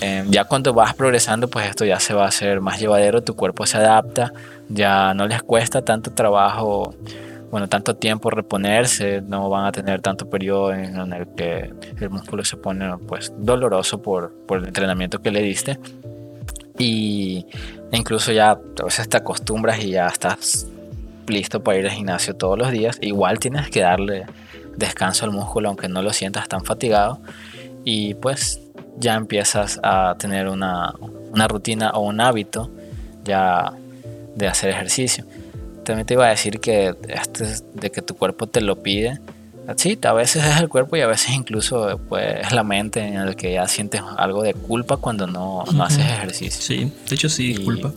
Em, 0.00 0.30
ya 0.30 0.44
cuando 0.44 0.72
vas 0.72 0.94
progresando, 0.94 1.48
pues 1.48 1.68
esto 1.68 1.84
ya 1.84 1.98
se 1.98 2.14
va 2.14 2.26
a 2.26 2.28
hacer 2.28 2.60
más 2.60 2.78
llevadero, 2.78 3.24
tu 3.24 3.34
cuerpo 3.34 3.66
se 3.66 3.78
adapta, 3.78 4.32
ya 4.68 5.12
no 5.12 5.26
les 5.26 5.42
cuesta 5.42 5.82
tanto 5.82 6.12
trabajo, 6.12 6.94
bueno, 7.50 7.68
tanto 7.68 7.96
tiempo 7.96 8.30
reponerse, 8.30 9.22
no 9.22 9.50
van 9.50 9.64
a 9.64 9.72
tener 9.72 10.00
tanto 10.00 10.30
periodo 10.30 10.72
en, 10.72 11.12
el 11.12 11.26
que 11.34 11.74
el 12.00 12.10
músculo 12.10 12.44
se 12.44 12.56
pone 12.56 12.96
pues 13.08 13.32
doloroso 13.36 14.00
por, 14.00 14.32
por 14.46 14.58
el 14.58 14.66
entrenamiento 14.68 15.20
que 15.20 15.32
le 15.32 15.42
diste. 15.42 15.80
Y 16.78 17.46
incluso 17.98 18.32
ya 18.32 18.50
a 18.50 18.84
veces 18.84 19.08
te 19.08 19.16
acostumbras 19.16 19.82
y 19.82 19.90
ya 19.90 20.06
estás 20.06 20.66
listo 21.26 21.62
para 21.62 21.78
ir 21.78 21.86
al 21.86 21.92
gimnasio 21.92 22.34
todos 22.34 22.58
los 22.58 22.70
días. 22.70 22.98
Igual 23.00 23.38
tienes 23.38 23.70
que 23.70 23.80
darle 23.80 24.26
descanso 24.76 25.24
al 25.24 25.32
músculo 25.32 25.68
aunque 25.68 25.88
no 25.88 26.02
lo 26.02 26.12
sientas 26.12 26.48
tan 26.48 26.64
fatigado. 26.64 27.20
Y 27.84 28.14
pues 28.14 28.60
ya 28.98 29.14
empiezas 29.14 29.80
a 29.82 30.14
tener 30.18 30.48
una, 30.48 30.94
rutina 31.48 31.90
o 31.90 32.00
un 32.00 32.20
hábito 32.20 32.70
ya 33.24 33.72
de 34.34 34.48
hacer 34.48 34.70
ejercicio. 34.70 35.24
También 35.84 36.06
te 36.06 36.14
iba 36.14 36.26
a 36.26 36.30
decir 36.30 36.60
que 36.60 36.94
este 37.08 37.44
de 37.74 37.90
que 37.90 38.02
tu 38.02 38.16
cuerpo 38.16 38.46
te 38.46 38.60
lo 38.60 38.82
pide. 38.82 39.20
Sí, 39.76 39.98
a 40.02 40.12
veces 40.12 40.44
es 40.44 40.60
el 40.60 40.68
cuerpo 40.68 40.96
y 40.96 41.00
a 41.00 41.06
veces 41.06 41.30
incluso 41.30 41.98
pues, 42.08 42.40
es 42.40 42.52
la 42.52 42.64
mente 42.64 43.00
en 43.00 43.16
el 43.16 43.36
que 43.36 43.52
ya 43.52 43.66
sientes 43.68 44.02
algo 44.16 44.42
de 44.42 44.54
culpa 44.54 44.96
cuando 44.96 45.26
no, 45.26 45.64
haces 45.82 46.04
ejercicio. 46.04 46.60
Sí, 46.60 46.92
de 47.08 47.14
hecho 47.14 47.28
sí, 47.28 47.64
culpa. 47.64 47.92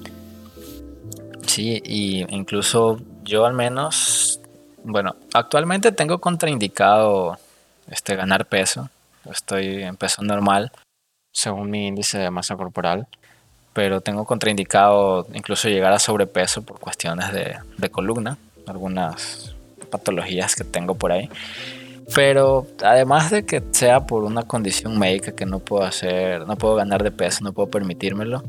Sí, 1.48 1.82
y 1.84 2.26
incluso 2.34 3.00
yo 3.24 3.46
al 3.46 3.54
menos, 3.54 4.40
bueno, 4.84 5.16
actualmente 5.34 5.92
tengo 5.92 6.20
contraindicado 6.20 7.38
este, 7.90 8.16
ganar 8.16 8.46
peso. 8.46 8.90
Estoy 9.30 9.84
en 9.84 9.96
peso 9.96 10.22
normal 10.22 10.72
según 11.32 11.70
mi 11.70 11.88
índice 11.88 12.18
de 12.18 12.30
masa 12.30 12.56
corporal, 12.56 13.08
pero 13.74 14.00
tengo 14.02 14.26
contraindicado 14.26 15.28
incluso 15.34 15.68
llegar 15.68 15.92
a 15.92 16.00
sobrepeso 16.00 16.62
por 16.62 16.80
cuestiones 16.80 17.34
de, 17.34 17.58
de 17.78 17.90
columna, 17.90 18.38
algunas 18.68 19.55
patologías 19.98 20.56
que 20.56 20.64
tengo 20.64 20.96
por 20.96 21.12
ahí. 21.12 21.30
Pero 22.14 22.68
además 22.84 23.32
de 23.32 23.46
que 23.46 23.64
sea 23.72 24.06
por 24.06 24.24
una 24.24 24.44
condición 24.44 25.00
médica 25.00 25.32
que 25.32 25.46
no 25.46 25.60
puedo 25.60 25.84
hacer, 25.84 26.46
no 26.46 26.56
puedo 26.56 26.76
ganar 26.76 27.04
de 27.04 27.12
peso, 27.12 27.44
no 27.44 27.52
puedo 27.52 27.70
permitírmelo, 27.70 28.44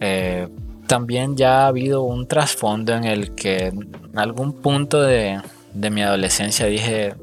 eh, 0.00 0.48
también 0.86 1.36
ya 1.36 1.64
ha 1.64 1.66
habido 1.68 2.02
un 2.02 2.26
trasfondo 2.26 2.94
en 2.94 3.04
el 3.04 3.34
que 3.34 3.66
en 3.68 4.18
algún 4.18 4.52
punto 4.52 5.02
de, 5.02 5.40
de 5.74 5.90
mi 5.90 6.02
adolescencia 6.02 6.66
dije, 6.66 7.14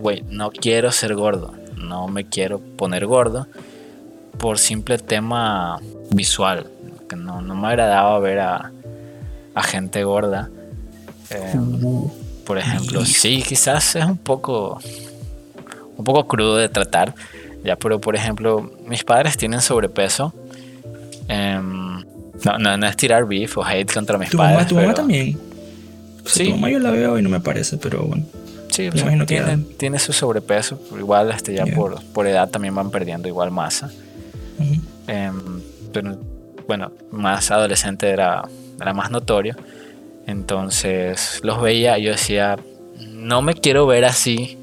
güey, 0.00 0.22
no 0.28 0.50
quiero 0.50 0.90
ser 0.92 1.14
gordo, 1.14 1.54
no 1.76 2.08
me 2.08 2.24
quiero 2.24 2.58
poner 2.58 3.06
gordo 3.06 3.46
por 4.38 4.58
simple 4.58 4.98
tema 4.98 5.78
visual, 6.10 6.66
que 7.08 7.16
no, 7.16 7.40
me 7.42 7.68
agradaba 7.68 8.18
ver 8.18 8.40
a, 8.40 8.72
gente 9.62 10.02
gorda. 10.04 10.50
Eh, 11.30 11.54
por 12.52 12.58
ejemplo, 12.58 13.02
sí, 13.06 13.42
quizás 13.48 13.96
es 13.96 14.04
un 14.04 14.18
poco, 14.18 14.78
un 15.96 16.04
poco 16.04 16.28
crudo 16.28 16.58
de 16.58 16.68
tratar, 16.68 17.14
Ya, 17.64 17.76
pero 17.76 17.98
por 17.98 18.14
ejemplo, 18.14 18.70
mis 18.86 19.04
padres 19.04 19.38
tienen 19.38 19.62
sobrepeso. 19.62 20.34
Em, 21.28 22.04
no, 22.44 22.76
no, 22.76 22.86
es 22.86 22.96
tirar 22.98 23.24
beef 23.24 23.56
o 23.56 23.64
hate 23.64 23.90
contra 23.90 24.18
mis 24.18 24.28
padres. 24.34 24.66
tu 24.66 24.74
mamá 24.74 24.92
también. 24.92 25.38
sí. 26.26 26.44
Tu 26.44 26.50
mamá 26.50 26.68
yo 26.68 26.78
la 26.78 26.90
veo 26.90 27.18
y 27.18 27.22
no 27.22 27.30
me 27.30 27.40
parece, 27.40 27.78
pero 27.78 28.02
bueno. 28.02 28.26
Sí, 28.68 28.90
tiene, 29.26 29.56
tiene, 29.78 29.98
su 29.98 30.12
sobrepeso. 30.12 30.78
Igual 30.98 31.30
este, 31.30 31.54
ya 31.54 31.64
por, 31.64 32.02
por, 32.12 32.26
edad 32.26 32.50
también 32.50 32.74
van 32.74 32.90
perdiendo 32.90 33.28
igual 33.28 33.50
masa. 33.50 33.90
Em, 35.06 35.62
pero 35.90 36.18
bueno, 36.68 36.92
más 37.10 37.50
adolescente 37.50 38.10
era, 38.10 38.42
era 38.78 38.92
más 38.92 39.10
notorio. 39.10 39.56
Entonces 40.26 41.40
los 41.42 41.60
veía 41.60 41.98
y 41.98 42.04
yo 42.04 42.12
decía, 42.12 42.58
no 43.08 43.42
me 43.42 43.54
quiero 43.54 43.86
ver 43.86 44.04
así. 44.04 44.58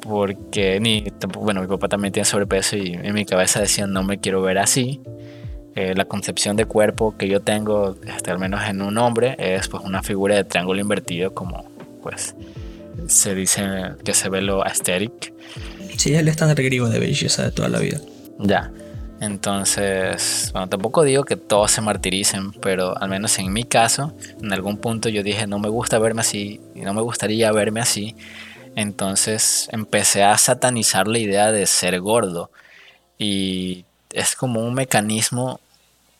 Porque 0.00 0.80
ni 0.80 1.02
tampoco, 1.02 1.46
bueno, 1.46 1.62
mi 1.62 1.66
papá 1.66 1.88
también 1.88 2.12
tiene 2.12 2.26
sobrepeso 2.26 2.76
y 2.76 2.92
en 2.92 3.14
mi 3.14 3.24
cabeza 3.24 3.60
decía, 3.60 3.86
no 3.86 4.02
me 4.02 4.20
quiero 4.20 4.42
ver 4.42 4.58
así. 4.58 5.00
Eh, 5.74 5.94
la 5.96 6.04
concepción 6.04 6.56
de 6.56 6.66
cuerpo 6.66 7.16
que 7.16 7.26
yo 7.26 7.40
tengo, 7.40 7.96
este, 8.06 8.30
al 8.30 8.38
menos 8.38 8.60
en 8.68 8.82
un 8.82 8.96
hombre, 8.98 9.34
es 9.38 9.68
pues 9.68 9.82
una 9.82 10.02
figura 10.02 10.36
de 10.36 10.44
triángulo 10.44 10.80
invertido, 10.80 11.34
como 11.34 11.64
pues 12.02 12.36
se 13.08 13.34
dice 13.34 13.66
que 14.04 14.14
se 14.14 14.28
ve 14.28 14.42
lo 14.42 14.64
aesthetic. 14.64 15.32
Sí, 15.96 16.12
es 16.12 16.20
el 16.20 16.28
estándar 16.28 16.56
griego 16.62 16.88
de 16.88 16.98
belleza 16.98 17.42
de 17.44 17.50
toda 17.50 17.68
la 17.68 17.78
vida. 17.78 18.00
Ya. 18.38 18.70
Entonces, 19.24 20.50
bueno, 20.52 20.68
tampoco 20.68 21.02
digo 21.02 21.24
que 21.24 21.36
todos 21.36 21.70
se 21.70 21.80
martiricen, 21.80 22.52
pero 22.52 22.96
al 23.00 23.08
menos 23.08 23.38
en 23.38 23.50
mi 23.54 23.64
caso, 23.64 24.12
en 24.42 24.52
algún 24.52 24.76
punto 24.76 25.08
yo 25.08 25.22
dije, 25.22 25.46
no 25.46 25.58
me 25.58 25.70
gusta 25.70 25.98
verme 25.98 26.20
así 26.20 26.60
y 26.74 26.80
no 26.80 26.92
me 26.92 27.00
gustaría 27.00 27.50
verme 27.50 27.80
así. 27.80 28.14
Entonces 28.76 29.68
empecé 29.72 30.24
a 30.24 30.36
satanizar 30.36 31.08
la 31.08 31.18
idea 31.18 31.52
de 31.52 31.66
ser 31.66 31.98
gordo. 32.00 32.50
Y 33.16 33.86
es 34.12 34.36
como 34.36 34.60
un 34.60 34.74
mecanismo 34.74 35.58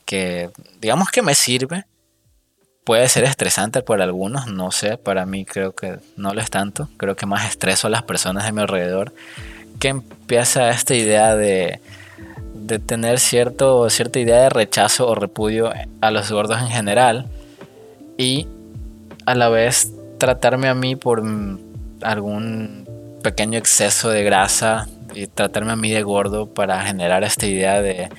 que, 0.05 0.49
digamos 0.81 1.09
que 1.11 1.21
me 1.21 1.35
sirve. 1.35 1.85
Puede 2.85 3.07
ser 3.07 3.23
estresante 3.25 3.83
para 3.83 4.03
algunos, 4.03 4.47
no 4.47 4.71
sé, 4.71 4.97
para 4.97 5.27
mí 5.27 5.45
creo 5.45 5.75
que 5.75 5.97
no 6.17 6.33
lo 6.33 6.41
es 6.41 6.49
tanto. 6.49 6.89
Creo 6.97 7.15
que 7.15 7.27
más 7.27 7.47
estreso 7.47 7.85
a 7.85 7.91
las 7.91 8.01
personas 8.01 8.45
de 8.45 8.51
mi 8.51 8.61
alrededor. 8.61 9.13
Que 9.79 9.89
empieza 9.89 10.71
esta 10.71 10.95
idea 10.95 11.35
de 11.35 11.81
de 12.65 12.79
tener 12.79 13.19
cierto, 13.19 13.87
cierta 13.89 14.19
idea 14.19 14.41
de 14.41 14.49
rechazo 14.49 15.07
o 15.07 15.13
repudio 15.13 15.71
a 16.01 16.11
los 16.11 16.31
gordos 16.31 16.59
en 16.59 16.67
general 16.67 17.27
y 18.17 18.47
a 19.25 19.35
la 19.35 19.49
vez 19.49 19.91
tratarme 20.17 20.67
a 20.67 20.73
mí 20.73 20.95
por 20.95 21.23
algún 22.01 22.87
pequeño 23.21 23.59
exceso 23.59 24.09
de 24.09 24.23
grasa 24.23 24.87
y 25.13 25.27
tratarme 25.27 25.73
a 25.73 25.75
mí 25.75 25.91
de 25.91 26.01
gordo 26.01 26.47
para 26.47 26.81
generar 26.81 27.23
esta 27.23 27.45
idea 27.45 27.81
de, 27.83 28.09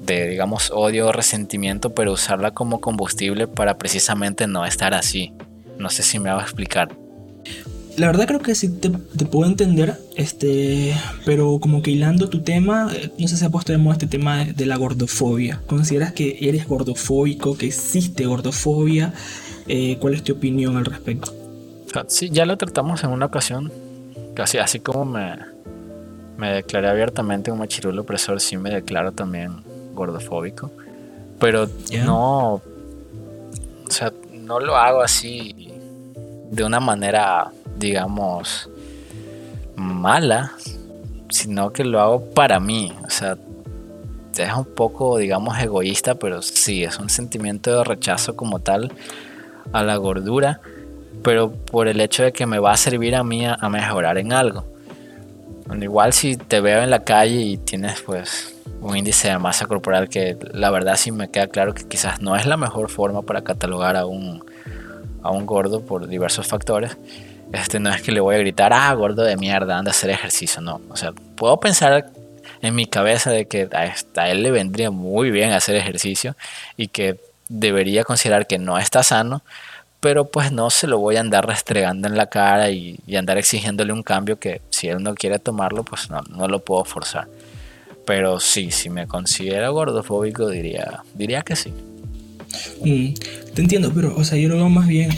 de 0.00 0.28
digamos 0.28 0.72
odio 0.72 1.08
o 1.08 1.12
resentimiento 1.12 1.94
pero 1.94 2.12
usarla 2.12 2.50
como 2.50 2.80
combustible 2.80 3.46
para 3.46 3.78
precisamente 3.78 4.48
no 4.48 4.66
estar 4.66 4.92
así. 4.94 5.32
No 5.78 5.88
sé 5.88 6.02
si 6.02 6.18
me 6.18 6.30
hago 6.30 6.40
explicar 6.40 6.88
la 7.96 8.08
verdad 8.08 8.26
creo 8.26 8.40
que 8.40 8.54
sí 8.54 8.68
te, 8.68 8.90
puedo 8.90 9.48
entender, 9.48 9.96
este, 10.16 10.94
pero 11.24 11.58
como 11.60 11.82
que 11.82 11.90
hilando 11.90 12.28
tu 12.28 12.42
tema, 12.42 12.90
eh, 12.92 13.10
no 13.18 13.28
sé 13.28 13.36
si 13.36 13.44
ha 13.44 13.50
puesto 13.50 13.72
de 13.72 13.78
moda 13.78 13.94
este 13.94 14.06
tema 14.06 14.44
de, 14.44 14.66
la 14.66 14.76
gordofobia. 14.76 15.60
¿Consideras 15.66 16.12
que 16.12 16.38
eres 16.40 16.66
gordofóbico, 16.66 17.56
que 17.56 17.66
existe 17.66 18.26
gordofobia? 18.26 19.12
Eh, 19.68 19.96
¿Cuál 20.00 20.14
es 20.14 20.24
tu 20.24 20.32
opinión 20.32 20.76
al 20.76 20.84
respecto? 20.84 21.32
Sí, 22.08 22.30
ya 22.30 22.44
lo 22.44 22.56
tratamos 22.56 23.04
en 23.04 23.10
una 23.10 23.26
ocasión, 23.26 23.72
casi 24.34 24.58
así 24.58 24.80
como 24.80 25.04
me, 25.04 25.36
me 26.36 26.52
declaré 26.52 26.88
abiertamente 26.88 27.52
un 27.52 27.58
machirulo 27.58 28.02
opresor, 28.02 28.40
sí 28.40 28.56
me 28.56 28.70
declaro 28.70 29.12
también 29.12 29.52
gordofóbico, 29.94 30.72
pero 31.38 31.68
no, 32.04 32.54
o 32.54 32.62
sea, 33.90 34.12
no 34.32 34.58
lo 34.58 34.76
hago 34.76 35.02
así 35.02 35.73
de 36.50 36.64
una 36.64 36.80
manera 36.80 37.50
digamos, 37.76 38.68
mala, 39.76 40.52
sino 41.30 41.72
que 41.72 41.84
lo 41.84 42.00
hago 42.00 42.24
para 42.30 42.60
mí. 42.60 42.92
O 43.04 43.10
sea, 43.10 43.36
es 44.36 44.52
un 44.52 44.64
poco, 44.64 45.18
digamos, 45.18 45.58
egoísta, 45.58 46.16
pero 46.16 46.42
sí, 46.42 46.84
es 46.84 46.98
un 46.98 47.08
sentimiento 47.08 47.78
de 47.78 47.84
rechazo 47.84 48.36
como 48.36 48.58
tal 48.60 48.92
a 49.72 49.82
la 49.82 49.96
gordura, 49.96 50.60
pero 51.22 51.52
por 51.52 51.88
el 51.88 52.00
hecho 52.00 52.22
de 52.22 52.32
que 52.32 52.46
me 52.46 52.58
va 52.58 52.72
a 52.72 52.76
servir 52.76 53.14
a 53.14 53.24
mí 53.24 53.46
a, 53.46 53.56
mejorar 53.68 54.18
en 54.18 54.32
algo. 54.32 54.64
igual 55.80 56.12
si 56.12 56.36
te 56.36 56.60
veo 56.60 56.82
en 56.82 56.90
la 56.90 57.04
calle 57.04 57.40
y 57.40 57.56
tienes 57.56 58.02
pues 58.02 58.54
un 58.80 58.96
índice 58.96 59.28
de 59.28 59.38
masa 59.38 59.66
corporal 59.66 60.08
que 60.08 60.36
la 60.52 60.70
verdad 60.70 60.96
sí 60.96 61.10
me 61.10 61.30
queda 61.30 61.46
claro 61.46 61.72
que 61.72 61.84
quizás 61.84 62.20
no 62.20 62.36
es 62.36 62.44
la 62.44 62.56
mejor 62.56 62.90
forma 62.90 63.22
para 63.22 63.42
catalogar 63.42 63.96
a 63.96 64.04
un, 64.04 64.44
a 65.24 65.30
un 65.30 65.46
gordo 65.46 65.80
por 65.80 66.06
diversos 66.06 66.46
factores, 66.46 66.96
este, 67.52 67.80
no 67.80 67.90
es 67.90 68.02
que 68.02 68.12
le 68.12 68.20
voy 68.20 68.36
a 68.36 68.38
gritar, 68.38 68.72
ah, 68.72 68.92
gordo 68.94 69.22
de 69.22 69.36
mierda, 69.36 69.78
anda 69.78 69.90
a 69.90 69.92
hacer 69.92 70.10
ejercicio, 70.10 70.60
no. 70.60 70.80
O 70.90 70.96
sea, 70.96 71.12
puedo 71.34 71.58
pensar 71.58 72.10
en 72.62 72.74
mi 72.74 72.86
cabeza 72.86 73.30
de 73.30 73.46
que 73.46 73.68
a 73.72 74.30
él 74.30 74.42
le 74.42 74.50
vendría 74.50 74.90
muy 74.90 75.30
bien 75.30 75.52
hacer 75.52 75.76
ejercicio 75.76 76.36
y 76.76 76.88
que 76.88 77.18
debería 77.48 78.04
considerar 78.04 78.46
que 78.46 78.58
no 78.58 78.78
está 78.78 79.02
sano, 79.02 79.42
pero 80.00 80.26
pues 80.26 80.52
no 80.52 80.68
se 80.68 80.86
lo 80.86 80.98
voy 80.98 81.16
a 81.16 81.20
andar 81.20 81.46
restregando 81.46 82.08
en 82.08 82.16
la 82.16 82.26
cara 82.26 82.70
y, 82.70 82.98
andar 83.16 83.38
exigiéndole 83.38 83.92
un 83.92 84.02
cambio 84.02 84.38
que 84.38 84.60
si 84.68 84.88
él 84.88 85.02
no 85.02 85.14
quiere 85.14 85.38
tomarlo, 85.38 85.84
pues 85.84 86.10
no, 86.10 86.20
no 86.28 86.48
lo 86.48 86.60
puedo 86.60 86.84
forzar. 86.84 87.28
Pero 88.04 88.38
sí, 88.40 88.70
si 88.70 88.90
me 88.90 89.06
considero 89.06 89.72
gordofóbico, 89.72 90.48
diría, 90.48 91.02
diría 91.14 91.40
que 91.42 91.56
sí. 91.56 91.72
Mm, 92.84 93.14
te 93.54 93.62
entiendo, 93.62 93.92
pero, 93.94 94.14
o 94.16 94.24
sea, 94.24 94.38
yo 94.38 94.48
lo 94.48 94.56
veo 94.56 94.68
más 94.68 94.86
bien 94.86 95.10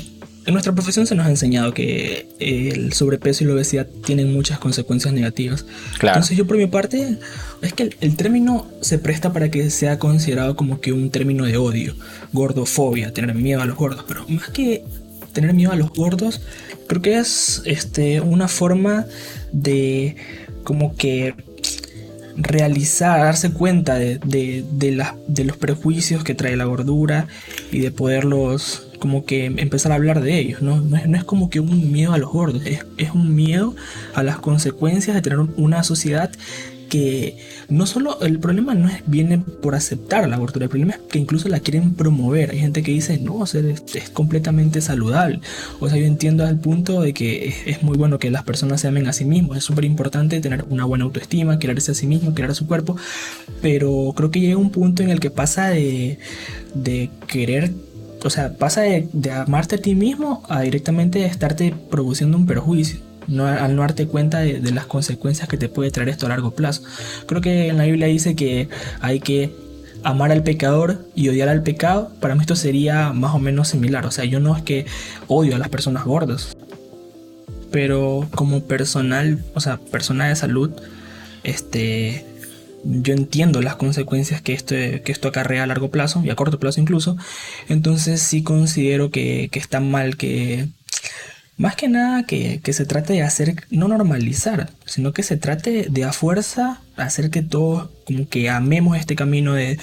en 0.46 0.52
nuestra 0.52 0.72
profesión 0.72 1.06
se 1.08 1.16
nos 1.16 1.26
ha 1.26 1.30
enseñado 1.30 1.74
que 1.74 2.28
el 2.38 2.92
sobrepeso 2.92 3.42
y 3.42 3.48
la 3.48 3.54
obesidad 3.54 3.86
tienen 4.04 4.32
muchas 4.32 4.60
consecuencias 4.60 5.12
negativas. 5.12 5.66
Entonces 6.00 6.36
yo 6.36 6.46
por 6.46 6.56
mi 6.56 6.68
parte, 6.68 7.18
es 7.62 7.72
que 7.72 7.90
el, 8.00 8.16
término 8.16 8.64
se 8.80 8.98
presta 8.98 9.32
para 9.32 9.50
que 9.50 9.70
sea 9.70 9.98
considerado 9.98 10.54
como 10.54 10.80
que 10.80 10.92
un 10.92 11.10
término 11.10 11.46
de 11.46 11.56
odio, 11.56 11.96
gordofobia, 12.32 13.12
tener 13.12 13.34
miedo 13.34 13.60
a 13.60 13.66
los 13.66 13.76
gordos, 13.76 14.04
pero 14.06 14.24
más 14.28 14.48
que 14.50 14.84
tener 15.32 15.52
miedo 15.52 15.72
a 15.72 15.76
los 15.76 15.90
gordos, 15.90 16.40
creo 16.86 17.02
que 17.02 17.18
es 17.18 17.62
este, 17.64 18.20
una 18.20 18.46
forma 18.46 19.04
de 19.50 20.14
como 20.62 20.94
que 20.94 21.34
realizar, 22.36 23.20
darse 23.20 23.50
cuenta 23.52 23.94
de, 23.94 24.18
de, 24.18 24.64
de 25.28 25.44
los 25.44 25.56
prejuicios 25.56 26.24
que 26.24 26.34
trae 26.34 26.56
la 26.56 26.64
gordura 26.64 27.28
y 27.72 27.80
de 27.80 27.90
poderlos 27.90 28.86
como 28.98 29.24
que 29.24 29.46
empezar 29.46 29.92
a 29.92 29.96
hablar 29.96 30.20
de 30.20 30.38
ellos, 30.38 30.62
¿no? 30.62 30.80
No 30.80 30.96
es, 30.96 31.24
como 31.24 31.50
que 31.50 31.60
un 31.60 31.92
miedo 31.92 32.12
a 32.12 32.18
los 32.18 32.30
gordos, 32.30 32.62
es, 32.64 33.10
un 33.12 33.34
miedo 33.34 33.74
a 34.14 34.22
las 34.22 34.38
consecuencias 34.38 35.14
de 35.14 35.22
tener 35.22 35.38
una 35.38 35.82
sociedad 35.82 36.30
que 36.88 37.38
no 37.68 37.86
solo 37.86 38.20
el 38.20 38.38
problema 38.38 38.74
no 38.74 38.88
es 38.88 39.02
viene 39.06 39.38
por 39.38 39.74
aceptar 39.74 40.28
la 40.28 40.36
gordura, 40.36 40.64
el 40.64 40.70
problema 40.70 40.92
es 40.92 41.00
que 41.10 41.18
incluso 41.18 41.48
la 41.48 41.60
quieren 41.60 41.94
promover. 41.94 42.50
Hay 42.50 42.58
gente 42.58 42.82
que 42.82 42.92
dice, 42.92 43.18
no, 43.18 43.44
es, 43.44 43.54
es 43.54 44.10
completamente 44.10 44.80
saludable. 44.80 45.40
O 45.80 45.88
sea, 45.88 45.98
yo 45.98 46.06
entiendo 46.06 46.44
al 46.44 46.58
punto 46.58 47.02
de 47.02 47.12
que 47.12 47.54
es, 47.66 47.82
muy 47.82 47.96
bueno 47.96 48.18
que 48.18 48.30
las 48.30 48.44
personas 48.44 48.80
se 48.80 48.88
amen 48.88 49.06
a 49.06 49.12
sí 49.12 49.24
mismos, 49.24 49.56
es 49.56 49.64
súper 49.64 49.84
importante 49.84 50.40
tener 50.40 50.64
una 50.68 50.84
buena 50.84 51.04
autoestima, 51.04 51.58
quererse 51.58 51.92
a 51.92 51.94
sí 51.94 52.06
mismo, 52.06 52.34
querer 52.34 52.50
a 52.50 52.54
su 52.54 52.66
cuerpo, 52.66 52.96
pero 53.62 54.12
creo 54.16 54.30
que 54.30 54.40
llega 54.40 54.56
un 54.56 54.70
punto 54.70 55.02
en 55.02 55.10
el 55.10 55.20
que 55.20 55.30
pasa 55.30 55.68
de, 55.68 56.18
de 56.74 57.10
querer 57.26 57.72
o 58.24 58.30
sea, 58.30 58.54
pasa 58.54 58.80
de, 58.82 59.08
amarte 59.30 59.76
a 59.76 59.78
ti 59.78 59.94
mismo 59.94 60.42
a 60.48 60.62
directamente 60.62 61.24
estarte 61.26 61.74
produciendo 61.90 62.36
un 62.36 62.46
perjuicio. 62.46 63.05
No, 63.28 63.46
al 63.46 63.74
no 63.74 63.82
darte 63.82 64.06
cuenta 64.06 64.40
de, 64.40 64.60
las 64.72 64.86
consecuencias 64.86 65.48
que 65.48 65.56
te 65.56 65.68
puede 65.68 65.90
traer 65.90 66.08
esto 66.08 66.26
a 66.26 66.28
largo 66.28 66.52
plazo. 66.52 66.82
Creo 67.26 67.40
que 67.40 67.68
en 67.68 67.78
la 67.78 67.84
Biblia 67.84 68.06
dice 68.06 68.36
que 68.36 68.68
hay 69.00 69.20
que 69.20 69.52
amar 70.04 70.30
al 70.30 70.42
pecador 70.42 71.04
y 71.14 71.28
odiar 71.28 71.48
al 71.48 71.62
pecado. 71.62 72.12
Para 72.20 72.34
mí 72.34 72.40
esto 72.42 72.56
sería 72.56 73.12
más 73.12 73.34
o 73.34 73.38
menos 73.38 73.68
similar. 73.68 74.06
O 74.06 74.10
sea, 74.10 74.24
yo 74.24 74.40
no 74.40 74.56
es 74.56 74.62
que 74.62 74.86
odio 75.26 75.56
a 75.56 75.58
las 75.58 75.68
personas 75.68 76.04
gordas. 76.04 76.56
Pero 77.72 78.28
como 78.34 78.62
personal, 78.62 79.44
o 79.54 79.60
sea, 79.60 79.78
persona 79.78 80.28
de 80.28 80.36
salud, 80.36 80.70
este, 81.42 82.24
yo 82.84 83.12
entiendo 83.12 83.60
las 83.60 83.74
consecuencias 83.74 84.40
que 84.40 84.52
esto, 84.52 84.74
que 84.76 85.12
esto 85.12 85.28
acarrea 85.28 85.64
a 85.64 85.66
largo 85.66 85.90
plazo 85.90 86.22
y 86.24 86.30
a 86.30 86.36
corto 86.36 86.60
plazo 86.60 86.80
incluso. 86.80 87.16
Entonces 87.68 88.22
sí 88.22 88.42
considero 88.42 89.10
que, 89.10 89.48
que 89.50 89.58
está 89.58 89.80
mal 89.80 90.16
que, 90.16 90.68
más 91.58 91.74
que 91.74 91.88
nada 91.88 92.24
que, 92.24 92.60
se 92.62 92.84
trate 92.84 93.14
de 93.14 93.22
hacer, 93.22 93.54
no 93.70 93.88
normalizar, 93.88 94.70
sino 94.84 95.12
que 95.12 95.22
se 95.22 95.36
trate 95.36 95.86
de 95.88 96.04
a 96.04 96.12
fuerza 96.12 96.80
hacer 96.96 97.30
que 97.30 97.42
todos 97.42 97.88
como 98.06 98.28
que 98.28 98.50
amemos 98.50 98.98
este 98.98 99.16
camino 99.16 99.54
de, 99.54 99.78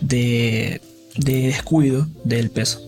de, 0.00 0.80
descuido 1.16 2.06
del 2.24 2.50
peso. 2.50 2.80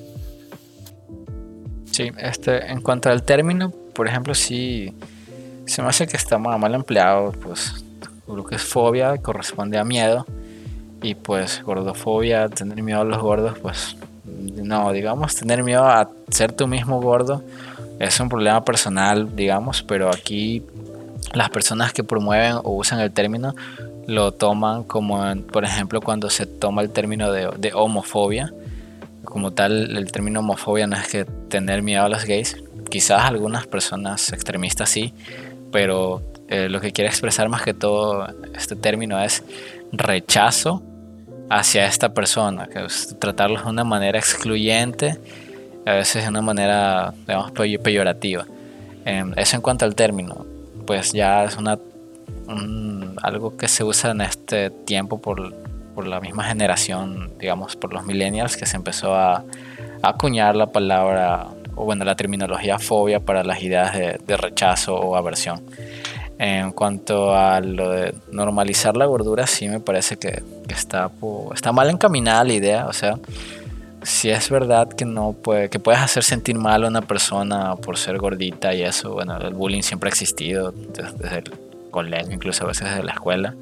Sí, 1.90 2.10
este, 2.18 2.70
en 2.70 2.82
cuanto 2.82 3.08
al 3.08 3.22
término, 3.22 3.70
por 3.94 4.06
ejemplo, 4.06 4.34
si 4.34 4.92
se 5.64 5.80
me 5.80 5.88
hace 5.88 6.06
que 6.06 6.18
está 6.18 6.36
mal 6.36 6.74
empleado, 6.74 7.32
pues 7.32 7.84
lo 8.28 8.44
que 8.44 8.56
es 8.56 8.62
fobia 8.62 9.16
corresponde 9.16 9.78
a 9.78 9.84
miedo 9.84 10.26
y 11.02 11.14
pues 11.14 11.62
gordofobia, 11.62 12.50
tener 12.50 12.82
miedo 12.82 13.00
a 13.00 13.04
los 13.04 13.18
gordos, 13.18 13.58
pues 13.60 13.96
no, 14.26 14.92
digamos, 14.92 15.36
tener 15.36 15.64
miedo 15.64 15.86
a 15.86 16.10
ser 16.30 16.52
tú 16.52 16.66
mismo 16.66 17.00
gordo 17.00 17.42
es 17.98 18.20
un 18.20 18.28
problema 18.28 18.64
personal, 18.64 19.34
digamos, 19.34 19.82
pero 19.82 20.10
aquí 20.10 20.62
las 21.32 21.50
personas 21.50 21.92
que 21.92 22.04
promueven 22.04 22.54
o 22.62 22.76
usan 22.76 23.00
el 23.00 23.12
término 23.12 23.54
lo 24.06 24.32
toman 24.32 24.84
como, 24.84 25.24
por 25.52 25.64
ejemplo, 25.64 26.00
cuando 26.00 26.30
se 26.30 26.46
toma 26.46 26.82
el 26.82 26.90
término 26.90 27.32
de, 27.32 27.72
homofobia. 27.74 28.52
Como 29.24 29.52
tal, 29.52 29.96
el 29.96 30.12
término 30.12 30.40
homofobia 30.40 30.86
no 30.86 30.96
es 30.96 31.08
que 31.08 31.24
tener 31.24 31.82
miedo 31.82 32.04
a 32.04 32.08
los 32.08 32.24
gays. 32.24 32.56
Quizás 32.88 33.24
algunas 33.24 33.66
personas 33.66 34.32
extremistas 34.32 34.88
sí, 34.88 35.12
pero 35.72 36.22
eh, 36.48 36.68
lo 36.68 36.80
que 36.80 36.92
quiere 36.92 37.08
expresar 37.08 37.48
más 37.48 37.62
que 37.62 37.74
todo 37.74 38.28
este 38.54 38.76
término 38.76 39.20
es 39.20 39.42
rechazo 39.90 40.82
hacia 41.50 41.86
esta 41.86 42.14
persona, 42.14 42.68
que 42.68 42.84
es 42.84 43.16
tratarlos 43.18 43.64
de 43.64 43.70
una 43.70 43.84
manera 43.84 44.18
excluyente, 44.18 45.18
a 45.86 45.94
veces 45.94 46.24
de 46.24 46.28
una 46.28 46.42
manera, 46.42 47.14
digamos, 47.26 47.52
peyorativa. 47.52 48.44
Em, 49.04 49.32
eso 49.36 49.56
en 49.56 49.62
cuanto 49.62 49.84
al 49.84 49.94
término, 49.94 50.44
pues 50.84 51.12
ya 51.12 51.44
es 51.44 51.56
una 51.56 51.78
algo 53.22 53.56
que 53.56 53.68
se 53.68 53.82
usa 53.82 54.10
en 54.10 54.20
este 54.20 54.70
tiempo 54.70 55.18
por, 55.18 55.52
por, 55.94 56.06
la 56.06 56.20
misma 56.20 56.44
generación, 56.44 57.32
digamos, 57.38 57.76
por 57.76 57.92
los 57.92 58.04
millennials, 58.04 58.56
que 58.56 58.66
se 58.66 58.76
empezó 58.76 59.14
a, 59.14 59.44
acuñar 60.02 60.54
la 60.54 60.66
palabra, 60.66 61.46
o 61.74 61.84
bueno, 61.84 62.04
la 62.04 62.14
terminología 62.14 62.78
fobia 62.78 63.18
para 63.18 63.42
las 63.42 63.62
ideas 63.62 63.94
de, 63.94 64.20
de 64.24 64.36
rechazo 64.36 64.94
o 64.94 65.16
aversión. 65.16 65.62
En 66.38 66.72
cuanto 66.72 67.34
a 67.34 67.60
lo 67.60 67.90
de 67.90 68.14
normalizar 68.30 68.96
la 68.96 69.06
gordura, 69.06 69.46
sí 69.46 69.68
me 69.68 69.80
parece 69.80 70.18
que, 70.18 70.42
está, 70.68 71.10
está 71.54 71.72
mal 71.72 71.88
encaminada 71.88 72.44
la 72.44 72.52
idea. 72.52 72.86
O 72.86 72.92
sea, 72.92 73.18
si 74.02 74.30
es 74.30 74.50
verdad 74.50 74.88
que 74.88 75.04
no 75.04 75.32
puede, 75.32 75.68
que 75.68 75.78
puedes 75.78 76.00
hacer 76.00 76.22
sentir 76.22 76.56
mal 76.56 76.84
a 76.84 76.88
una 76.88 77.02
persona 77.02 77.76
por 77.76 77.96
ser 77.96 78.18
gordita 78.18 78.74
y 78.74 78.82
eso, 78.82 79.12
bueno, 79.12 79.36
el 79.38 79.54
bullying 79.54 79.82
siempre 79.82 80.08
ha 80.08 80.10
existido 80.12 80.72
desde, 80.72 81.38
el 81.38 81.50
colegio, 81.90 82.32
incluso 82.32 82.64
a 82.64 82.68
veces 82.68 82.88
desde 82.88 83.02
la 83.02 83.12
escuela. 83.12 83.54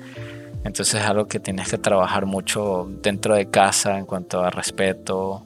Entonces 0.65 0.95
es 0.95 1.07
algo 1.07 1.27
que 1.27 1.41
tienes 1.41 1.69
que 1.69 1.79
trabajar 1.79 2.27
mucho 2.27 2.89
dentro 3.03 3.35
de 3.35 3.51
casa 3.51 3.99
en 3.99 4.07
cuanto 4.07 4.43
a 4.43 4.51
respeto, 4.51 5.45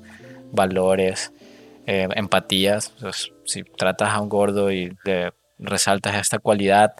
valores, 0.53 1.33
eh, 1.87 2.09
empatías. 2.15 2.93
si 3.45 3.65
tratas 3.65 4.11
a 4.11 4.21
un 4.21 4.29
gordo 4.29 4.71
y 4.71 4.97
le 5.05 5.33
resaltas 5.59 6.15
esta 6.17 6.39
cualidad, 6.39 6.95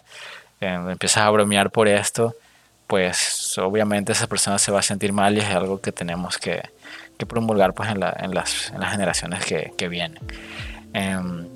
em, 0.59 0.89
empiezas 0.89 1.23
a 1.23 1.29
bromear 1.29 1.71
por 1.71 1.87
esto, 1.87 2.35
pues 2.87 3.57
obviamente 3.59 4.11
esa 4.11 4.27
persona 4.27 4.57
se 4.59 4.71
va 4.71 4.79
a 4.79 4.83
sentir 4.83 5.13
mal 5.13 5.37
y 5.37 5.39
es 5.41 5.45
algo 5.45 5.79
que 5.79 5.91
tenemos 5.91 6.37
que, 6.37 6.63
promulgar 7.25 7.73
pues 7.73 7.89
en, 7.89 7.99
las, 7.99 8.71
generaciones 8.91 9.45
que, 9.45 9.87
vienen. 9.87 10.19
Em, 10.93 11.47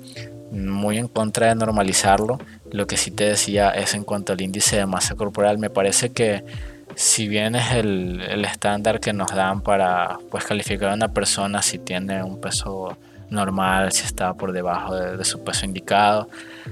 muy 0.52 0.98
en 0.98 1.08
contra 1.08 1.48
de 1.48 1.54
normalizarlo. 1.54 2.38
Lo 2.70 2.86
que 2.86 2.96
sí 2.96 3.10
te 3.10 3.24
decía 3.24 3.70
es 3.70 3.94
en 3.94 4.04
cuanto 4.04 4.32
al 4.32 4.40
índice 4.40 4.76
de 4.76 4.86
masa 4.86 5.14
corporal, 5.14 5.58
me 5.58 5.70
parece 5.70 6.10
que 6.10 6.44
si 6.96 7.28
bien 7.28 7.56
es 7.56 7.72
el, 7.72 8.20
el 8.20 8.44
estándar 8.44 9.00
que 9.00 9.12
nos 9.12 9.34
dan 9.34 9.62
para 9.62 10.18
pues, 10.30 10.44
calificar 10.44 10.90
a 10.90 10.94
una 10.94 11.08
persona 11.08 11.62
si 11.62 11.78
tiene 11.78 12.22
un 12.22 12.40
peso 12.40 12.96
normal, 13.30 13.92
si 13.92 14.04
está 14.04 14.34
por 14.34 14.52
debajo 14.52 14.94
de, 14.94 15.24
su 15.24 15.42
peso 15.42 15.66
indicado, 15.66 16.28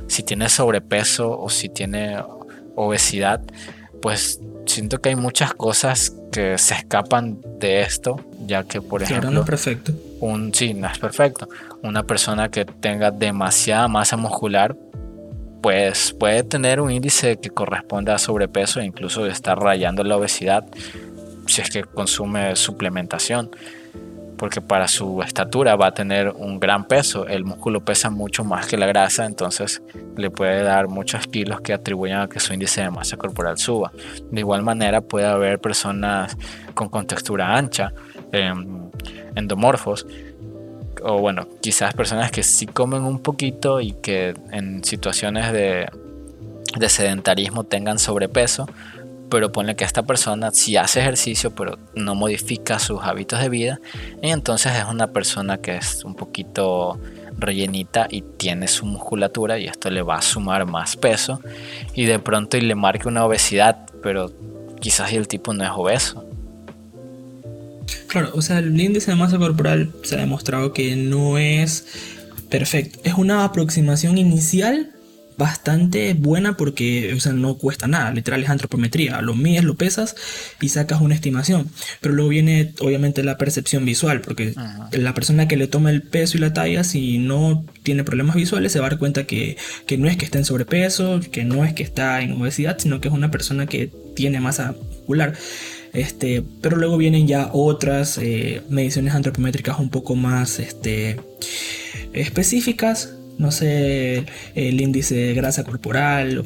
si 0.07 0.23
tiene 0.23 0.49
sobrepeso 0.49 1.39
o 1.39 1.51
si 1.51 1.69
tiene 1.69 2.23
obesidad, 2.77 3.41
pues 4.01 4.41
siento 4.67 5.01
que 5.01 5.11
hay 5.11 5.17
muchas 5.17 5.55
cosas 5.55 6.15
que 6.33 6.59
se 6.59 6.75
escapan 6.75 7.39
de 7.61 7.83
esto, 7.83 8.19
ya 8.47 8.65
que 8.65 8.81
por 8.81 9.03
ejemplo... 9.03 9.31
no 9.31 9.41
es 9.41 9.47
perfecto. 9.47 9.93
Un, 10.19 10.53
sí, 10.53 10.75
no 10.75 10.89
es 10.89 10.99
perfecto. 10.99 11.49
Una 11.83 12.03
persona 12.03 12.49
que 12.49 12.65
tenga 12.65 13.11
demasiada 13.11 13.87
masa 13.87 14.17
muscular, 14.17 14.75
pues 15.63 16.13
puede 16.13 16.43
tener 16.43 16.81
un 16.81 16.91
índice 16.91 17.37
que 17.37 17.51
corresponda 17.51 18.17
a 18.17 18.19
sobrepeso 18.19 18.81
e 18.81 18.85
incluso 18.85 19.27
estar 19.27 19.59
rayando 19.59 20.03
la 20.03 20.17
obesidad 20.17 20.65
si 21.47 21.61
es 21.61 21.71
que 21.71 21.85
consume 21.85 22.57
suplementación 22.57 23.51
porque 24.43 24.61
para 24.61 24.89
su 24.89 25.23
estatura 25.23 25.77
va 25.77 25.87
a 25.87 25.95
tener 25.95 26.31
un 26.31 26.59
gran 26.59 26.89
peso. 26.89 27.29
El 27.29 27.45
músculo 27.45 27.85
pesa 27.85 28.11
mucho 28.11 28.43
más 28.43 28.67
que 28.67 28.77
la 28.77 28.87
grasa, 28.87 29.25
entonces 29.25 29.81
le 30.17 30.33
puede 30.33 30.65
dar 30.65 30.89
muchos 30.89 31.29
kilos 31.29 31.61
que 31.61 31.73
atribuyan 31.73 32.23
a 32.23 32.29
que 32.29 32.41
su 32.41 32.53
índice 32.53 32.83
de 32.83 32.91
masa 32.91 33.17
corporal 33.17 33.57
suba. 33.57 33.93
De 34.33 34.41
igual 34.41 34.65
manera 34.65 35.01
puede 35.01 35.27
haber 35.27 35.61
personas 35.61 36.37
con 36.75 36.89
contextura 36.89 37.57
ancha, 37.57 37.93
em, 38.33 38.91
endomorfos, 39.37 40.09
o 41.05 41.19
bueno, 41.21 41.47
quizás 41.61 41.95
personas 41.95 42.33
que 42.33 42.43
sí 42.43 42.67
comen 42.67 43.05
un 43.05 43.21
poquito 43.21 43.81
y 43.81 43.93
que 43.93 44.35
en 44.51 44.83
situaciones 44.83 45.53
de 45.53 46.89
sedentarismo 46.89 47.63
tengan 47.63 48.01
sobrepeso, 48.01 48.67
pero 49.33 49.51
pone 49.51 49.75
que 49.77 49.85
esta 49.85 50.03
persona 50.03 50.51
sí 50.51 50.77
hace 50.77 51.01
ejercicio, 51.01 51.55
pero 51.55 51.79
no 51.95 52.15
modifica 52.15 52.79
sus 52.79 53.01
hábitos 53.03 53.41
de 53.41 53.49
vida, 53.49 53.81
y 54.23 54.29
entonces 54.29 54.75
es 54.77 54.85
una 54.85 55.07
persona 55.07 55.57
que 55.57 55.75
es 55.75 56.05
un 56.05 56.15
poquito 56.15 57.01
rellenita 57.39 58.09
y 58.11 58.21
tiene 58.21 58.69
su 58.69 58.85
musculatura 58.85 59.59
y 59.59 59.65
esto 59.65 59.89
le 59.89 60.03
va 60.03 60.17
a 60.17 60.23
sumar 60.23 60.67
más 60.67 60.97
peso 60.97 61.41
y 61.95 62.05
de 62.05 62.19
pronto 62.19 62.59
y 62.59 62.61
le 62.61 62.75
marque 62.75 63.09
una 63.09 63.25
obesidad, 63.25 63.87
pero 64.03 64.31
quizás 64.81 65.11
el 65.15 65.27
tipo 65.29 65.55
no 65.55 65.65
es 65.65 65.71
obeso. 65.75 66.27
Claro, 68.09 68.33
o 68.35 68.43
sea, 68.43 68.59
el 68.59 68.79
índice 68.79 69.13
de 69.13 69.17
masa 69.17 69.39
corporal 69.39 69.93
se 70.03 70.17
ha 70.17 70.19
demostrado 70.19 70.75
que 70.75 70.95
no 70.95 71.39
es 71.39 71.87
perfecto. 72.51 72.99
Es 73.03 73.15
una 73.15 73.45
aproximación 73.45 74.19
inicial 74.19 74.91
bastante 75.37 76.15
buena 76.15 76.57
porque 76.57 77.13
o 77.15 77.21
sea, 77.21 77.33
no 77.33 77.57
cuesta 77.57 77.87
nada, 77.87 78.13
literal 78.13 78.43
es 78.43 78.51
antropometría, 78.51 79.21
lo 79.23 79.35
mides, 79.35 79.65
lo 79.65 79.75
pesas 79.75 80.15
y 80.61 80.69
sacas 80.69 81.01
una 81.01 81.15
estimación. 81.15 81.69
Pero 82.01 82.15
luego 82.15 82.31
viene 82.31 82.73
obviamente 82.81 83.23
la 83.23 83.39
percepción 83.39 83.85
visual, 83.85 84.21
porque 84.21 84.55
la 84.93 85.15
persona 85.15 85.49
que 85.49 85.57
le 85.57 85.67
toma 85.67 85.91
el 85.91 86.03
peso 86.03 86.37
y 86.37 86.41
la 86.41 86.53
talla, 86.53 86.85
si 86.85 87.19
no 87.19 87.65
tiene 87.83 88.05
problemas 88.05 88.37
visuales, 88.37 88.73
se 88.73 88.81
va 88.81 88.87
a 88.87 88.91
dar 88.91 88.99
cuenta 88.99 89.25
que, 89.25 89.57
no 89.99 90.09
es 90.09 90.17
que 90.17 90.25
está 90.25 90.39
en 90.39 90.45
sobrepeso, 90.45 91.21
que 91.31 91.45
no 91.45 91.65
es 91.65 91.75
que 91.75 91.83
está 91.83 92.23
en 92.23 92.33
obesidad, 92.33 92.79
sino 92.79 93.01
que 93.01 93.09
es 93.09 93.15
una 93.15 93.31
persona 93.31 93.67
que 93.67 93.91
tiene 94.15 94.41
masa 94.41 94.73
muscular. 94.73 95.35
Este, 95.93 96.43
pero 96.63 96.79
luego 96.79 96.97
vienen 96.97 97.27
ya 97.27 97.51
otras 97.53 98.17
eh, 98.17 98.63
mediciones 98.71 99.15
antropométricas 99.15 99.79
un 99.79 99.91
poco 99.91 100.17
más 100.17 100.59
este, 100.59 101.21
específicas 102.15 103.15
no 103.39 103.51
sé, 103.51 104.25
el 104.55 104.81
índice 104.81 105.15
de 105.15 105.35
grasa 105.35 105.65
corporal, 105.65 106.45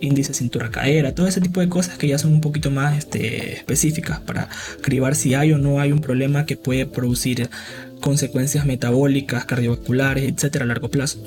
índice 0.00 0.34
cintura 0.34 0.70
cadera, 0.70 1.14
todo 1.14 1.26
ese 1.26 1.40
tipo 1.40 1.60
de 1.60 1.68
cosas 1.68 1.98
que 1.98 2.08
ya 2.08 2.18
son 2.18 2.32
un 2.32 2.40
poquito 2.40 2.70
más 2.70 2.98
este, 2.98 3.54
específicas 3.54 4.20
para 4.20 4.48
cribar 4.82 5.14
si 5.14 5.34
hay 5.34 5.52
o 5.52 5.58
no 5.58 5.80
hay 5.80 5.92
un 5.92 6.00
problema 6.00 6.46
que 6.46 6.56
puede 6.56 6.86
producir 6.86 7.48
consecuencias 8.00 8.66
metabólicas, 8.66 9.44
cardiovasculares, 9.44 10.24
etcétera 10.24 10.64
a 10.64 10.68
largo 10.68 10.88
plazo. 10.88 11.18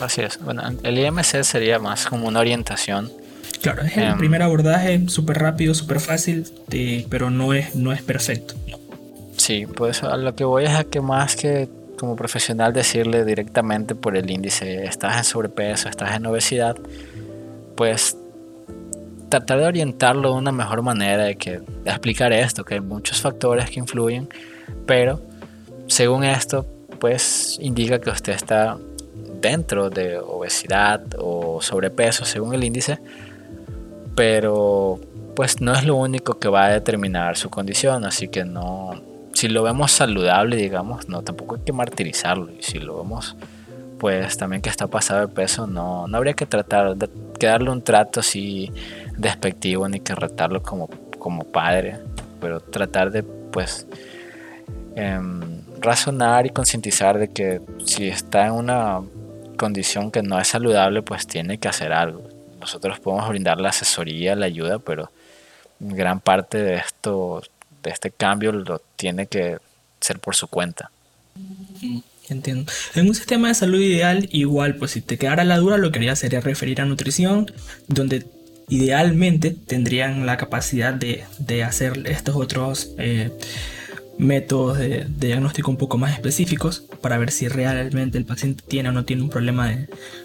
Así 0.00 0.20
es. 0.20 0.38
Bueno, 0.40 0.62
el 0.82 0.98
IMC 0.98 1.42
sería 1.42 1.78
más 1.78 2.06
como 2.06 2.28
una 2.28 2.40
orientación. 2.40 3.10
Claro, 3.62 3.82
es 3.82 3.96
el 3.96 4.04
em, 4.04 4.18
primer 4.18 4.42
abordaje 4.42 5.08
súper 5.08 5.38
rápido, 5.38 5.74
súper 5.74 6.00
fácil, 6.00 6.46
pero 7.08 7.30
no 7.30 7.54
es, 7.54 7.74
no 7.74 7.92
es 7.92 8.02
perfecto. 8.02 8.54
Sí, 9.36 9.66
pues 9.66 10.02
a 10.02 10.16
lo 10.16 10.34
que 10.34 10.44
voy 10.44 10.64
es 10.64 10.70
a 10.70 10.84
que 10.84 11.00
más 11.00 11.36
que 11.36 11.68
como 11.96 12.16
profesional 12.16 12.72
decirle 12.72 13.24
directamente 13.24 13.94
por 13.94 14.16
el 14.16 14.30
índice, 14.30 14.84
estás 14.84 15.16
en 15.16 15.24
sobrepeso, 15.24 15.88
estás 15.88 16.14
en 16.16 16.26
obesidad, 16.26 16.76
pues 17.76 18.16
tratar 19.28 19.58
de 19.58 19.66
orientarlo 19.66 20.32
de 20.32 20.36
una 20.36 20.52
mejor 20.52 20.82
manera 20.82 21.24
de 21.24 21.36
que 21.36 21.60
explicar 21.84 22.32
esto, 22.32 22.64
que 22.64 22.74
hay 22.74 22.80
muchos 22.80 23.20
factores 23.20 23.70
que 23.70 23.80
influyen, 23.80 24.28
pero 24.86 25.20
según 25.86 26.24
esto, 26.24 26.66
pues 26.98 27.58
indica 27.60 28.00
que 28.00 28.10
usted 28.10 28.32
está 28.32 28.78
dentro 29.40 29.90
de 29.90 30.18
obesidad 30.18 31.02
o 31.18 31.60
sobrepeso 31.60 32.24
según 32.24 32.54
el 32.54 32.64
índice, 32.64 32.98
pero 34.14 34.98
pues 35.34 35.60
no 35.60 35.74
es 35.74 35.84
lo 35.84 35.96
único 35.96 36.38
que 36.38 36.48
va 36.48 36.66
a 36.66 36.70
determinar 36.70 37.36
su 37.36 37.50
condición, 37.50 38.04
así 38.04 38.28
que 38.28 38.44
no, 38.44 38.94
si 39.36 39.48
lo 39.48 39.62
vemos 39.62 39.92
saludable, 39.92 40.56
digamos, 40.56 41.10
no, 41.10 41.20
tampoco 41.20 41.56
hay 41.56 41.60
que 41.60 41.72
martirizarlo. 41.74 42.50
Y 42.52 42.62
si 42.62 42.78
lo 42.78 42.96
vemos, 42.96 43.36
pues 43.98 44.38
también 44.38 44.62
que 44.62 44.70
está 44.70 44.86
pasado 44.86 45.20
de 45.20 45.28
peso, 45.28 45.66
no, 45.66 46.08
no 46.08 46.16
habría 46.16 46.32
que 46.32 46.46
tratar 46.46 46.96
de 46.96 47.10
darle 47.38 47.68
un 47.68 47.82
trato 47.82 48.20
así 48.20 48.72
despectivo 49.18 49.86
ni 49.90 50.00
que 50.00 50.14
retarlo 50.14 50.62
como, 50.62 50.88
como 51.18 51.44
padre, 51.44 51.98
pero 52.40 52.60
tratar 52.60 53.10
de, 53.10 53.24
pues, 53.24 53.86
em, 54.94 55.60
razonar 55.80 56.46
y 56.46 56.50
concientizar 56.50 57.18
de 57.18 57.28
que 57.28 57.60
si 57.84 58.08
está 58.08 58.46
en 58.46 58.54
una 58.54 59.02
condición 59.58 60.10
que 60.10 60.22
no 60.22 60.40
es 60.40 60.48
saludable, 60.48 61.02
pues 61.02 61.26
tiene 61.26 61.58
que 61.58 61.68
hacer 61.68 61.92
algo. 61.92 62.22
nosotros 62.58 62.98
podemos 63.00 63.28
brindar 63.28 63.60
la 63.60 63.68
asesoría, 63.68 64.34
la 64.34 64.46
ayuda, 64.46 64.78
pero 64.78 65.12
gran 65.78 66.20
parte 66.20 66.58
de 66.62 66.76
esto, 66.76 67.42
este 67.90 68.10
cambio, 68.10 68.52
lo 68.52 68.80
tiene 68.96 69.26
que 69.26 69.58
ser 70.00 70.18
por 70.18 70.34
su 70.34 70.48
cuenta. 70.48 70.90
Entiendo. 72.28 72.70
En 72.94 73.06
un 73.06 73.14
sistema 73.14 73.48
de 73.48 73.54
salud 73.54 73.80
ideal, 73.80 74.28
igual, 74.32 74.76
pues 74.76 74.92
si 74.92 75.00
te 75.00 75.16
quedara 75.16 75.44
la 75.44 75.58
duda, 75.58 75.78
lo 75.78 75.92
que 75.92 75.98
haría 75.98 76.16
sería 76.16 76.40
referir 76.40 76.80
a 76.80 76.84
nutrición, 76.84 77.52
donde 77.86 78.26
idealmente 78.68 79.50
tendrían 79.50 80.26
la 80.26 80.36
capacidad 80.36 80.92
de, 80.92 81.24
hacer 81.62 82.02
estos 82.06 82.34
otros 82.34 82.90
eh, 82.98 83.30
métodos 84.18 84.78
de, 84.78 85.06
diagnóstico 85.08 85.70
un 85.70 85.76
poco 85.76 85.98
más 85.98 86.14
específicos 86.14 86.84
para 87.00 87.18
ver 87.18 87.30
si 87.30 87.48
realmente 87.48 88.18
el 88.18 88.24
paciente 88.24 88.64
tiene 88.66 88.88
o 88.88 88.92
no 88.92 89.04
tiene 89.04 89.22
un 89.22 89.30
problema 89.30 89.72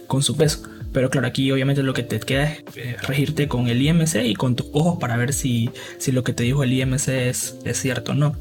con 0.08 0.24
su 0.24 0.36
peso. 0.36 0.64
Pero 0.94 1.10
claro, 1.10 1.28
aquí 1.28 1.52
obviamente 1.52 1.84
lo 1.84 1.94
que 1.94 2.04
te 2.04 2.20
queda 2.20 2.44
es 2.44 2.64
eh, 2.76 2.98
regirte 3.02 3.48
con 3.48 3.68
el 3.68 3.82
IMC 3.82 4.24
y 4.26 4.36
con 4.36 4.56
tus 4.56 4.68
ojos 4.74 5.00
para 5.00 5.16
ver 5.18 5.34
si, 5.34 5.70
si 5.98 6.12
lo 6.12 6.24
que 6.24 6.34
te 6.34 6.44
dijo 6.44 6.64
el 6.64 6.74
IMC 6.74 7.08
es, 7.08 7.56
es 7.64 7.80
cierto 7.80 8.12
o 8.12 8.16
no. 8.16 8.36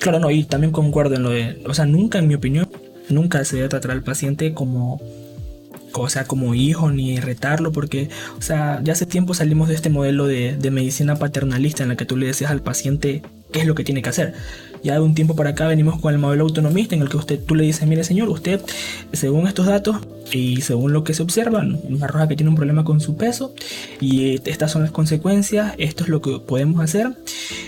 Claro, 0.00 0.18
no, 0.18 0.30
y 0.30 0.44
también 0.44 0.72
concuerdo 0.72 1.16
en 1.16 1.22
lo 1.22 1.30
de, 1.30 1.60
o 1.66 1.74
sea, 1.74 1.86
nunca 1.86 2.18
en 2.18 2.28
mi 2.28 2.34
opinión, 2.34 2.68
nunca 3.08 3.44
se 3.44 3.56
debe 3.56 3.68
tratar 3.68 3.90
al 3.90 4.02
paciente 4.02 4.54
como 4.54 5.00
o 5.92 6.08
sea, 6.08 6.24
como 6.24 6.54
hijo 6.54 6.90
ni 6.90 7.18
retarlo, 7.18 7.72
porque, 7.72 8.08
o 8.38 8.42
sea, 8.42 8.80
ya 8.82 8.92
hace 8.92 9.06
tiempo 9.06 9.34
salimos 9.34 9.68
de 9.68 9.74
este 9.74 9.90
modelo 9.90 10.26
de, 10.26 10.56
de 10.56 10.70
medicina 10.70 11.16
paternalista 11.16 11.82
en 11.82 11.90
la 11.90 11.96
que 11.96 12.04
tú 12.04 12.16
le 12.16 12.26
decías 12.26 12.50
al 12.50 12.62
paciente 12.62 13.22
qué 13.52 13.60
es 13.60 13.66
lo 13.66 13.74
que 13.74 13.84
tiene 13.84 14.02
que 14.02 14.10
hacer. 14.10 14.34
Ya 14.82 14.94
de 14.94 15.00
un 15.00 15.14
tiempo 15.14 15.34
para 15.36 15.50
acá 15.50 15.66
venimos 15.66 16.00
con 16.00 16.12
el 16.12 16.20
modelo 16.20 16.44
autonomista 16.44 16.94
en 16.94 17.02
el 17.02 17.08
que 17.08 17.16
usted, 17.16 17.40
tú 17.44 17.54
le 17.54 17.64
dices, 17.64 17.86
mire 17.86 18.04
señor, 18.04 18.28
usted, 18.28 18.60
según 19.12 19.46
estos 19.46 19.66
datos 19.66 19.98
y 20.32 20.60
según 20.60 20.92
lo 20.92 21.04
que 21.04 21.14
se 21.14 21.22
observa, 21.22 21.64
arroja 22.00 22.28
que 22.28 22.36
tiene 22.36 22.50
un 22.50 22.56
problema 22.56 22.84
con 22.84 23.00
su 23.00 23.16
peso 23.16 23.54
y 24.00 24.40
estas 24.48 24.70
son 24.70 24.82
las 24.82 24.90
consecuencias, 24.90 25.74
esto 25.78 26.04
es 26.04 26.10
lo 26.10 26.20
que 26.20 26.38
podemos 26.38 26.82
hacer, 26.82 27.16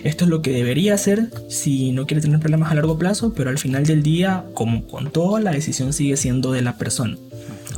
esto 0.04 0.24
es 0.24 0.30
lo 0.30 0.42
que 0.42 0.52
debería 0.52 0.94
hacer 0.94 1.30
si 1.48 1.92
no 1.92 2.06
quiere 2.06 2.20
tener 2.20 2.40
problemas 2.40 2.70
a 2.70 2.74
largo 2.74 2.98
plazo, 2.98 3.32
pero 3.34 3.50
al 3.50 3.58
final 3.58 3.84
del 3.84 4.02
día, 4.02 4.44
como 4.54 4.86
con 4.86 5.10
todo, 5.10 5.38
la 5.40 5.52
decisión 5.52 5.92
sigue 5.92 6.16
siendo 6.16 6.52
de 6.52 6.62
la 6.62 6.76
persona 6.76 7.16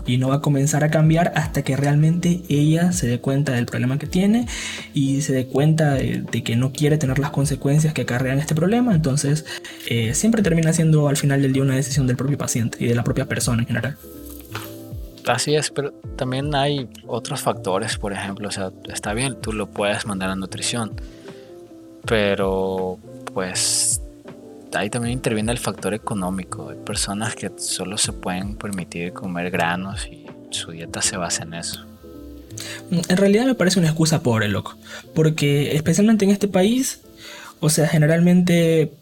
y 0.07 0.19
no 0.19 0.29
va 0.29 0.37
a 0.37 0.41
comenzar 0.41 0.85
a 0.85 0.91
cambiar 0.91 1.33
hasta 1.37 1.63
que 1.63 1.77
realmente 1.77 2.43
ella 2.49 2.93
se 2.93 3.07
dé 3.07 3.21
cuenta 3.21 3.53
del 3.53 3.67
problema 3.67 3.99
que 3.99 4.07
tiene 4.07 4.47
y 4.95 5.23
se 5.23 5.33
dé 5.33 5.47
cuenta 5.47 5.95
de, 5.95 6.25
que 6.45 6.57
no 6.57 6.73
quiere 6.73 6.99
tener 6.99 7.19
las 7.19 7.31
consecuencias 7.31 7.95
que 7.95 8.03
acarrean 8.03 8.39
este 8.39 8.55
problema. 8.55 8.95
Entonces, 8.95 9.45
eh, 9.89 10.15
siempre 10.15 10.43
termina 10.43 10.73
siendo 10.73 11.09
al 11.09 11.17
final 11.17 11.43
del 11.43 11.53
día 11.53 11.63
una 11.63 11.77
decisión 11.77 12.07
del 12.07 12.17
propio 12.17 12.39
paciente 12.39 12.79
y 12.81 12.89
de 12.89 12.95
la 12.95 13.05
propia 13.05 13.27
persona 13.27 13.63
en 13.63 13.69
general. 13.69 13.97
Así 15.27 15.55
es, 15.55 15.71
pero 15.71 15.93
también 16.17 16.55
hay 16.55 16.89
otros 17.07 17.41
factores, 17.41 17.97
por 17.97 18.13
ejemplo, 18.13 18.49
o 18.49 18.51
sea, 18.51 18.73
está 18.93 19.15
bien, 19.15 19.37
tú 19.41 19.53
lo 19.53 19.71
puedes 19.71 20.05
mandar 20.05 20.31
a 20.31 20.37
nutrición, 20.37 20.93
pero 22.07 22.99
pues 23.33 24.02
ahí 24.75 24.91
también 24.91 25.12
interviene 25.12 25.53
el 25.53 25.59
factor 25.59 25.95
económico. 25.95 26.70
Hay 26.70 26.77
personas 26.77 27.35
que 27.35 27.51
solo 27.57 27.99
se 27.99 28.12
pueden 28.12 28.57
permitir 28.57 29.12
comer 29.12 29.51
granos 29.51 30.07
y 30.07 30.27
su 30.51 30.73
dieta 30.73 31.03
se 31.03 31.16
basa 31.16 31.43
en 31.45 31.55
eso. 31.55 31.85
En 32.91 33.16
realidad 33.16 33.47
me 33.47 33.55
parece 33.55 33.79
una 33.79 33.89
excusa 33.89 34.23
pobre, 34.23 34.49
loco. 34.49 34.77
Porque 35.14 35.75
especialmente 35.77 36.25
en 36.25 36.31
este 36.31 36.49
país, 36.49 37.01
o 37.61 37.70
sea, 37.70 37.89
generalmente 37.89 38.93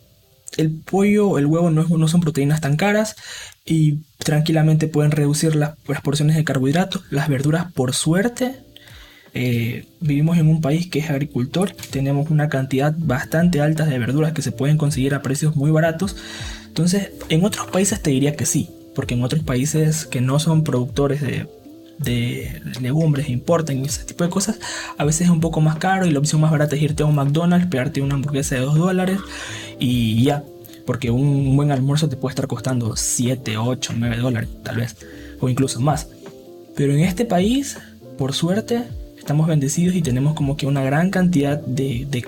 el 0.56 0.70
pollo 0.70 1.28
o 1.28 1.38
el 1.38 1.46
huevo 1.46 1.70
no, 1.70 1.84
no, 1.84 2.08
son 2.08 2.20
proteínas 2.20 2.60
tan 2.60 2.76
caras 2.76 3.16
y 3.64 4.00
tranquilamente 4.18 4.88
pueden 4.88 5.12
reducir 5.12 5.54
las, 5.54 5.74
las 5.86 6.00
porciones 6.00 6.36
de 6.36 6.44
carbohidratos. 6.44 7.02
Las 7.10 7.28
verduras, 7.28 7.72
por 7.72 7.94
suerte, 7.94 8.60
eh, 9.34 9.86
vivimos 10.00 10.38
en 10.38 10.48
un 10.48 10.60
país 10.60 10.88
que 10.88 10.98
es 10.98 11.10
agricultor, 11.10 11.72
tenemos 11.90 12.30
una 12.30 12.48
cantidad 12.48 12.94
bastante 12.96 13.60
alta 13.60 13.84
de 13.84 13.98
verduras 13.98 14.32
que 14.32 14.42
se 14.42 14.52
pueden 14.52 14.76
conseguir 14.76 15.14
a 15.14 15.22
precios 15.22 15.56
muy 15.56 15.70
baratos. 15.70 16.16
Entonces, 16.66 17.10
en 17.28 17.44
otros 17.44 17.68
países 17.68 18.00
te 18.02 18.10
diría 18.10 18.36
que 18.36 18.46
sí, 18.46 18.70
porque 18.94 19.14
en 19.14 19.22
otros 19.22 19.42
países 19.42 20.06
que 20.06 20.20
no 20.20 20.38
son 20.38 20.64
productores 20.64 21.20
de, 21.20 21.46
de 21.98 22.62
legumbres, 22.80 23.28
importan 23.28 23.84
ese 23.84 24.04
tipo 24.04 24.24
de 24.24 24.30
cosas, 24.30 24.58
a 24.96 25.04
veces 25.04 25.22
es 25.22 25.30
un 25.30 25.40
poco 25.40 25.60
más 25.60 25.76
caro 25.76 26.06
y 26.06 26.10
la 26.10 26.18
opción 26.18 26.40
más 26.40 26.50
barata 26.50 26.74
es 26.76 26.82
irte 26.82 27.02
a 27.02 27.06
un 27.06 27.14
McDonald's, 27.14 27.68
pegarte 27.68 28.00
una 28.00 28.14
hamburguesa 28.14 28.56
de 28.56 28.62
2 28.62 28.74
dólares 28.76 29.20
y 29.78 30.22
ya. 30.24 30.44
Porque 30.86 31.10
un 31.10 31.56
buen 31.56 31.70
almuerzo 31.70 32.08
te 32.08 32.16
puede 32.16 32.32
estar 32.32 32.48
costando 32.48 32.96
7, 32.96 33.58
8, 33.58 33.92
9 33.96 34.16
dólares, 34.16 34.48
tal 34.64 34.78
vez, 34.78 34.96
o 35.38 35.48
incluso 35.48 35.80
más. 35.80 36.08
Pero 36.74 36.94
en 36.94 37.00
este 37.00 37.26
país, 37.26 37.78
por 38.18 38.32
suerte, 38.32 38.84
estamos 39.20 39.46
bendecidos 39.46 39.94
y 39.94 40.02
tenemos 40.02 40.34
como 40.34 40.56
que 40.56 40.66
una 40.66 40.82
gran 40.82 41.10
cantidad 41.10 41.60
de, 41.60 42.24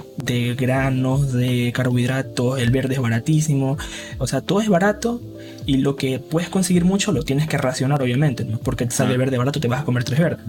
granos, 0.56 1.32
de 1.32 1.72
carbohidratos, 1.74 2.60
el 2.60 2.70
verde 2.70 2.94
es 2.94 3.00
baratísimo, 3.00 3.78
o 4.18 4.26
sea, 4.26 4.42
todo 4.42 4.60
es 4.60 4.68
barato 4.68 5.20
y 5.64 5.78
lo 5.78 5.96
que 5.96 6.18
puedes 6.18 6.50
conseguir 6.50 6.84
mucho 6.84 7.10
lo 7.10 7.22
tienes 7.22 7.48
que 7.48 7.56
racionar 7.56 8.02
obviamente, 8.02 8.44
¿no? 8.44 8.58
porque 8.58 8.84
te 8.84 8.92
sale 8.92 9.16
verde 9.16 9.38
barato 9.38 9.58
te 9.58 9.68
vas 9.68 9.80
a 9.80 9.84
comer 9.84 10.04
tres 10.04 10.20
verdes, 10.20 10.44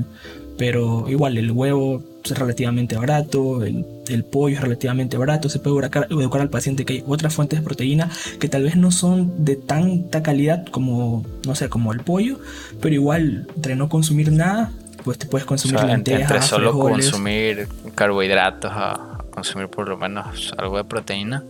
pero 0.57 1.05
igual 1.09 1.37
el 1.37 1.49
huevo 1.51 2.03
es 2.23 2.37
relativamente 2.37 2.97
barato, 2.97 3.63
el, 3.63 3.85
pollo 4.29 4.57
es 4.57 4.61
relativamente 4.61 5.17
barato, 5.17 5.49
se 5.49 5.59
puede 5.59 5.77
educar, 5.77 6.07
educar, 6.09 6.41
al 6.41 6.49
paciente 6.49 6.83
que 6.83 6.93
hay 6.93 7.03
otras 7.07 7.33
fuentes 7.33 7.59
de 7.59 7.65
proteína 7.65 8.09
que 8.39 8.49
tal 8.49 8.63
vez 8.63 8.75
no 8.75 8.91
son 8.91 9.45
de 9.45 9.55
tanta 9.55 10.21
calidad 10.23 10.65
como, 10.67 11.25
no 11.45 11.55
sé, 11.55 11.69
como 11.69 11.93
el 11.93 12.01
pollo, 12.01 12.39
pero 12.81 12.93
igual 12.93 13.47
entre 13.55 13.75
no 13.75 13.87
consumir 13.87 14.31
nada 14.31 14.71
pues 15.03 15.17
te 15.17 15.27
puedes 15.27 15.45
consumir 15.45 15.79
Entre 15.89 16.41
solo 16.41 16.77
consumir 16.77 17.67
carbohidratos 17.95 18.71
a 18.73 19.19
consumir 19.31 19.67
por 19.67 19.89
lo 19.89 19.97
menos 19.97 20.53
algo 20.57 20.77
de 20.77 20.83
proteína, 20.83 21.43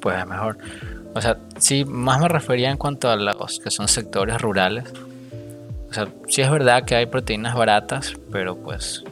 pues 0.00 0.18
es 0.18 0.26
mejor. 0.26 0.58
O 1.14 1.20
sea, 1.20 1.38
sí, 1.58 1.84
más 1.84 2.20
me 2.20 2.28
refería 2.28 2.70
en 2.70 2.76
cuanto 2.76 3.10
a 3.10 3.16
los 3.16 3.58
que 3.60 3.70
son 3.70 3.88
sectores 3.88 4.40
rurales. 4.40 4.84
O 5.90 5.94
sea, 5.94 6.08
sí 6.28 6.40
es 6.40 6.50
verdad 6.50 6.84
que 6.84 6.94
hay 6.94 7.06
proteínas 7.06 7.54
baratas, 7.54 8.14
pero 8.30 8.56
pues 8.56 9.04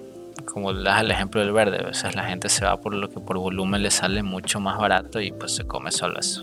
como 0.45 0.73
das 0.73 1.03
el 1.03 1.11
ejemplo 1.11 1.41
del 1.41 1.53
verde, 1.53 1.79
a 1.79 1.87
veces 1.87 2.15
la 2.15 2.25
gente 2.25 2.49
se 2.49 2.65
va 2.65 2.81
por 2.81 2.95
lo 2.95 3.09
que 3.09 3.21
por 3.21 3.39
volumen 3.39 3.83
le 3.83 3.91
sale 3.91 4.23
mucho 4.23 4.61
más 4.61 4.79
barato 4.79 5.21
y 5.21 5.31
pues 5.31 5.55
se 5.55 5.65
come 5.65 5.93
solo 5.93 6.19
eso. 6.19 6.43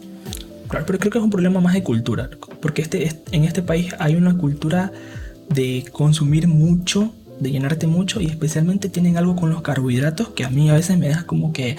Claro, 0.68 0.86
pero 0.86 1.00
creo 1.00 1.12
que 1.12 1.18
es 1.18 1.24
un 1.24 1.30
problema 1.30 1.60
más 1.60 1.74
de 1.74 1.84
cultura, 1.84 2.30
porque 2.62 2.82
este, 2.82 3.12
en 3.32 3.44
este 3.44 3.62
país 3.62 3.94
hay 4.00 4.16
una 4.16 4.38
cultura 4.38 4.92
de 5.50 5.86
consumir 5.92 6.48
mucho, 6.48 7.14
de 7.40 7.52
llenarte 7.52 7.88
mucho 7.88 8.22
y 8.22 8.28
especialmente 8.28 8.90
tienen 8.90 9.18
algo 9.18 9.36
con 9.36 9.50
los 9.50 9.62
carbohidratos 9.62 10.30
que 10.30 10.44
a 10.44 10.50
mí 10.50 10.70
a 10.70 10.74
veces 10.74 10.98
me 10.98 11.10
da 11.10 11.26
como 11.26 11.52
que, 11.52 11.78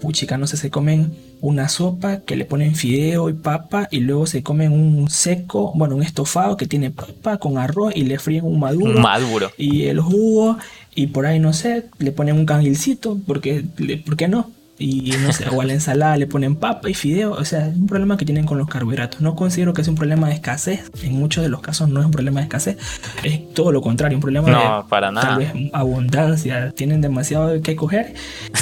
puchica, 0.00 0.38
no 0.38 0.46
sé, 0.46 0.56
se 0.56 0.70
comen 0.70 1.12
una 1.40 1.68
sopa 1.68 2.20
que 2.20 2.36
le 2.36 2.44
ponen 2.44 2.76
fideo 2.76 3.28
y 3.28 3.32
papa 3.32 3.88
y 3.90 4.00
luego 4.00 4.26
se 4.26 4.42
comen 4.42 4.72
un 4.72 5.10
seco, 5.10 5.72
bueno, 5.74 5.96
un 5.96 6.02
estofado 6.02 6.56
que 6.56 6.66
tiene 6.66 6.90
papa 6.90 7.38
con 7.38 7.58
arroz 7.58 7.92
y 7.96 8.04
le 8.04 8.18
fríen 8.18 8.44
un 8.44 8.60
maduro. 8.60 9.00
Maduro. 9.00 9.50
Y 9.58 9.84
el 9.84 10.00
jugo 10.00 10.58
y 10.94 11.08
por 11.08 11.26
ahí 11.26 11.40
no 11.40 11.52
sé, 11.52 11.86
le 11.98 12.12
ponen 12.12 12.36
un 12.36 12.46
canguilcito 12.46 13.18
porque, 13.26 13.64
¿por 14.04 14.16
qué 14.16 14.28
no? 14.28 14.50
Y 14.82 15.12
no 15.22 15.32
sé, 15.32 15.48
o 15.48 15.60
a 15.60 15.64
la 15.64 15.74
ensalada 15.74 16.16
le 16.16 16.26
ponen 16.26 16.56
papa 16.56 16.90
y 16.90 16.94
fideo, 16.94 17.32
o 17.32 17.44
sea, 17.44 17.68
es 17.68 17.76
un 17.76 17.86
problema 17.86 18.16
que 18.16 18.24
tienen 18.24 18.44
con 18.44 18.58
los 18.58 18.68
carbohidratos. 18.68 19.20
No 19.20 19.36
considero 19.36 19.72
que 19.72 19.84
sea 19.84 19.92
un 19.92 19.96
problema 19.96 20.28
de 20.28 20.34
escasez, 20.34 20.90
en 21.02 21.12
muchos 21.12 21.44
de 21.44 21.48
los 21.48 21.60
casos 21.60 21.88
no 21.88 22.00
es 22.00 22.06
un 22.06 22.12
problema 22.12 22.40
de 22.40 22.44
escasez, 22.44 22.78
es 23.22 23.54
todo 23.54 23.70
lo 23.70 23.80
contrario, 23.80 24.16
un 24.16 24.22
problema 24.22 24.48
de 24.48 24.88
para 24.88 25.12
nada. 25.12 25.28
tal 25.28 25.38
vez 25.38 25.52
abundancia, 25.72 26.72
tienen 26.72 27.00
demasiado 27.00 27.60
que 27.62 27.76
coger 27.76 28.14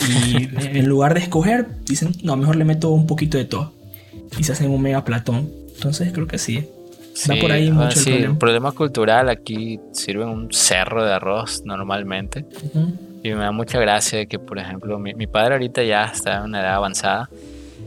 y 0.08 0.48
en 0.78 0.86
lugar 0.86 1.14
de 1.14 1.20
escoger 1.20 1.66
dicen, 1.86 2.12
no, 2.22 2.36
mejor 2.36 2.56
le 2.56 2.64
meto 2.64 2.90
un 2.90 3.06
poquito 3.06 3.38
de 3.38 3.46
todo 3.46 3.72
y 4.38 4.44
se 4.44 4.52
hacen 4.52 4.70
un 4.70 4.82
mega 4.82 5.04
platón. 5.04 5.50
Entonces 5.74 6.12
creo 6.12 6.26
que 6.26 6.36
sí. 6.36 6.66
Va 7.30 7.36
por 7.40 7.50
ahí 7.50 7.70
mucho 7.70 7.98
el 7.98 8.04
problema. 8.04 8.38
problema 8.38 8.72
cultural 8.72 9.28
aquí 9.28 9.80
sirven 9.92 10.28
un 10.28 10.52
cerro 10.52 11.04
de 11.04 11.12
arroz 11.12 11.62
normalmente. 11.64 12.44
Y 13.22 13.30
me 13.30 13.40
da 13.40 13.52
mucha 13.52 13.78
gracia 13.78 14.24
que, 14.26 14.38
por 14.38 14.58
ejemplo, 14.58 14.98
mi, 14.98 15.14
mi, 15.14 15.26
padre 15.26 15.54
ahorita 15.54 15.82
ya 15.82 16.04
está 16.04 16.38
en 16.38 16.44
una 16.44 16.60
edad 16.60 16.74
avanzada 16.74 17.28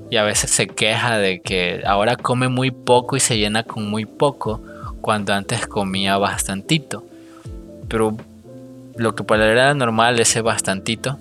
y 0.09 0.17
a 0.17 0.23
veces 0.23 0.51
se 0.51 0.67
queja 0.67 1.17
de 1.17 1.41
que 1.41 1.81
ahora 1.85 2.15
come 2.15 2.47
muy 2.47 2.69
poco 2.69 3.15
y 3.15 3.19
se 3.19 3.37
llena 3.37 3.63
con 3.63 3.89
muy 3.89 4.05
poco 4.05 4.61
cuando 5.01 5.33
antes 5.33 5.65
comía 5.65 6.17
bastantito. 6.17 7.03
Pero 7.87 8.15
lo 8.95 9.15
que 9.15 9.23
para 9.23 9.45
él 9.45 9.51
era 9.51 9.73
normal, 9.73 10.19
ese 10.19 10.41
bastantito, 10.41 11.17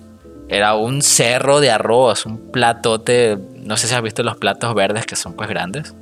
era 0.47 0.75
un 0.75 1.01
cerro 1.01 1.59
de 1.59 1.71
arroz, 1.71 2.27
un 2.27 2.51
platote, 2.51 3.37
no 3.63 3.77
sé 3.77 3.87
si 3.87 3.95
has 3.95 4.03
visto 4.03 4.21
los 4.21 4.37
platos 4.37 4.75
verdes 4.75 5.07
que 5.07 5.15
son 5.15 5.33
pues 5.33 5.49
grandes. 5.49 5.95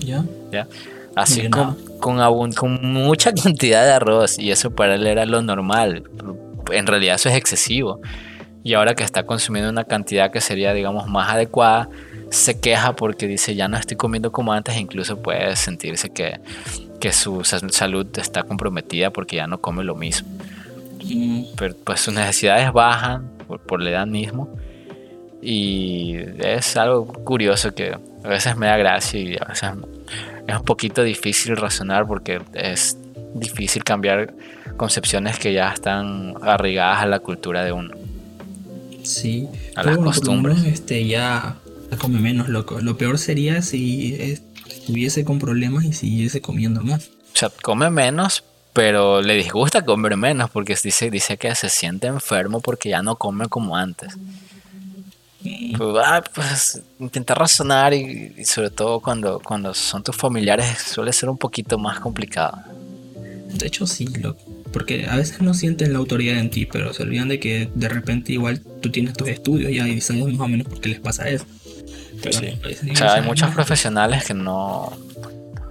Ya. 0.00 0.24
Ya. 0.50 0.66
Así 1.14 1.48
con, 1.48 1.76
con, 2.00 2.52
con 2.52 2.92
mucha 2.92 3.32
cantidad 3.42 3.84
de 3.84 3.92
arroz 3.92 4.40
y 4.40 4.50
eso 4.50 4.72
para 4.72 4.96
él 4.96 5.06
era 5.06 5.24
lo 5.24 5.40
normal 5.40 6.02
en 6.72 6.86
realidad 6.86 7.16
eso 7.16 7.28
es 7.28 7.36
excesivo. 7.36 8.00
Y 8.62 8.72
ahora 8.74 8.94
que 8.94 9.04
está 9.04 9.24
consumiendo 9.24 9.68
una 9.70 9.84
cantidad 9.84 10.30
que 10.30 10.40
sería, 10.40 10.72
digamos, 10.72 11.06
más 11.06 11.30
adecuada, 11.30 11.88
se 12.30 12.58
queja 12.60 12.96
porque 12.96 13.26
dice, 13.26 13.54
ya 13.54 13.68
no 13.68 13.76
estoy 13.76 13.96
comiendo 13.96 14.32
como 14.32 14.52
antes, 14.52 14.74
e 14.74 14.80
incluso 14.80 15.20
puede 15.20 15.54
sentirse 15.56 16.10
que, 16.10 16.40
que 16.98 17.12
su 17.12 17.44
salud 17.44 18.06
está 18.18 18.44
comprometida 18.44 19.10
porque 19.10 19.36
ya 19.36 19.46
no 19.46 19.60
come 19.60 19.84
lo 19.84 19.94
mismo. 19.94 20.28
pero 21.56 21.74
pues 21.84 22.00
sus 22.00 22.14
necesidades 22.14 22.72
bajan 22.72 23.30
por, 23.66 23.82
la 23.82 23.90
edad 23.90 24.06
mismo. 24.06 24.48
Y 25.42 26.16
es 26.38 26.78
algo 26.78 27.06
curioso 27.06 27.74
que 27.74 27.98
a 28.24 28.28
veces 28.28 28.56
me 28.56 28.66
da 28.66 28.78
gracia 28.78 29.20
y 29.20 29.36
a 29.36 29.44
veces 29.44 29.70
es 30.48 30.56
un 30.56 30.64
poquito 30.64 31.02
difícil 31.02 31.58
razonar 31.58 32.06
porque 32.06 32.40
es 32.54 32.96
difícil 33.34 33.84
cambiar 33.84 34.34
concepciones 34.76 35.38
que 35.38 35.52
ya 35.52 35.70
están 35.72 36.34
arraigadas 36.42 37.02
a 37.02 37.06
la 37.06 37.18
cultura 37.20 37.64
de 37.64 37.72
uno. 37.72 37.94
Sí, 39.02 39.48
a 39.76 39.82
las 39.82 39.98
costumbres. 39.98 40.64
este, 40.64 41.06
ya 41.06 41.56
come 42.00 42.20
menos, 42.20 42.48
loco. 42.48 42.80
Lo 42.80 42.96
peor 42.96 43.18
sería 43.18 43.62
si 43.62 44.38
estuviese 44.68 45.24
con 45.24 45.38
problemas 45.38 45.84
y 45.84 45.92
siguiese 45.92 46.40
comiendo 46.40 46.82
más. 46.82 47.10
O 47.34 47.36
sea, 47.36 47.50
come 47.62 47.90
menos, 47.90 48.44
pero 48.72 49.22
le 49.22 49.34
disgusta 49.34 49.84
comer 49.84 50.16
menos 50.16 50.50
porque 50.50 50.76
dice, 50.82 51.10
dice 51.10 51.36
que 51.36 51.54
se 51.54 51.68
siente 51.68 52.06
enfermo 52.06 52.60
porque 52.60 52.88
ya 52.88 53.02
no 53.02 53.16
come 53.16 53.48
como 53.48 53.76
antes. 53.76 54.16
Pues, 55.76 56.04
ah, 56.04 56.22
pues 56.34 56.82
intentar 56.98 57.38
razonar 57.38 57.92
y, 57.92 58.44
sobre 58.46 58.70
todo 58.70 59.00
cuando, 59.00 59.40
cuando 59.40 59.74
son 59.74 60.02
tus 60.02 60.16
familiares 60.16 60.78
suele 60.78 61.12
ser 61.12 61.28
un 61.28 61.36
poquito 61.36 61.78
más 61.78 62.00
complicado. 62.00 62.58
De 63.54 63.66
hecho 63.66 63.86
sí, 63.86 64.08
porque 64.72 65.06
a 65.08 65.16
veces 65.16 65.40
no 65.40 65.54
sienten 65.54 65.92
la 65.92 65.98
autoridad 65.98 66.38
en 66.38 66.50
ti, 66.50 66.66
pero 66.66 66.92
se 66.92 67.04
olvidan 67.04 67.28
de 67.28 67.38
que 67.38 67.68
de 67.74 67.88
repente 67.88 68.32
igual 68.32 68.60
tú 68.80 68.90
tienes 68.90 69.14
tus 69.14 69.28
estudios 69.28 69.72
ya 69.72 69.86
y 69.86 70.00
sabes 70.00 70.24
más 70.24 70.40
o 70.40 70.48
menos 70.48 70.66
por 70.66 70.80
qué 70.80 70.88
les 70.88 71.00
pasa 71.00 71.28
eso. 71.28 71.46
sí. 72.30 72.58
o 72.90 72.96
sea, 72.96 73.14
hay 73.14 73.22
muchos 73.22 73.50
profesionales 73.54 74.24
que 74.24 74.34
no, 74.34 74.92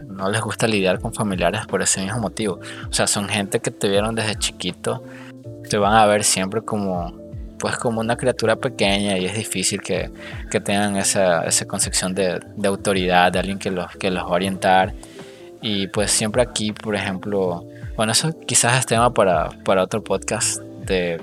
no 0.08 0.30
les 0.30 0.42
gusta 0.42 0.68
lidiar 0.68 1.00
con 1.00 1.14
familiares 1.14 1.66
por 1.68 1.82
ese 1.82 2.02
mismo 2.02 2.20
motivo. 2.20 2.60
O 2.90 2.94
sea, 2.94 3.08
son 3.08 3.28
gente 3.28 3.60
que 3.60 3.72
te 3.72 3.90
vieron 3.90 4.16
desde 4.16 4.36
chiquito, 4.36 5.04
te 5.70 5.78
van 5.78 5.94
a 5.94 6.06
ver 6.06 6.24
siempre 6.24 6.62
como 6.62 7.22
pues 7.64 7.78
como 7.78 8.02
una 8.02 8.18
criatura 8.18 8.58
pequeña 8.58 9.18
y 9.18 9.26
es 9.26 9.38
difícil 9.38 9.80
que, 9.80 10.12
tengan 10.66 10.98
esa, 10.98 11.46
concepción 11.66 12.14
de, 12.14 12.42
autoridad, 12.66 13.32
de 13.32 13.40
alguien 13.40 13.58
que 13.58 13.72
los, 13.72 13.90
que 13.96 14.12
los 14.12 14.26
va 14.26 14.28
a 14.28 14.32
orientar. 14.32 14.94
Y 15.62 15.88
pues 15.88 16.12
siempre 16.12 16.42
aquí, 16.42 16.74
por 16.74 16.94
ejemplo, 16.94 17.66
bueno, 17.96 18.12
eso 18.12 18.38
quizás 18.46 18.80
es 18.80 18.86
tema 18.86 19.14
para, 19.14 19.50
otro 19.82 20.04
podcast, 20.04 20.60
de 20.86 21.22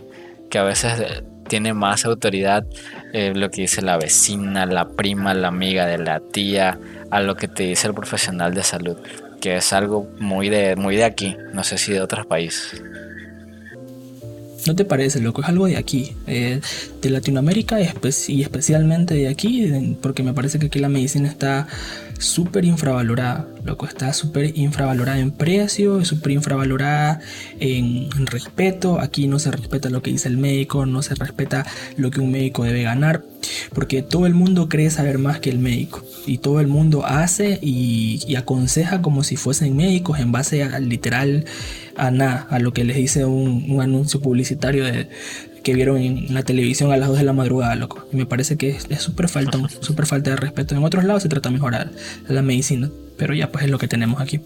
que 0.50 0.58
a 0.58 0.62
veces 0.62 1.22
tiene 1.48 1.74
más 1.74 2.04
autoridad 2.04 2.64
eh, 3.12 3.32
lo 3.34 3.50
que 3.50 3.62
dice 3.62 3.82
la 3.82 3.96
vecina, 3.96 4.66
la 4.66 4.88
prima, 4.88 5.34
la 5.34 5.48
amiga 5.48 5.86
de 5.86 5.98
la 5.98 6.20
tía, 6.20 6.78
a 7.10 7.20
lo 7.20 7.36
que 7.36 7.48
te 7.48 7.64
dice 7.64 7.88
el 7.88 7.94
profesional 7.94 8.54
de 8.54 8.62
salud, 8.62 8.96
que 9.40 9.56
es 9.56 9.72
algo 9.72 10.08
muy 10.18 10.48
de, 10.48 10.76
muy 10.76 10.96
de 10.96 11.04
aquí, 11.04 11.36
no 11.52 11.64
sé 11.64 11.76
si 11.78 11.92
de 11.92 12.00
otros 12.00 12.26
países. 12.26 12.82
¿No 14.66 14.76
te 14.76 14.84
parece, 14.84 15.20
loco? 15.20 15.40
Es 15.42 15.48
algo 15.48 15.66
de 15.66 15.76
aquí, 15.76 16.14
eh, 16.26 16.60
de 17.00 17.10
Latinoamérica 17.10 17.78
y 17.80 18.42
especialmente 18.42 19.14
de 19.14 19.28
aquí, 19.28 19.96
porque 20.02 20.22
me 20.22 20.34
parece 20.34 20.58
que 20.58 20.66
aquí 20.66 20.78
la 20.78 20.90
medicina 20.90 21.28
está 21.28 21.66
súper 22.20 22.64
infravalorada, 22.64 23.48
loco, 23.64 23.86
está 23.86 24.12
súper 24.12 24.56
infravalorada 24.56 25.18
en 25.18 25.30
precio, 25.30 26.04
súper 26.04 26.32
infravalorada 26.32 27.20
en, 27.58 28.10
respeto, 28.26 29.00
aquí 29.00 29.26
no 29.26 29.38
se 29.38 29.50
respeta 29.50 29.90
lo 29.90 30.02
que 30.02 30.10
dice 30.12 30.28
el 30.28 30.36
médico, 30.36 30.86
no 30.86 31.02
se 31.02 31.14
respeta 31.14 31.66
lo 31.96 32.10
que 32.10 32.20
un 32.20 32.30
médico 32.30 32.64
debe 32.64 32.82
ganar, 32.82 33.24
porque 33.74 34.02
todo 34.02 34.26
el 34.26 34.34
mundo 34.34 34.68
cree 34.68 34.90
saber 34.90 35.18
más 35.18 35.40
que 35.40 35.50
el 35.50 35.58
médico. 35.58 36.04
Y 36.26 36.38
todo 36.38 36.60
el 36.60 36.66
mundo 36.66 37.04
hace 37.06 37.58
y, 37.62 38.34
aconseja 38.36 39.02
como 39.02 39.24
si 39.24 39.36
fuesen 39.36 39.76
médicos 39.76 40.20
en 40.20 40.32
base 40.32 40.62
a 40.62 40.78
literal 40.78 41.44
a 41.96 42.10
nada, 42.10 42.46
a 42.50 42.58
lo 42.58 42.72
que 42.72 42.84
les 42.84 42.96
dice 42.96 43.24
un, 43.24 43.80
anuncio 43.80 44.20
publicitario 44.20 44.84
de, 44.84 45.08
que 45.62 45.74
vieron 45.74 45.98
en 45.98 46.32
la 46.34 46.42
televisión 46.42 46.92
a 46.92 46.96
las 46.96 47.08
2 47.08 47.18
de 47.18 47.24
la 47.24 47.32
madrugada, 47.32 47.74
loco. 47.74 48.06
Y 48.12 48.16
me 48.16 48.26
parece 48.26 48.56
que 48.56 48.70
es 48.70 49.00
súper 49.00 49.28
falta, 49.28 49.58
super 49.80 50.06
falta 50.06 50.30
de 50.30 50.36
respeto. 50.36 50.74
En 50.74 50.84
otros 50.84 51.04
lados 51.04 51.22
se 51.22 51.28
trata 51.28 51.48
de 51.48 51.54
mejorar 51.54 51.90
la 52.28 52.42
medicina, 52.42 52.90
pero 53.16 53.34
ya 53.34 53.50
pues 53.50 53.64
es 53.64 53.70
lo 53.70 53.78
que 53.78 53.88
tenemos 53.88 54.20
aquí. 54.20 54.40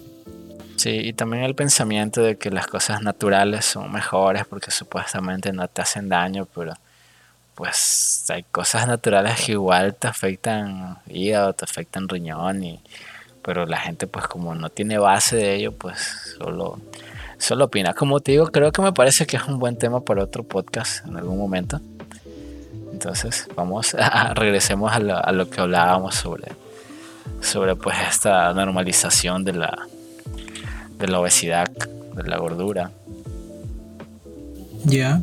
Sí, 0.76 0.90
y 0.90 1.12
también 1.12 1.44
el 1.44 1.54
pensamiento 1.54 2.22
de 2.22 2.36
que 2.36 2.50
las 2.50 2.66
cosas 2.66 3.00
naturales 3.02 3.64
son 3.64 3.92
mejores 3.92 4.44
porque 4.44 4.70
supuestamente 4.70 5.52
no 5.52 5.68
te 5.68 5.82
hacen 5.82 6.08
daño, 6.08 6.46
pero 6.54 6.74
pues 7.54 8.24
hay 8.28 8.42
cosas 8.42 8.86
naturales 8.86 9.40
que 9.44 9.52
igual 9.52 9.94
te 9.94 10.08
afectan 10.08 10.98
hígado, 11.06 11.52
te 11.52 11.64
afectan 11.64 12.08
riñón, 12.08 12.64
y, 12.64 12.80
pero 13.42 13.64
la 13.66 13.78
gente 13.78 14.06
pues 14.06 14.26
como 14.26 14.54
no 14.54 14.68
tiene 14.70 14.98
base 14.98 15.36
de 15.36 15.54
ello, 15.54 15.72
pues 15.72 16.36
solo 16.38 16.80
solo 17.39 17.66
opina. 17.66 17.95
Como 17.95 18.20
te 18.20 18.32
digo, 18.32 18.47
creo 18.47 18.72
que 18.72 18.82
me 18.82 18.93
parece 18.93 19.26
que 19.26 19.37
es 19.37 19.45
un 19.45 19.59
buen 19.59 19.76
tema 19.76 20.05
para 20.05 20.22
otro 20.22 20.45
podcast 20.45 21.07
en 21.07 21.16
algún 21.16 21.39
momento. 21.39 21.80
Entonces, 22.93 23.47
vamos 23.57 23.95
a 23.99 24.35
regresemos 24.35 24.93
a 24.93 25.32
lo, 25.32 25.51
que 25.51 25.61
hablábamos 25.61 26.14
sobre, 26.14 26.53
sobre 27.41 27.76
pues 27.76 27.97
esta 28.11 28.53
normalización 28.55 29.45
de 29.45 29.53
la, 29.53 29.87
de 30.99 31.09
la 31.09 31.20
obesidad, 31.20 31.70
de 31.70 32.22
la 32.22 32.39
gordura. 32.39 32.91
Ya, 34.85 35.22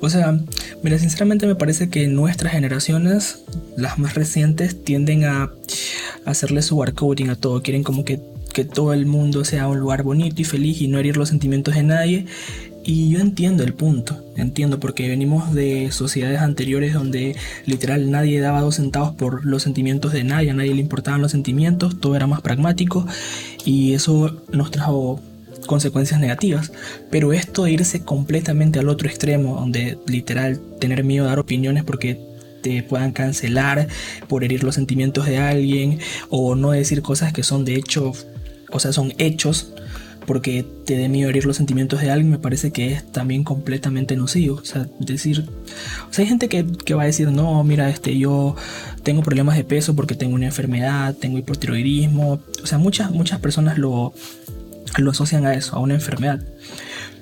o 0.00 0.10
sea, 0.10 0.38
mira, 0.82 0.98
sinceramente 0.98 1.46
me 1.46 1.54
parece 1.54 1.88
que 1.88 2.08
nuestras 2.08 2.52
generaciones, 2.52 3.44
las 3.76 3.98
más 3.98 4.14
recientes, 4.14 4.84
tienden 4.84 5.24
a 5.24 5.50
hacerle 6.24 6.62
su 6.62 6.76
barcoding 6.76 7.30
a 7.30 7.36
todo, 7.36 7.62
quieren 7.62 7.84
como 7.84 8.04
que 8.04 8.20
que 8.56 8.64
todo 8.64 8.94
el 8.94 9.04
mundo 9.04 9.44
sea 9.44 9.68
un 9.68 9.78
lugar 9.78 10.02
bonito 10.02 10.40
y 10.40 10.44
feliz 10.44 10.80
y 10.80 10.88
no 10.88 10.98
herir 10.98 11.18
los 11.18 11.28
sentimientos 11.28 11.74
de 11.74 11.82
nadie. 11.82 12.24
Y 12.86 13.10
yo 13.10 13.20
entiendo 13.20 13.62
el 13.64 13.74
punto, 13.74 14.24
entiendo, 14.34 14.80
porque 14.80 15.10
venimos 15.10 15.52
de 15.52 15.90
sociedades 15.92 16.40
anteriores 16.40 16.94
donde 16.94 17.36
literal 17.66 18.10
nadie 18.10 18.40
daba 18.40 18.62
dos 18.62 18.76
centavos 18.76 19.14
por 19.14 19.44
los 19.44 19.62
sentimientos 19.62 20.14
de 20.14 20.24
nadie, 20.24 20.52
a 20.52 20.54
nadie 20.54 20.74
le 20.74 20.80
importaban 20.80 21.20
los 21.20 21.32
sentimientos, 21.32 22.00
todo 22.00 22.16
era 22.16 22.26
más 22.26 22.40
pragmático 22.40 23.06
y 23.66 23.92
eso 23.92 24.42
nos 24.50 24.70
trajo 24.70 25.20
consecuencias 25.66 26.18
negativas. 26.18 26.72
Pero 27.10 27.34
esto 27.34 27.64
de 27.64 27.72
irse 27.72 28.04
completamente 28.06 28.78
al 28.78 28.88
otro 28.88 29.06
extremo, 29.06 29.56
donde 29.56 29.98
literal 30.06 30.62
tener 30.80 31.04
miedo 31.04 31.26
a 31.26 31.28
dar 31.28 31.40
opiniones 31.40 31.84
porque 31.84 32.18
te 32.62 32.82
puedan 32.82 33.12
cancelar 33.12 33.86
por 34.28 34.44
herir 34.44 34.64
los 34.64 34.76
sentimientos 34.76 35.26
de 35.26 35.36
alguien 35.36 35.98
o 36.30 36.54
no 36.54 36.70
decir 36.70 37.02
cosas 37.02 37.34
que 37.34 37.42
son 37.42 37.66
de 37.66 37.74
hecho 37.74 38.14
o 38.70 38.80
sea, 38.80 38.92
son 38.92 39.12
hechos, 39.18 39.72
porque 40.26 40.66
te 40.84 40.96
dé 40.96 41.08
miedo 41.08 41.30
herir 41.30 41.46
los 41.46 41.56
sentimientos 41.56 42.00
de 42.00 42.10
alguien, 42.10 42.30
me 42.30 42.38
parece 42.38 42.72
que 42.72 42.92
es 42.92 43.12
también 43.12 43.44
completamente 43.44 44.16
nocivo. 44.16 44.56
O 44.56 44.64
sea, 44.64 44.88
decir, 44.98 45.48
o 46.10 46.12
sea, 46.12 46.24
hay 46.24 46.28
gente 46.28 46.48
que, 46.48 46.94
va 46.94 47.04
a 47.04 47.06
decir, 47.06 47.30
no, 47.30 47.62
mira, 47.62 47.88
este, 47.88 48.18
yo 48.18 48.56
tengo 49.04 49.22
problemas 49.22 49.56
de 49.56 49.64
peso 49.64 49.94
porque 49.94 50.14
tengo 50.14 50.34
una 50.34 50.46
enfermedad, 50.46 51.14
tengo 51.14 51.38
hipotiroidismo. 51.38 52.40
O 52.62 52.66
sea, 52.66 52.78
muchas, 52.78 53.12
muchas 53.12 53.38
personas 53.38 53.78
lo, 53.78 54.12
lo 54.98 55.10
asocian 55.12 55.46
a 55.46 55.54
eso, 55.54 55.76
a 55.76 55.78
una 55.78 55.94
enfermedad 55.94 56.40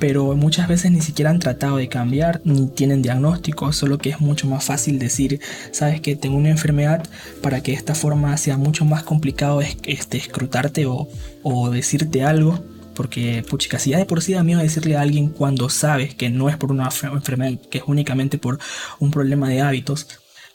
pero 0.07 0.37
muchas 0.37 0.69
veces 0.69 0.93
ni 0.93 1.01
siquiera 1.01 1.31
han 1.31 1.39
tratado 1.39 1.79
de 1.79 1.89
cambiar 1.89 2.43
ni 2.45 2.67
tienen 2.67 3.01
diagnóstico, 3.01 3.73
solo 3.73 3.97
que 3.97 4.11
es 4.11 4.21
mucho 4.21 4.47
más 4.47 4.63
fácil 4.63 4.99
decir, 4.99 5.41
sabes 5.71 6.03
que 6.03 6.15
tengo 6.15 6.37
una 6.37 6.51
enfermedad 6.51 7.09
para 7.41 7.63
que 7.63 7.71
de 7.73 7.79
esta 7.79 7.95
forma 7.95 8.37
sea 8.37 8.59
mucho 8.59 8.85
más 8.85 9.03
complicado 9.03 9.63
este, 9.63 10.19
escrutarte 10.19 10.85
o, 10.85 11.71
decirte 11.71 12.23
algo. 12.23 12.63
Porque, 12.95 13.43
puchica, 13.49 13.79
si 13.79 13.91
ya 13.91 13.99
de 13.99 14.05
por 14.05 14.21
sí 14.21 14.35
da 14.35 14.43
miedo 14.43 14.61
decirle 14.61 14.99
a 14.99 15.01
alguien 15.01 15.29
cuando 15.29 15.71
sabes 15.71 16.15
que 16.15 16.29
no 16.29 16.51
es 16.51 16.59
por 16.59 16.71
una 16.71 16.91
enfermedad, 17.11 17.59
que 17.71 17.79
es 17.79 17.85
únicamente 17.87 18.37
por 18.37 18.59
un 18.99 19.11
problema 19.11 19.49
de 19.49 19.63
hábitos, 19.63 20.07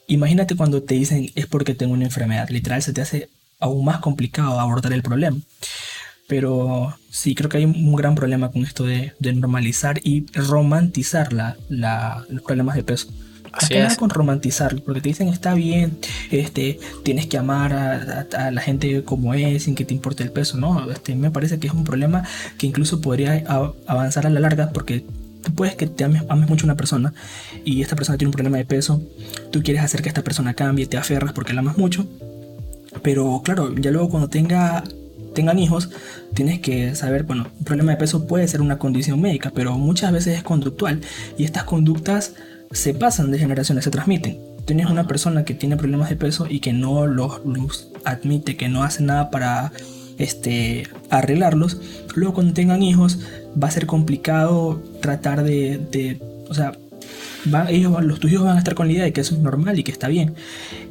imagínate 0.06 0.56
cuando 0.56 0.84
te 0.84 0.94
dicen 0.94 1.32
es 1.34 1.48
porque 1.48 1.74
tengo 1.74 1.94
una 1.94 2.06
enfermedad. 2.06 2.50
Literal, 2.50 2.84
se 2.84 2.94
te 2.94 3.02
hace 3.02 3.30
aún 3.60 3.84
más 3.84 4.00
complicado 4.00 4.60
abordar 4.60 4.94
el 4.94 5.02
problema. 5.02 5.38
Pero 6.30 6.96
sí, 7.10 7.34
creo 7.34 7.50
que 7.50 7.58
hay 7.58 7.66
un 7.66 7.96
gran 7.96 8.16
problema 8.16 8.52
con 8.52 8.64
esto 8.64 8.86
de, 8.86 9.14
normalizar 9.20 10.00
y 10.04 10.28
romantizar 10.32 11.34
la, 11.34 11.58
los 12.30 12.44
problemas 12.44 12.76
de 12.76 12.84
peso. 12.84 13.10
Así 13.52 13.74
es. 13.74 13.98
con 13.98 14.12
romantizarlo, 14.12 14.84
porque 14.84 15.02
te 15.02 15.10
dicen 15.10 15.28
está 15.28 15.56
bien, 15.56 15.98
este, 16.30 16.80
tienes 17.04 17.26
que 17.26 17.38
amar 17.38 17.74
a, 17.74 18.52
la 18.52 18.62
gente 18.62 19.04
como 19.04 19.34
es, 19.34 19.64
sin 19.64 19.74
que 19.74 19.86
te 19.86 19.94
importe 19.96 20.22
el 20.22 20.32
peso, 20.32 20.58
¿no? 20.58 20.90
Este, 20.92 21.16
me 21.16 21.32
parece 21.32 21.60
que 21.60 21.66
es 21.66 21.74
un 21.74 21.84
problema 21.84 22.24
que 22.60 22.68
incluso 22.68 23.02
podría 23.02 23.44
avanzar 23.88 24.28
a 24.28 24.30
la 24.30 24.40
larga, 24.40 24.70
porque 24.70 25.04
tú 25.42 25.52
puedes 25.56 25.76
que 25.76 25.88
te 25.88 26.04
ames, 26.04 26.24
ames, 26.30 26.48
mucho 26.48 26.66
a 26.66 26.68
una 26.68 26.76
persona 26.76 27.12
y 27.66 27.82
esta 27.82 27.96
persona 27.96 28.20
tiene 28.20 28.30
un 28.30 28.34
problema 28.34 28.58
de 28.58 28.66
peso, 28.66 29.02
tú 29.52 29.64
quieres 29.64 29.82
hacer 29.82 30.04
que 30.04 30.10
esta 30.10 30.24
persona 30.24 30.54
cambie, 30.54 30.86
te 30.86 30.98
aferras 30.98 31.34
porque 31.34 31.54
la 31.54 31.62
amas 31.62 31.78
mucho, 31.78 32.08
pero 33.02 33.42
claro, 33.44 33.74
ya 33.76 33.90
luego 33.90 34.10
cuando 34.10 34.30
tenga 34.30 34.84
tengan 35.40 35.58
hijos, 35.58 35.90
tienes 36.34 36.60
que 36.60 36.96
saber, 36.96 37.24
bueno, 37.24 37.48
un 37.58 37.64
problema 37.64 37.92
de 37.92 37.98
peso 37.98 38.28
puede 38.28 38.46
ser 38.46 38.60
una 38.60 38.78
condición 38.78 39.22
médica, 39.22 39.54
pero 39.56 39.78
muchas 39.78 40.12
veces 40.12 40.36
es 40.36 40.44
conductual 40.44 41.00
y 41.38 41.46
estas 41.46 41.64
conductas 41.64 42.34
se 42.72 42.94
pasan 42.94 43.32
de 43.32 43.40
generaciones, 43.40 43.86
se 43.86 43.90
transmiten. 43.90 44.38
Tienes 44.66 44.88
una 44.88 45.08
persona 45.08 45.46
que 45.46 45.54
tiene 45.54 45.78
problemas 45.78 46.10
de 46.10 46.18
peso 46.18 46.46
y 46.50 46.60
que 46.60 46.74
no 46.74 47.08
los, 47.08 47.40
admite, 48.04 48.58
que 48.58 48.68
no 48.68 48.84
hace 48.84 49.02
nada 49.02 49.32
para 49.32 49.72
este, 50.18 50.90
arreglarlos, 51.10 51.80
luego 52.16 52.34
cuando 52.34 52.54
tengan 52.54 52.84
hijos 52.84 53.20
va 53.62 53.70
a 53.70 53.72
ser 53.72 53.86
complicado 53.86 54.84
tratar 55.02 55.46
de, 55.46 56.20
o 56.50 56.54
sea, 56.54 56.74
ellos, 57.70 58.04
los 58.04 58.20
tuyos 58.20 58.44
van 58.44 58.58
a 58.58 58.60
estar 58.60 58.76
con 58.76 58.88
la 58.88 58.94
idea 58.94 59.06
de 59.06 59.14
que 59.14 59.22
eso 59.22 59.36
es 59.36 59.40
normal 59.40 59.80
y 59.80 59.84
que 59.84 59.92
está 59.94 60.10
bien. 60.10 60.36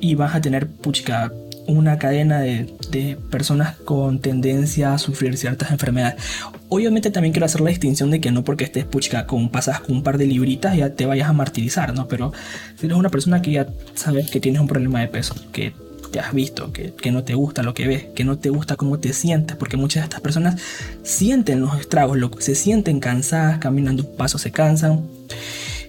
Y 0.01 0.15
vas 0.15 0.35
a 0.35 0.41
tener, 0.41 0.67
puchica, 0.67 1.31
una 1.69 1.99
cadena 1.99 2.41
de, 2.41 3.19
personas 3.31 3.77
con 3.77 4.21
tendencia 4.21 4.95
a 4.95 4.99
sufrir 4.99 5.37
ciertas 5.37 5.71
enfermedades. 5.71 6.23
Obviamente 6.69 7.11
también 7.11 7.33
quiero 7.33 7.47
hacer 7.47 7.61
la 7.61 7.71
distinción 7.71 8.11
de 8.11 8.21
que 8.21 8.33
no 8.33 8.43
porque 8.43 8.65
estés 8.65 8.85
puchica 8.85 9.27
con 9.27 9.51
pasas 9.51 9.81
con 9.81 9.97
un 9.97 10.03
par 10.03 10.19
de 10.19 10.27
libritas 10.27 10.77
ya 10.77 10.91
te 10.91 11.07
vayas 11.07 11.29
a 11.29 11.33
martirizar, 11.33 11.95
¿no? 11.95 12.09
Pero 12.09 12.33
si 12.77 12.87
eres 12.87 12.99
una 12.99 13.11
persona 13.11 13.43
que 13.43 13.53
ya 13.53 13.69
sabes 13.95 14.31
que 14.31 14.41
tienes 14.41 14.61
un 14.61 14.67
problema 14.67 15.01
de 15.01 15.09
peso, 15.09 15.35
que 15.53 15.75
te 16.11 16.21
has 16.21 16.33
visto, 16.33 16.73
que, 16.73 17.11
no 17.11 17.23
te 17.23 17.35
gusta 17.35 17.63
lo 17.63 17.75
que 17.75 17.87
ves, 17.87 18.05
que 18.15 18.25
no 18.25 18.39
te 18.39 18.49
gusta 18.49 18.77
cómo 18.77 18.99
te 18.99 19.13
sientes, 19.13 19.57
porque 19.57 19.77
muchas 19.77 20.03
de 20.03 20.05
estas 20.05 20.21
personas 20.23 20.61
sienten 21.03 21.61
los 21.61 21.79
estragos, 21.79 22.19
se 22.39 22.55
sienten 22.55 22.99
cansadas, 22.99 23.59
caminando 23.59 24.05
un 24.05 24.17
paso 24.17 24.39
se 24.39 24.51
cansan 24.51 25.07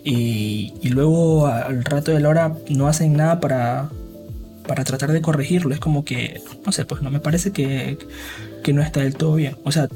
y 0.03 0.89
luego 0.89 1.47
al 1.47 1.85
rato 1.85 2.11
de 2.11 2.19
la 2.19 2.29
hora 2.29 2.55
no 2.69 2.87
hacen 2.87 3.13
nada 3.13 3.39
para, 3.39 3.89
para 4.69 4.83
tratar 4.83 5.11
de 5.11 5.21
corregirlo. 5.21 5.73
Es 5.73 5.79
como 5.79 6.05
que, 6.05 6.43
no 6.63 6.71
sé, 6.71 6.85
pues 6.85 7.01
no 7.01 7.09
me 7.09 7.19
parece 7.19 7.51
que, 7.51 7.97
que 8.63 8.71
no 8.71 8.83
está 8.83 8.99
del 8.99 9.15
todo 9.15 9.33
bien. 9.33 9.57
O 9.63 9.71
sea, 9.71 9.87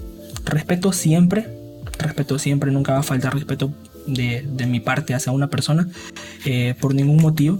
respeto 0.46 0.92
siempre, 0.94 1.48
respeto 2.00 2.40
siempre, 2.40 2.72
nunca 2.72 2.94
va 2.94 3.00
a 3.00 3.04
faltar 3.04 3.36
respeto 3.36 3.72
de, 4.08 4.42
de 4.42 4.66
mi 4.66 4.80
parte 4.80 5.14
hacia 5.14 5.32
una 5.32 5.52
persona 5.52 5.88
eh, 6.46 6.74
por 6.82 6.96
ningún 6.96 7.22
motivo. 7.22 7.60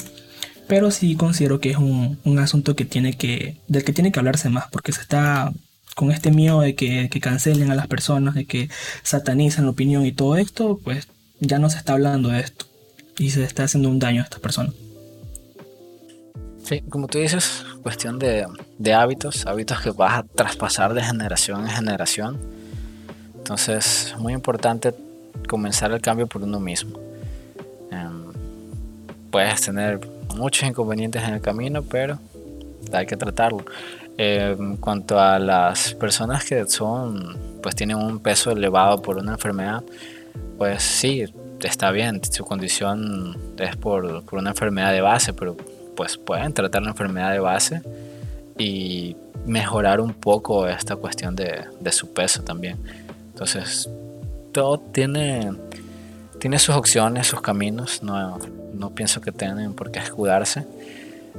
Pero 0.68 0.90
sí 0.90 1.16
considero 1.16 1.60
que 1.60 1.70
es 1.70 1.78
un, 1.78 2.18
un, 2.24 2.40
asunto 2.40 2.76
que 2.76 2.84
tiene 2.84 3.14
que, 3.14 3.58
del 3.68 3.84
que 3.84 3.94
tiene 3.94 4.12
que 4.12 4.18
hablarse 4.18 4.50
más, 4.50 4.66
porque 4.72 4.92
se 4.92 5.02
está 5.02 5.54
con 5.94 6.10
este 6.10 6.32
miedo 6.32 6.62
de 6.62 6.74
que, 6.74 7.10
que 7.12 7.20
cancelen 7.20 7.70
a 7.70 7.76
las 7.76 7.86
personas, 7.86 8.34
de 8.34 8.46
que 8.46 8.70
satanizan 9.04 9.66
la 9.66 9.72
opinión 9.72 10.04
y 10.04 10.14
todo 10.14 10.36
esto, 10.36 10.80
pues 10.84 11.10
ya 11.40 11.60
no 11.60 11.70
se 11.70 11.78
está 11.78 11.94
hablando 11.94 12.30
de 12.30 12.40
esto 12.40 12.66
y 13.20 13.30
se 13.30 13.44
está 13.44 13.66
haciendo 13.66 13.90
un 13.90 14.00
daño 14.00 14.22
a 14.22 14.24
estas 14.24 14.40
personas. 14.40 14.74
Sí, 16.64 16.82
como 16.90 17.08
tú 17.08 17.18
dices, 17.18 17.66
cuestión 17.82 18.20
de, 18.20 18.46
hábitos, 18.94 19.46
hábitos 19.46 19.82
que 19.82 19.92
vas 19.92 20.20
a 20.20 20.24
traspasar 20.24 20.94
de 20.94 21.04
generación 21.04 21.62
en 21.62 21.68
generación. 21.68 22.40
Entonces, 23.36 24.14
es 24.14 24.18
muy 24.18 24.32
importante 24.32 24.96
comenzar 25.50 25.92
el 25.92 26.00
cambio 26.00 26.26
por 26.26 26.42
uno 26.42 26.62
mismo. 26.62 26.98
Em, 27.92 28.32
puedes 29.30 29.60
tener 29.60 30.00
muchos 30.38 30.68
inconvenientes 30.70 31.22
en 31.24 31.34
el 31.34 31.42
camino, 31.42 31.84
pero 31.84 32.18
hay 32.94 33.06
que 33.06 33.18
tratarlo. 33.18 33.66
Em, 34.18 34.72
en 34.72 34.78
cuanto 34.78 35.20
a 35.20 35.40
las 35.40 35.94
personas 35.96 36.46
que 36.46 36.66
son, 36.68 37.38
pues 37.62 37.76
tienen 37.76 37.98
un 37.98 38.20
peso 38.20 38.52
elevado 38.52 39.02
por 39.02 39.18
una 39.18 39.34
enfermedad, 39.34 39.84
pues 40.58 40.82
sí, 40.82 41.26
está 41.62 41.92
bien, 41.92 42.22
su 42.24 42.46
condición 42.46 43.38
es 43.58 43.76
por, 43.76 44.24
por 44.24 44.40
una 44.40 44.52
enfermedad 44.52 44.94
de 44.94 45.02
base, 45.02 45.34
pero 45.34 45.58
pues 45.96 46.18
pueden 46.18 46.54
tratar 46.54 46.84
la 46.84 46.90
enfermedad 46.90 47.32
de 47.32 47.40
base 47.40 47.82
y 48.58 49.16
mejorar 49.46 50.00
un 50.00 50.14
poco 50.14 50.68
esta 50.68 50.96
cuestión 50.96 51.36
de, 51.36 51.66
su 51.92 52.14
peso 52.14 52.44
también. 52.44 52.78
Entonces, 53.32 53.90
todo 54.52 54.78
tiene, 54.78 55.52
tiene 56.40 56.60
sus 56.60 56.76
opciones, 56.76 57.28
sus 57.28 57.42
caminos. 57.42 58.04
No, 58.04 58.40
no 58.74 58.90
pienso 58.92 59.22
que 59.22 59.32
tengan 59.32 59.74
por 59.74 59.92
qué 59.92 60.00
escudarse. 60.00 60.66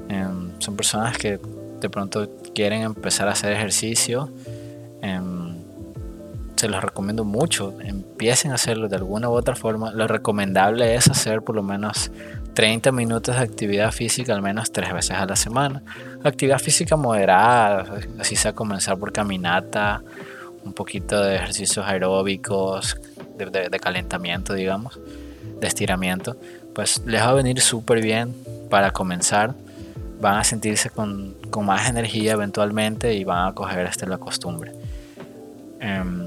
Em, 0.08 0.50
son 0.58 0.76
personas 0.76 1.16
que 1.16 1.38
de 1.80 1.90
pronto 1.90 2.28
quieren 2.54 2.82
empezar 2.82 3.28
a 3.28 3.32
hacer 3.32 3.52
ejercicio. 3.52 4.30
Em, 5.02 5.54
se 6.56 6.68
los 6.68 6.82
recomiendo 6.82 7.24
mucho. 7.24 7.74
Empiecen 7.80 8.52
a 8.52 8.54
hacerlo 8.54 8.88
de 8.88 8.96
alguna 8.96 9.28
u 9.28 9.32
otra 9.32 9.54
forma. 9.54 9.92
Lo 9.92 10.06
recomendable 10.06 10.94
es 10.94 11.08
hacer 11.08 11.42
por 11.42 11.54
lo 11.54 11.62
menos 11.62 12.10
30 12.54 12.92
minutos 12.92 13.36
de 13.36 13.42
actividad 13.42 13.90
física 13.90 14.32
al 14.32 14.42
menos 14.42 14.70
tres 14.72 14.92
veces 14.92 15.12
a 15.12 15.26
la 15.26 15.36
semana. 15.36 15.82
Actividad 16.22 16.58
física 16.58 16.96
moderada, 16.96 18.00
así 18.18 18.36
sea 18.36 18.54
comenzar 18.54 18.96
por 18.98 19.12
caminata, 19.12 20.02
un 20.64 20.72
poquito 20.72 21.20
de 21.20 21.36
ejercicios 21.36 21.84
aeróbicos, 21.84 22.96
de, 23.36 23.80
calentamiento, 23.80 24.54
digamos, 24.54 24.98
de 25.60 25.66
estiramiento, 25.66 26.36
pues 26.74 27.02
les 27.06 27.20
va 27.20 27.28
a 27.28 27.34
venir 27.34 27.60
súper 27.60 28.00
bien 28.00 28.34
para 28.70 28.90
comenzar. 28.92 29.54
Van 30.20 30.38
a 30.38 30.44
sentirse 30.44 30.90
con, 30.90 31.34
más 31.62 31.88
energía 31.88 32.32
eventualmente 32.32 33.14
y 33.14 33.24
van 33.24 33.48
a 33.48 33.52
coger 33.52 33.86
este 33.86 34.06
la 34.06 34.18
costumbre. 34.18 34.72
Em, 35.80 36.23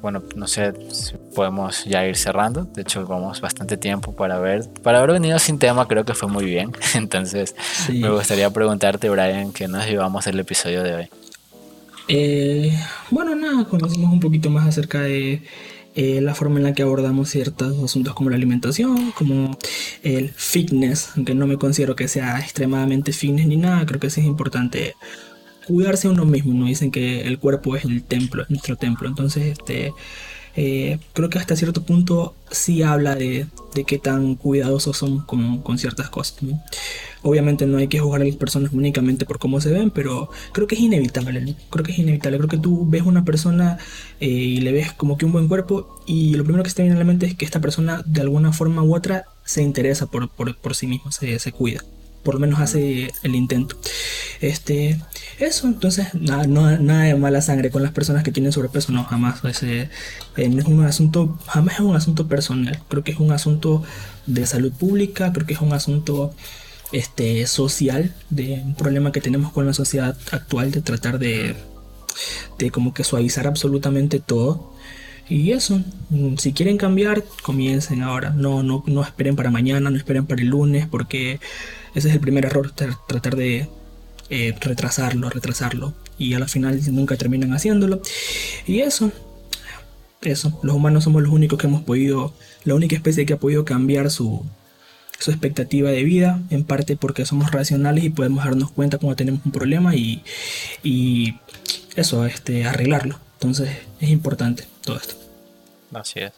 bueno, 0.00 0.22
no 0.34 0.46
sé 0.46 0.72
si 0.92 1.14
podemos 1.34 1.84
ya 1.84 2.06
ir 2.06 2.16
cerrando. 2.16 2.64
De 2.64 2.82
hecho, 2.82 3.06
vamos 3.06 3.40
bastante 3.40 3.76
tiempo 3.76 4.12
para 4.14 4.38
ver. 4.38 4.68
Para 4.82 4.98
haber 4.98 5.12
venido 5.12 5.38
sin 5.38 5.58
tema, 5.58 5.86
creo 5.86 6.04
que 6.04 6.14
fue 6.14 6.28
muy 6.28 6.44
bien. 6.44 6.72
Entonces, 6.94 7.54
me 7.88 8.10
gustaría 8.10 8.50
preguntarte, 8.50 9.08
Brian, 9.08 9.52
¿qué 9.52 9.68
nos 9.68 9.86
llevamos 9.86 10.24
del 10.24 10.40
episodio 10.40 10.82
de 10.82 10.94
hoy? 10.94 11.08
Eh, 12.08 12.76
bueno, 13.10 13.34
nada, 13.34 13.64
conocimos 13.66 14.12
un 14.12 14.20
poquito 14.20 14.50
más 14.50 14.66
acerca 14.66 15.00
de 15.02 15.42
eh, 15.94 16.20
la 16.20 16.34
forma 16.34 16.58
en 16.58 16.64
la 16.64 16.72
que 16.72 16.82
abordamos 16.82 17.28
ciertos 17.28 17.82
asuntos 17.82 18.14
como 18.14 18.30
la 18.30 18.36
alimentación, 18.36 19.12
como 19.12 19.56
el 20.02 20.30
fitness, 20.30 21.10
aunque 21.16 21.34
no 21.34 21.46
me 21.46 21.56
considero 21.56 21.96
que 21.96 22.08
sea 22.08 22.38
extremadamente 22.38 23.12
fitness 23.12 23.46
ni 23.46 23.56
nada, 23.56 23.84
creo 23.86 24.00
que 24.00 24.08
sí 24.08 24.20
es 24.20 24.26
importante 24.26 24.94
cuidarse 25.70 26.08
uno 26.08 26.24
mismo, 26.24 26.52
¿no? 26.54 26.66
Dicen 26.66 26.90
que 26.90 27.22
el 27.22 27.38
cuerpo 27.38 27.76
es 27.76 27.84
el 27.84 28.02
templo, 28.02 28.44
nuestro 28.48 28.76
templo. 28.76 29.08
Entonces, 29.08 29.58
este, 29.58 29.92
eh, 30.56 30.98
creo 31.12 31.30
que 31.30 31.38
hasta 31.38 31.56
cierto 31.56 31.82
punto 31.82 32.34
sí 32.50 32.82
habla 32.82 33.14
de, 33.14 33.46
de 33.74 33.84
qué 33.84 33.98
tan 33.98 34.34
cuidadosos 34.34 34.96
somos 34.98 35.24
con, 35.24 35.62
con 35.62 35.78
ciertas 35.78 36.10
cosas. 36.10 36.38
Obviamente 37.22 37.66
no 37.66 37.78
hay 37.78 37.88
que 37.88 38.00
juzgar 38.00 38.22
a 38.22 38.24
las 38.24 38.36
personas 38.36 38.72
únicamente 38.72 39.26
por 39.26 39.38
cómo 39.38 39.60
se 39.60 39.70
ven, 39.70 39.90
pero 39.90 40.30
creo 40.52 40.66
que 40.66 40.74
es 40.74 40.80
inevitable. 40.80 41.54
Creo 41.70 41.84
que 41.84 41.92
es 41.92 41.98
inevitable. 41.98 42.38
Creo 42.38 42.48
que 42.48 42.58
tú 42.58 42.86
ves 42.88 43.02
una 43.02 43.24
persona 43.24 43.78
eh, 44.20 44.26
y 44.26 44.60
le 44.60 44.72
ves 44.72 44.92
como 44.92 45.18
que 45.18 45.26
un 45.26 45.32
buen 45.32 45.48
cuerpo 45.48 46.00
y 46.06 46.34
lo 46.34 46.44
primero 46.44 46.64
que 46.64 46.70
se 46.70 46.76
te 46.76 46.82
viene 46.82 46.96
a 46.96 46.98
la 46.98 47.04
mente 47.04 47.26
es 47.26 47.34
que 47.34 47.44
esta 47.44 47.60
persona 47.60 48.02
de 48.06 48.22
alguna 48.22 48.52
forma 48.52 48.82
u 48.82 48.94
otra 48.94 49.24
se 49.44 49.62
interesa 49.62 50.06
por, 50.06 50.28
por, 50.28 50.56
por 50.56 50.74
sí 50.74 50.86
mismo, 50.86 51.12
se 51.12 51.52
cuida 51.52 51.82
por 52.22 52.34
lo 52.34 52.40
menos 52.40 52.60
hace 52.60 53.12
el 53.22 53.34
intento. 53.34 53.76
Este, 54.40 55.00
eso, 55.38 55.66
entonces, 55.66 56.08
nada, 56.14 56.46
no, 56.46 56.78
nada 56.78 57.04
de 57.04 57.14
mala 57.14 57.40
sangre 57.40 57.70
con 57.70 57.82
las 57.82 57.92
personas 57.92 58.22
que 58.22 58.32
tienen 58.32 58.52
sobrepeso, 58.52 58.92
no, 58.92 59.04
jamás. 59.04 59.44
Ese, 59.44 59.88
eh, 60.36 60.48
no 60.48 60.60
es 60.60 60.66
un 60.66 60.84
asunto, 60.84 61.38
jamás 61.46 61.74
es 61.74 61.80
un 61.80 61.96
asunto 61.96 62.28
personal. 62.28 62.82
Creo 62.88 63.04
que 63.04 63.12
es 63.12 63.18
un 63.18 63.32
asunto 63.32 63.82
de 64.26 64.46
salud 64.46 64.72
pública, 64.72 65.32
creo 65.32 65.46
que 65.46 65.54
es 65.54 65.60
un 65.60 65.72
asunto 65.72 66.34
este, 66.92 67.46
social, 67.46 68.14
de 68.30 68.62
un 68.64 68.74
problema 68.74 69.12
que 69.12 69.20
tenemos 69.20 69.52
con 69.52 69.66
la 69.66 69.74
sociedad 69.74 70.16
actual 70.30 70.70
de 70.72 70.82
tratar 70.82 71.18
de, 71.18 71.56
de 72.58 72.70
como 72.70 72.94
que 72.94 73.04
suavizar 73.04 73.46
absolutamente 73.46 74.20
todo. 74.20 74.72
Y 75.30 75.52
eso, 75.52 75.80
mm, 76.10 76.36
si 76.38 76.52
quieren 76.52 76.76
cambiar, 76.76 77.24
comiencen 77.42 78.02
ahora. 78.02 78.30
No, 78.30 78.64
no, 78.64 78.82
no 78.86 79.02
esperen 79.02 79.36
para 79.36 79.50
mañana, 79.50 79.88
no 79.88 79.96
esperen 79.96 80.26
para 80.26 80.42
el 80.42 80.48
lunes, 80.48 80.88
porque 80.88 81.38
ese 81.94 82.08
es 82.08 82.14
el 82.14 82.20
primer 82.20 82.46
error, 82.46 82.72
tratar 82.72 83.36
de 83.36 83.68
eh, 84.28 84.54
retrasarlo, 84.60 85.30
retrasarlo. 85.30 85.94
Y 86.18 86.34
a 86.34 86.40
la 86.40 86.48
final 86.48 86.80
nunca 86.92 87.16
terminan 87.16 87.52
haciéndolo. 87.52 88.02
Y 88.66 88.80
eso, 88.80 89.12
eso, 90.22 90.58
los 90.64 90.74
humanos 90.74 91.04
somos 91.04 91.22
los 91.22 91.32
únicos 91.32 91.58
que 91.60 91.68
hemos 91.68 91.82
podido, 91.82 92.34
la 92.64 92.74
única 92.74 92.96
especie 92.96 93.24
que 93.24 93.34
ha 93.34 93.38
podido 93.38 93.64
cambiar 93.64 94.10
su, 94.10 94.44
su 95.20 95.30
expectativa 95.30 95.90
de 95.90 96.02
vida, 96.02 96.42
en 96.50 96.64
parte 96.64 96.96
porque 96.96 97.24
somos 97.24 97.52
racionales 97.52 98.02
y 98.02 98.10
podemos 98.10 98.44
darnos 98.44 98.72
cuenta 98.72 98.98
cuando 98.98 99.14
tenemos 99.16 99.42
un 99.46 99.52
problema 99.52 99.94
y, 99.94 100.24
y 100.82 101.36
eso, 101.94 102.26
este, 102.26 102.64
arreglarlo. 102.64 103.20
Entonces 103.34 103.70
es 104.00 104.10
importante 104.10 104.64
todo 104.82 104.96
esto. 104.96 105.19
Así 105.92 106.20
es. 106.20 106.32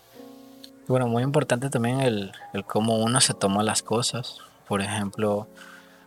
Bueno, 0.89 1.07
muy 1.07 1.23
importante 1.23 1.71
también 1.71 2.01
el, 2.01 2.33
cómo 2.67 2.99
uno 2.99 3.21
se 3.21 3.35
toma 3.35 3.63
las 3.63 3.83
cosas. 3.83 4.39
Por 4.67 4.81
ejemplo, 4.83 5.47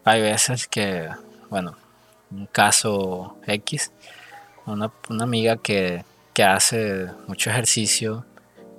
hay 0.03 0.21
veces 0.21 0.67
que, 0.67 1.09
bueno, 1.49 1.75
un 2.31 2.45
caso 2.47 3.37
X, 3.47 3.91
una, 4.65 4.91
amiga 5.21 5.57
que, 5.57 6.03
que, 6.33 6.43
hace 6.43 7.07
mucho 7.27 7.49
ejercicio, 7.49 8.25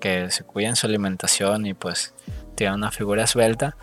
que 0.00 0.30
se 0.30 0.44
cuida 0.44 0.68
en 0.68 0.76
su 0.76 0.86
alimentación 0.86 1.64
y 1.66 1.74
pues 1.74 2.12
tiene 2.56 2.74
una 2.74 2.90
figura 2.90 3.24
esbelta. 3.24 3.76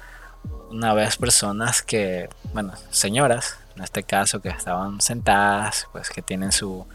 Una 0.70 0.94
vez 0.94 1.18
personas 1.18 1.82
que, 1.82 2.30
bueno, 2.54 2.74
señoras, 2.90 3.58
en 3.76 3.84
este 3.84 4.04
caso, 4.04 4.40
que 4.42 4.50
estaban 4.50 5.02
sentadas, 5.02 5.88
pues 5.92 6.10
que 6.10 6.22
tienen 6.22 6.52
su, 6.52 6.86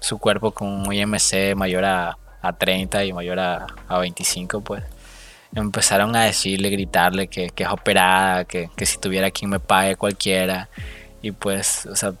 su 0.00 0.18
cuerpo 0.18 0.52
con 0.52 0.68
un 0.68 0.92
IMC 0.92 1.56
mayor 1.56 1.84
a 1.84 2.18
a 2.48 2.52
30 2.52 3.04
y 3.04 3.12
mayor 3.12 3.38
a, 3.40 3.66
a 3.88 3.98
25, 3.98 4.60
pues 4.60 4.84
empezaron 5.54 6.14
a 6.16 6.24
decirle, 6.24 6.70
gritarle 6.70 7.28
que, 7.28 7.50
que 7.50 7.64
es 7.64 7.70
operada, 7.70 8.44
que, 8.44 8.70
que, 8.76 8.86
si 8.86 8.98
tuviera 8.98 9.30
quien 9.30 9.50
me 9.50 9.60
pague 9.60 9.96
cualquiera. 9.96 10.68
Y 11.22 11.32
pues, 11.32 11.86
o 11.86 11.96
sea, 11.96 12.12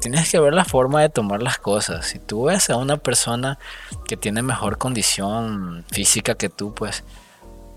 tienes 0.00 0.30
que 0.30 0.38
ver 0.38 0.54
la 0.54 0.64
forma 0.64 1.02
de 1.02 1.08
tomar 1.08 1.42
las 1.42 1.58
cosas. 1.58 2.06
Si 2.06 2.18
tú 2.18 2.44
ves 2.44 2.70
a 2.70 2.76
una 2.76 2.96
persona 2.96 3.58
que 4.06 4.16
tiene 4.16 4.42
mejor 4.42 4.78
condición 4.78 5.84
física 5.90 6.34
que 6.36 6.48
tú, 6.48 6.72
pues 6.74 7.02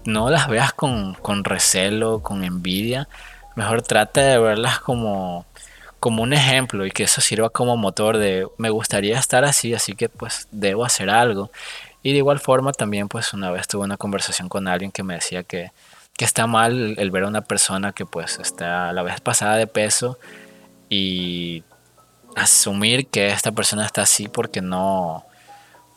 no 0.05 0.29
las 0.29 0.47
veas 0.47 0.73
con, 0.73 1.15
con 1.15 1.43
recelo, 1.43 2.21
con 2.21 2.43
envidia. 2.43 3.07
Mejor 3.55 3.81
trata 3.81 4.21
de 4.21 4.39
verlas 4.39 4.79
como, 4.79 5.45
como 6.03 6.21
un 6.21 6.33
ejemplo 6.33 6.85
y 6.85 6.91
que 6.91 7.03
eso 7.03 7.21
sirva 7.21 7.49
como 7.49 7.77
motor 7.77 8.17
de 8.17 8.45
me 8.57 8.69
gustaría 8.69 9.17
estar 9.17 9.45
así, 9.45 9.73
así 9.73 9.93
que 9.93 10.09
pues 10.09 10.49
debo 10.51 10.83
hacer 10.83 11.09
algo. 11.09 11.49
Y 12.01 12.11
de 12.11 12.17
igual 12.17 12.41
forma 12.41 12.73
también 12.73 13.07
pues 13.07 13.31
una 13.31 13.51
vez 13.51 13.69
tuve 13.69 13.85
una 13.85 13.95
conversación 13.95 14.49
con 14.49 14.67
alguien 14.67 14.91
que 14.91 15.01
me 15.01 15.13
decía 15.13 15.43
que, 15.43 15.71
que 16.17 16.25
está 16.25 16.45
mal 16.45 16.95
el 16.99 17.09
ver 17.09 17.23
a 17.23 17.29
una 17.29 17.39
persona 17.39 17.93
que 17.93 18.05
pues 18.05 18.37
está 18.39 18.89
a 18.89 18.91
la 18.91 19.01
vez 19.01 19.21
pasada 19.21 19.55
de 19.55 19.65
peso 19.65 20.19
y 20.89 21.63
asumir 22.35 23.07
que 23.07 23.29
esta 23.29 23.53
persona 23.53 23.85
está 23.85 24.01
así 24.01 24.27
porque 24.27 24.59
no, 24.59 25.25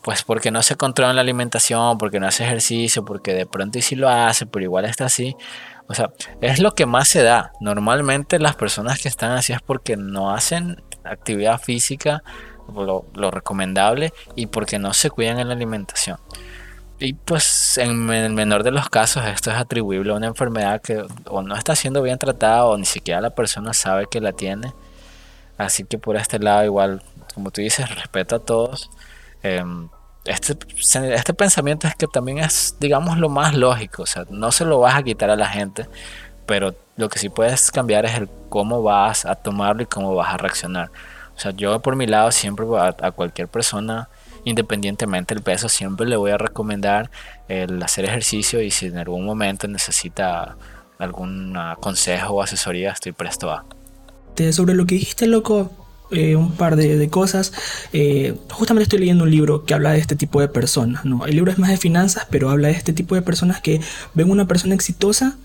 pues 0.02 0.22
porque 0.22 0.52
no 0.52 0.62
se 0.62 0.76
controla 0.76 1.14
la 1.14 1.22
alimentación, 1.22 1.98
porque 1.98 2.20
no 2.20 2.28
hace 2.28 2.44
ejercicio, 2.44 3.04
porque 3.04 3.34
de 3.34 3.44
pronto 3.44 3.78
y 3.78 3.82
si 3.82 3.96
lo 3.96 4.08
hace, 4.08 4.46
pero 4.46 4.62
igual 4.62 4.84
está 4.84 5.06
así. 5.06 5.34
O 5.88 5.94
sea, 5.94 6.10
es 6.40 6.58
lo 6.58 6.74
que 6.74 6.86
más 6.86 7.08
se 7.08 7.22
da. 7.22 7.52
Normalmente 7.60 8.38
las 8.38 8.56
personas 8.56 9.00
que 9.00 9.08
están 9.08 9.32
así 9.32 9.52
es 9.52 9.60
porque 9.62 9.96
no 9.96 10.32
hacen 10.32 10.82
actividad 11.04 11.60
física, 11.60 12.22
lo, 12.74 13.06
lo 13.14 13.30
recomendable, 13.30 14.12
y 14.34 14.46
porque 14.46 14.78
no 14.78 14.92
se 14.92 15.10
cuidan 15.10 15.38
en 15.38 15.48
la 15.48 15.54
alimentación. 15.54 16.18
Y 16.98 17.12
pues 17.12 17.78
en 17.78 18.10
el 18.10 18.32
menor 18.32 18.62
de 18.62 18.70
los 18.70 18.88
casos 18.88 19.24
esto 19.26 19.50
es 19.50 19.56
atribuible 19.58 20.12
a 20.12 20.16
una 20.16 20.28
enfermedad 20.28 20.80
que 20.80 21.04
o 21.26 21.42
no 21.42 21.54
está 21.54 21.76
siendo 21.76 22.02
bien 22.02 22.18
tratada 22.18 22.64
o 22.64 22.78
ni 22.78 22.86
siquiera 22.86 23.20
la 23.20 23.34
persona 23.34 23.74
sabe 23.74 24.06
que 24.10 24.18
la 24.20 24.32
tiene 24.32 24.72
Así 25.58 25.84
que 25.84 25.98
por 25.98 26.16
este 26.16 26.38
lado 26.38 26.64
igual, 26.64 27.02
como 27.34 27.50
tú 27.50 27.60
dices, 27.60 27.88
respeto 27.94 28.36
a 28.36 28.38
todos. 28.40 28.90
Em, 29.42 29.88
este, 30.26 30.56
este 31.14 31.34
pensamiento 31.34 31.86
es 31.86 31.94
que 31.94 32.06
también 32.06 32.38
es, 32.38 32.76
digamos, 32.80 33.18
lo 33.18 33.28
más 33.28 33.54
lógico. 33.54 34.02
O 34.02 34.06
sea, 34.06 34.24
no 34.30 34.52
se 34.52 34.64
lo 34.64 34.80
vas 34.80 34.96
a 34.96 35.02
quitar 35.02 35.30
a 35.30 35.36
la 35.36 35.48
gente, 35.48 35.86
pero 36.46 36.74
lo 36.96 37.08
que 37.08 37.18
sí 37.18 37.28
puedes 37.28 37.70
cambiar 37.70 38.04
es 38.06 38.14
el 38.14 38.28
cómo 38.48 38.82
vas 38.82 39.24
a 39.24 39.34
tomarlo 39.36 39.82
y 39.82 39.86
cómo 39.86 40.14
vas 40.14 40.34
a 40.34 40.36
reaccionar. 40.36 40.90
O 41.36 41.40
sea, 41.40 41.52
yo 41.52 41.80
por 41.80 41.96
mi 41.96 42.06
lado 42.06 42.32
siempre 42.32 42.66
a, 42.78 42.94
a 43.00 43.10
cualquier 43.10 43.48
persona, 43.48 44.08
independientemente 44.44 45.34
del 45.34 45.42
peso, 45.42 45.68
siempre 45.68 46.06
le 46.06 46.16
voy 46.16 46.30
a 46.30 46.38
recomendar 46.38 47.10
el 47.48 47.82
hacer 47.82 48.04
ejercicio 48.04 48.62
y 48.62 48.70
si 48.70 48.86
en 48.86 48.98
algún 48.98 49.24
momento 49.24 49.68
necesita 49.68 50.56
algún 50.98 51.56
consejo 51.80 52.34
o 52.34 52.42
asesoría, 52.42 52.92
estoy 52.92 53.12
presto 53.12 53.50
a. 53.50 53.64
Sobre 54.52 54.74
lo 54.74 54.84
que 54.84 54.96
dijiste, 54.96 55.26
loco, 55.26 55.70
eh, 56.10 56.36
un 56.36 56.52
par 56.52 56.76
de, 56.76 57.08
cosas. 57.08 57.52
Eh, 57.92 58.34
justamente 58.50 58.84
estoy 58.84 59.00
leyendo 59.00 59.24
un 59.24 59.30
libro 59.30 59.64
que 59.64 59.74
habla 59.74 59.92
de 59.92 59.98
este 59.98 60.14
tipo 60.14 60.40
de 60.40 60.48
personas. 60.48 61.04
¿no? 61.04 61.26
El 61.26 61.34
libro 61.34 61.50
es 61.50 61.58
más 61.58 61.70
de 61.70 61.76
finanzas, 61.76 62.26
pero 62.30 62.50
habla 62.50 62.68
de 62.68 62.74
este 62.74 62.92
tipo 62.92 63.14
de 63.14 63.22
personas 63.22 63.60
que 63.60 63.80
ven 64.14 64.30
una 64.30 64.46
persona 64.46 64.74
exitosa 64.74 65.36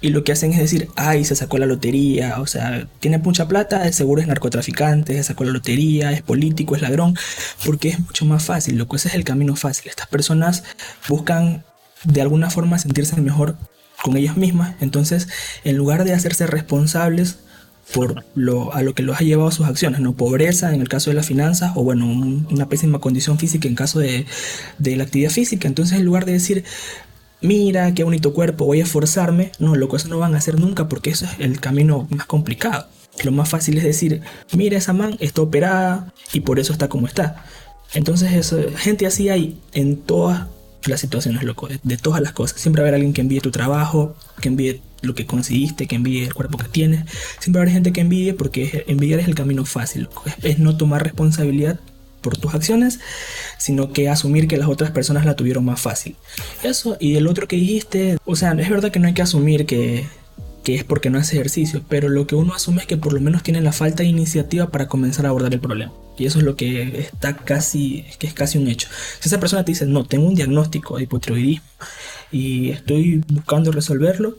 y 0.00 0.10
lo 0.10 0.24
que 0.24 0.32
hacen 0.32 0.52
es 0.52 0.58
decir, 0.58 0.88
ay, 0.96 1.24
se 1.24 1.36
sacó 1.36 1.58
la 1.58 1.66
lotería, 1.66 2.40
o 2.40 2.46
sea, 2.46 2.88
tiene 3.00 3.18
mucha 3.18 3.46
plata, 3.46 3.90
seguro 3.92 4.20
es 4.20 4.26
narcotraficante, 4.26 5.14
se 5.14 5.22
sacó 5.22 5.44
la 5.44 5.52
lotería, 5.52 6.12
es 6.12 6.22
político, 6.22 6.74
es 6.74 6.82
ladrón, 6.82 7.16
porque 7.64 7.90
es 7.90 8.00
mucho 8.00 8.24
más 8.24 8.44
fácil, 8.44 8.76
loco, 8.76 8.96
ese 8.96 9.08
es 9.08 9.14
el 9.14 9.24
camino 9.24 9.54
fácil. 9.56 9.88
Estas 9.88 10.08
personas 10.08 10.64
buscan 11.08 11.64
de 12.04 12.20
alguna 12.20 12.50
forma 12.50 12.78
sentirse 12.78 13.20
mejor 13.20 13.56
con 14.02 14.16
ellas 14.16 14.36
mismas, 14.36 14.74
entonces 14.80 15.28
en 15.64 15.76
lugar 15.76 16.04
de 16.04 16.12
hacerse 16.12 16.46
responsables 16.46 17.38
por 17.92 18.24
lo, 18.34 18.74
a 18.74 18.82
lo 18.82 18.94
que 18.94 19.02
los 19.02 19.20
ha 19.20 19.24
llevado 19.24 19.50
sus 19.50 19.66
acciones, 19.66 20.00
¿no? 20.00 20.12
Pobreza 20.12 20.74
en 20.74 20.80
el 20.80 20.88
caso 20.88 21.10
de 21.10 21.14
las 21.14 21.26
finanzas 21.26 21.72
o 21.74 21.84
bueno, 21.84 22.06
una 22.06 22.68
pésima 22.68 22.98
condición 22.98 23.38
física 23.38 23.68
en 23.68 23.74
caso 23.74 23.98
de, 23.98 24.26
de, 24.78 24.96
la 24.96 25.04
actividad 25.04 25.30
física. 25.30 25.68
Entonces 25.68 25.98
en 25.98 26.04
lugar 26.04 26.24
de 26.24 26.32
decir, 26.32 26.64
mira, 27.40 27.94
qué 27.94 28.04
bonito 28.04 28.34
cuerpo, 28.34 28.66
voy 28.66 28.80
a 28.80 28.84
esforzarme, 28.84 29.52
no, 29.58 29.74
lo 29.74 29.88
que 29.88 29.96
eso 29.96 30.08
no 30.08 30.18
van 30.18 30.34
a 30.34 30.38
hacer 30.38 30.58
nunca 30.60 30.88
porque 30.88 31.10
eso 31.10 31.24
es 31.24 31.32
el 31.38 31.60
camino 31.60 32.06
más 32.10 32.26
complicado. 32.26 32.86
Lo 33.24 33.32
más 33.32 33.48
fácil 33.48 33.78
es 33.78 33.84
decir, 33.84 34.20
mira, 34.52 34.78
esa 34.78 34.92
man 34.92 35.16
está 35.18 35.42
operada 35.42 36.12
y 36.32 36.40
por 36.40 36.58
eso 36.58 36.72
está 36.72 36.88
como 36.88 37.06
está. 37.06 37.44
Entonces 37.94 38.32
eso, 38.32 38.58
gente 38.76 39.06
así 39.06 39.28
hay 39.28 39.58
en 39.72 39.96
todas 39.96 40.46
las 40.86 41.00
situaciones, 41.00 41.42
loco, 41.42 41.68
de, 41.82 41.96
todas 41.96 42.20
las 42.20 42.32
cosas. 42.32 42.60
Siempre 42.60 42.82
va 42.82 42.86
a 42.86 42.88
haber 42.88 42.96
alguien 42.96 43.12
que 43.12 43.20
envíe 43.20 43.40
tu 43.40 43.50
trabajo, 43.50 44.14
que 44.40 44.48
envíe 44.48 44.82
lo 45.02 45.14
que 45.14 45.26
conseguiste, 45.26 45.86
que 45.86 45.96
envíe 45.96 46.24
el 46.24 46.34
cuerpo 46.34 46.58
que 46.58 46.68
tienes. 46.68 47.04
Siempre 47.38 47.62
haber 47.62 47.72
gente 47.72 47.92
que 47.92 48.00
envíe 48.00 48.32
porque 48.32 48.84
envidiar 48.88 49.20
es 49.20 49.28
el 49.28 49.34
camino 49.34 49.64
fácil, 49.64 50.08
Es, 50.42 50.58
no 50.58 50.76
tomar 50.76 51.02
responsabilidad 51.02 51.78
por 52.20 52.36
tus 52.36 52.54
acciones, 52.54 52.98
sino 53.58 53.92
que 53.92 54.08
asumir 54.08 54.48
que 54.48 54.56
las 54.56 54.68
otras 54.68 54.90
personas 54.90 55.24
la 55.24 55.36
tuvieron 55.36 55.64
más 55.64 55.80
fácil. 55.80 56.16
Eso, 56.62 56.96
y 56.98 57.16
el 57.16 57.26
otro 57.26 57.46
que 57.46 57.56
dijiste, 57.56 58.18
o 58.24 58.36
sea, 58.36 58.52
es 58.52 58.68
verdad 58.68 58.90
que 58.90 58.98
no 58.98 59.06
hay 59.06 59.14
que 59.14 59.22
asumir 59.22 59.66
que, 59.66 60.06
que 60.64 60.74
es 60.74 60.84
porque 60.84 61.10
no 61.10 61.18
hace 61.18 61.36
ejercicio, 61.36 61.82
pero 61.88 62.08
lo 62.08 62.26
que 62.26 62.34
uno 62.34 62.54
asume 62.54 62.82
es 62.82 62.86
que 62.86 62.96
por 62.96 63.12
lo 63.12 63.20
menos 63.20 63.42
tiene 63.42 63.60
la 63.60 63.72
falta 63.72 64.02
de 64.02 64.08
iniciativa 64.08 64.70
para 64.70 64.88
comenzar 64.88 65.26
a 65.26 65.30
abordar 65.30 65.54
el 65.54 65.60
problema. 65.60 65.92
Y 66.18 66.26
eso 66.26 66.38
es 66.38 66.44
lo 66.44 66.56
que 66.56 66.98
está 66.98 67.36
casi, 67.36 68.04
que 68.18 68.26
es 68.26 68.34
casi 68.34 68.58
un 68.58 68.66
hecho. 68.66 68.88
Si 69.20 69.28
esa 69.28 69.38
persona 69.38 69.64
te 69.64 69.70
dice, 69.70 69.86
no, 69.86 70.04
tengo 70.04 70.26
un 70.26 70.34
diagnóstico 70.34 70.96
de 70.96 71.04
hipotiroidismo 71.04 71.64
y 72.32 72.70
estoy 72.70 73.22
buscando 73.28 73.70
resolverlo, 73.70 74.36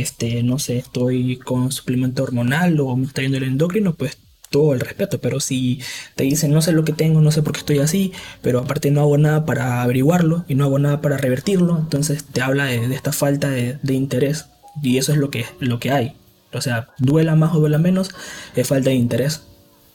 este, 0.00 0.42
no 0.42 0.58
sé, 0.58 0.78
estoy 0.78 1.36
con 1.36 1.72
suplemento 1.72 2.22
hormonal 2.22 2.78
o 2.80 2.96
me 2.96 3.06
está 3.06 3.22
yendo 3.22 3.38
el 3.38 3.44
endocrino, 3.44 3.94
pues 3.94 4.18
todo 4.50 4.72
el 4.72 4.80
respeto, 4.80 5.20
pero 5.20 5.40
si 5.40 5.80
te 6.14 6.24
dicen 6.24 6.52
no 6.52 6.62
sé 6.62 6.72
lo 6.72 6.84
que 6.84 6.92
tengo, 6.92 7.20
no 7.20 7.30
sé 7.30 7.42
por 7.42 7.52
qué 7.52 7.60
estoy 7.60 7.78
así, 7.80 8.12
pero 8.42 8.60
aparte 8.60 8.90
no 8.90 9.00
hago 9.02 9.18
nada 9.18 9.44
para 9.44 9.82
averiguarlo 9.82 10.44
y 10.48 10.54
no 10.54 10.64
hago 10.64 10.78
nada 10.78 11.00
para 11.00 11.16
revertirlo, 11.16 11.78
entonces 11.78 12.24
te 12.24 12.40
habla 12.40 12.64
de, 12.64 12.94
esta 12.94 13.12
falta 13.12 13.50
de, 13.50 13.78
interés 13.88 14.46
y 14.82 14.98
eso 14.98 15.12
es 15.12 15.18
lo 15.18 15.30
que, 15.30 15.44
lo 15.58 15.78
que 15.78 15.90
hay. 15.90 16.16
O 16.52 16.60
sea, 16.62 16.88
duela 16.98 17.34
más 17.34 17.54
o 17.54 17.60
duela 17.60 17.78
menos, 17.78 18.10
es 18.54 18.66
falta 18.66 18.90
de 18.90 18.96
interés. 18.96 19.42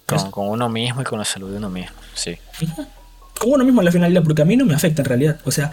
Con, 0.06 0.32
con 0.32 0.50
uno 0.50 0.70
mismo 0.70 1.02
y 1.02 1.04
con 1.06 1.18
la 1.18 1.26
salud 1.26 1.50
de 1.50 1.58
uno 1.58 1.70
mismo, 1.70 1.96
sí. 2.14 2.38
Con 3.40 3.54
uno 3.54 3.64
mismo 3.64 3.82
a 3.82 3.84
la 3.84 3.92
finalidad, 3.92 4.24
porque 4.24 4.44
a 4.44 4.46
mí 4.46 4.56
no 4.56 4.66
me 4.66 4.76
afecta 4.76 5.02
en 5.02 5.06
realidad. 5.06 5.40
O 5.46 5.52
sea, 5.52 5.72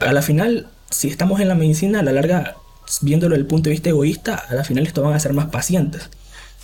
a 0.00 0.12
la 0.12 0.22
final, 0.22 0.66
si 0.90 1.08
estamos 1.08 1.40
en 1.40 1.48
la 1.48 1.54
medicina, 1.54 2.00
a 2.00 2.02
la 2.02 2.12
larga 2.12 2.56
viéndolo 3.00 3.34
desde 3.34 3.42
el 3.42 3.46
punto 3.46 3.64
de 3.64 3.72
vista 3.72 3.88
egoísta, 3.90 4.34
a 4.48 4.54
la 4.54 4.64
final 4.64 4.86
esto 4.86 5.02
van 5.02 5.14
a 5.14 5.20
ser 5.20 5.32
más 5.32 5.46
pacientes. 5.46 6.08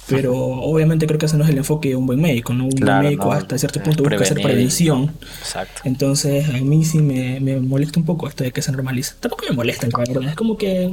Pero 0.08 0.34
obviamente 0.34 1.06
creo 1.06 1.18
que 1.18 1.26
ese 1.26 1.36
no 1.36 1.44
es 1.44 1.50
el 1.50 1.58
enfoque 1.58 1.90
de 1.90 1.96
un 1.96 2.06
buen 2.06 2.20
médico, 2.20 2.52
¿no? 2.52 2.64
Un 2.64 2.70
buen 2.70 2.98
médico 3.00 3.32
hasta 3.32 3.56
cierto 3.56 3.80
punto 3.82 4.02
busca 4.02 4.22
hacer 4.22 4.42
prevención. 4.42 5.14
Exacto. 5.38 5.82
Entonces 5.84 6.48
a 6.48 6.52
mí 6.54 6.84
sí 6.84 6.98
me, 6.98 7.38
me, 7.38 7.60
molesta 7.60 8.00
un 8.00 8.06
poco 8.06 8.26
esto 8.26 8.42
de 8.42 8.50
que 8.50 8.62
se 8.62 8.72
normaliza. 8.72 9.14
Tampoco 9.20 9.44
me 9.48 9.54
molesta, 9.54 9.86
en 9.86 9.92
realidad. 9.92 10.30
Es 10.30 10.34
como 10.34 10.58
que... 10.58 10.92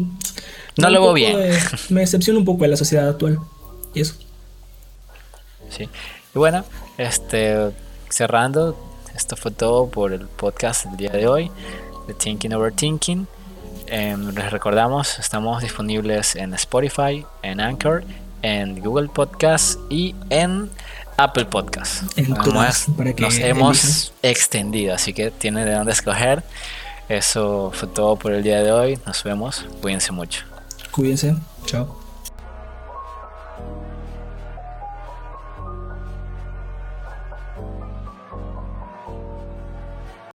No 0.78 0.90
lo 0.90 1.02
veo 1.02 1.14
bien. 1.14 1.38
me 1.90 2.02
decepciona 2.02 2.38
un 2.38 2.46
poco 2.46 2.64
de 2.64 2.70
la 2.70 2.78
sociedad 2.78 3.10
actual. 3.10 3.40
Y 3.96 4.02
eso. 4.02 4.14
Sí. 5.70 5.90
Y 6.36 6.38
bueno, 6.38 6.64
este 6.98 7.72
cerrando, 8.10 8.78
esto 9.16 9.36
fue 9.36 9.52
todo 9.52 9.90
por 9.90 10.14
el 10.14 10.28
podcast 10.28 10.86
del 10.86 10.98
día 10.98 11.12
de 11.12 11.28
hoy, 11.28 11.52
de 12.08 12.14
Thinking 12.14 12.54
Over 12.54 12.74
Thinking. 12.74 13.28
Em, 13.92 14.30
les 14.36 14.52
recordamos, 14.52 15.18
estamos 15.18 15.64
disponibles 15.64 16.36
en 16.36 16.54
Spotify, 16.54 17.26
en 17.42 17.60
Anchor, 17.60 18.04
en 18.44 18.80
Google 18.80 19.10
Podcast 19.10 19.80
y 19.90 20.16
en 20.30 20.70
Apple 21.18 21.46
Podcast. 21.46 22.04
nos 23.18 23.38
hemos 23.40 24.14
extendido, 24.22 24.94
así 24.94 25.14
que 25.14 25.32
tienen 25.32 25.66
de 25.66 25.74
dónde 25.74 25.92
escoger. 25.92 26.44
Eso 27.10 27.72
fue 27.74 27.88
todo 27.88 28.16
por 28.16 28.32
el 28.34 28.44
día 28.44 28.62
de 28.62 28.72
hoy. 28.72 29.00
Nos 29.08 29.24
vemos. 29.24 29.66
Cuídense 29.82 30.12
mucho. 30.12 30.44
Cuídense. 30.92 31.36
Chao. 31.66 32.09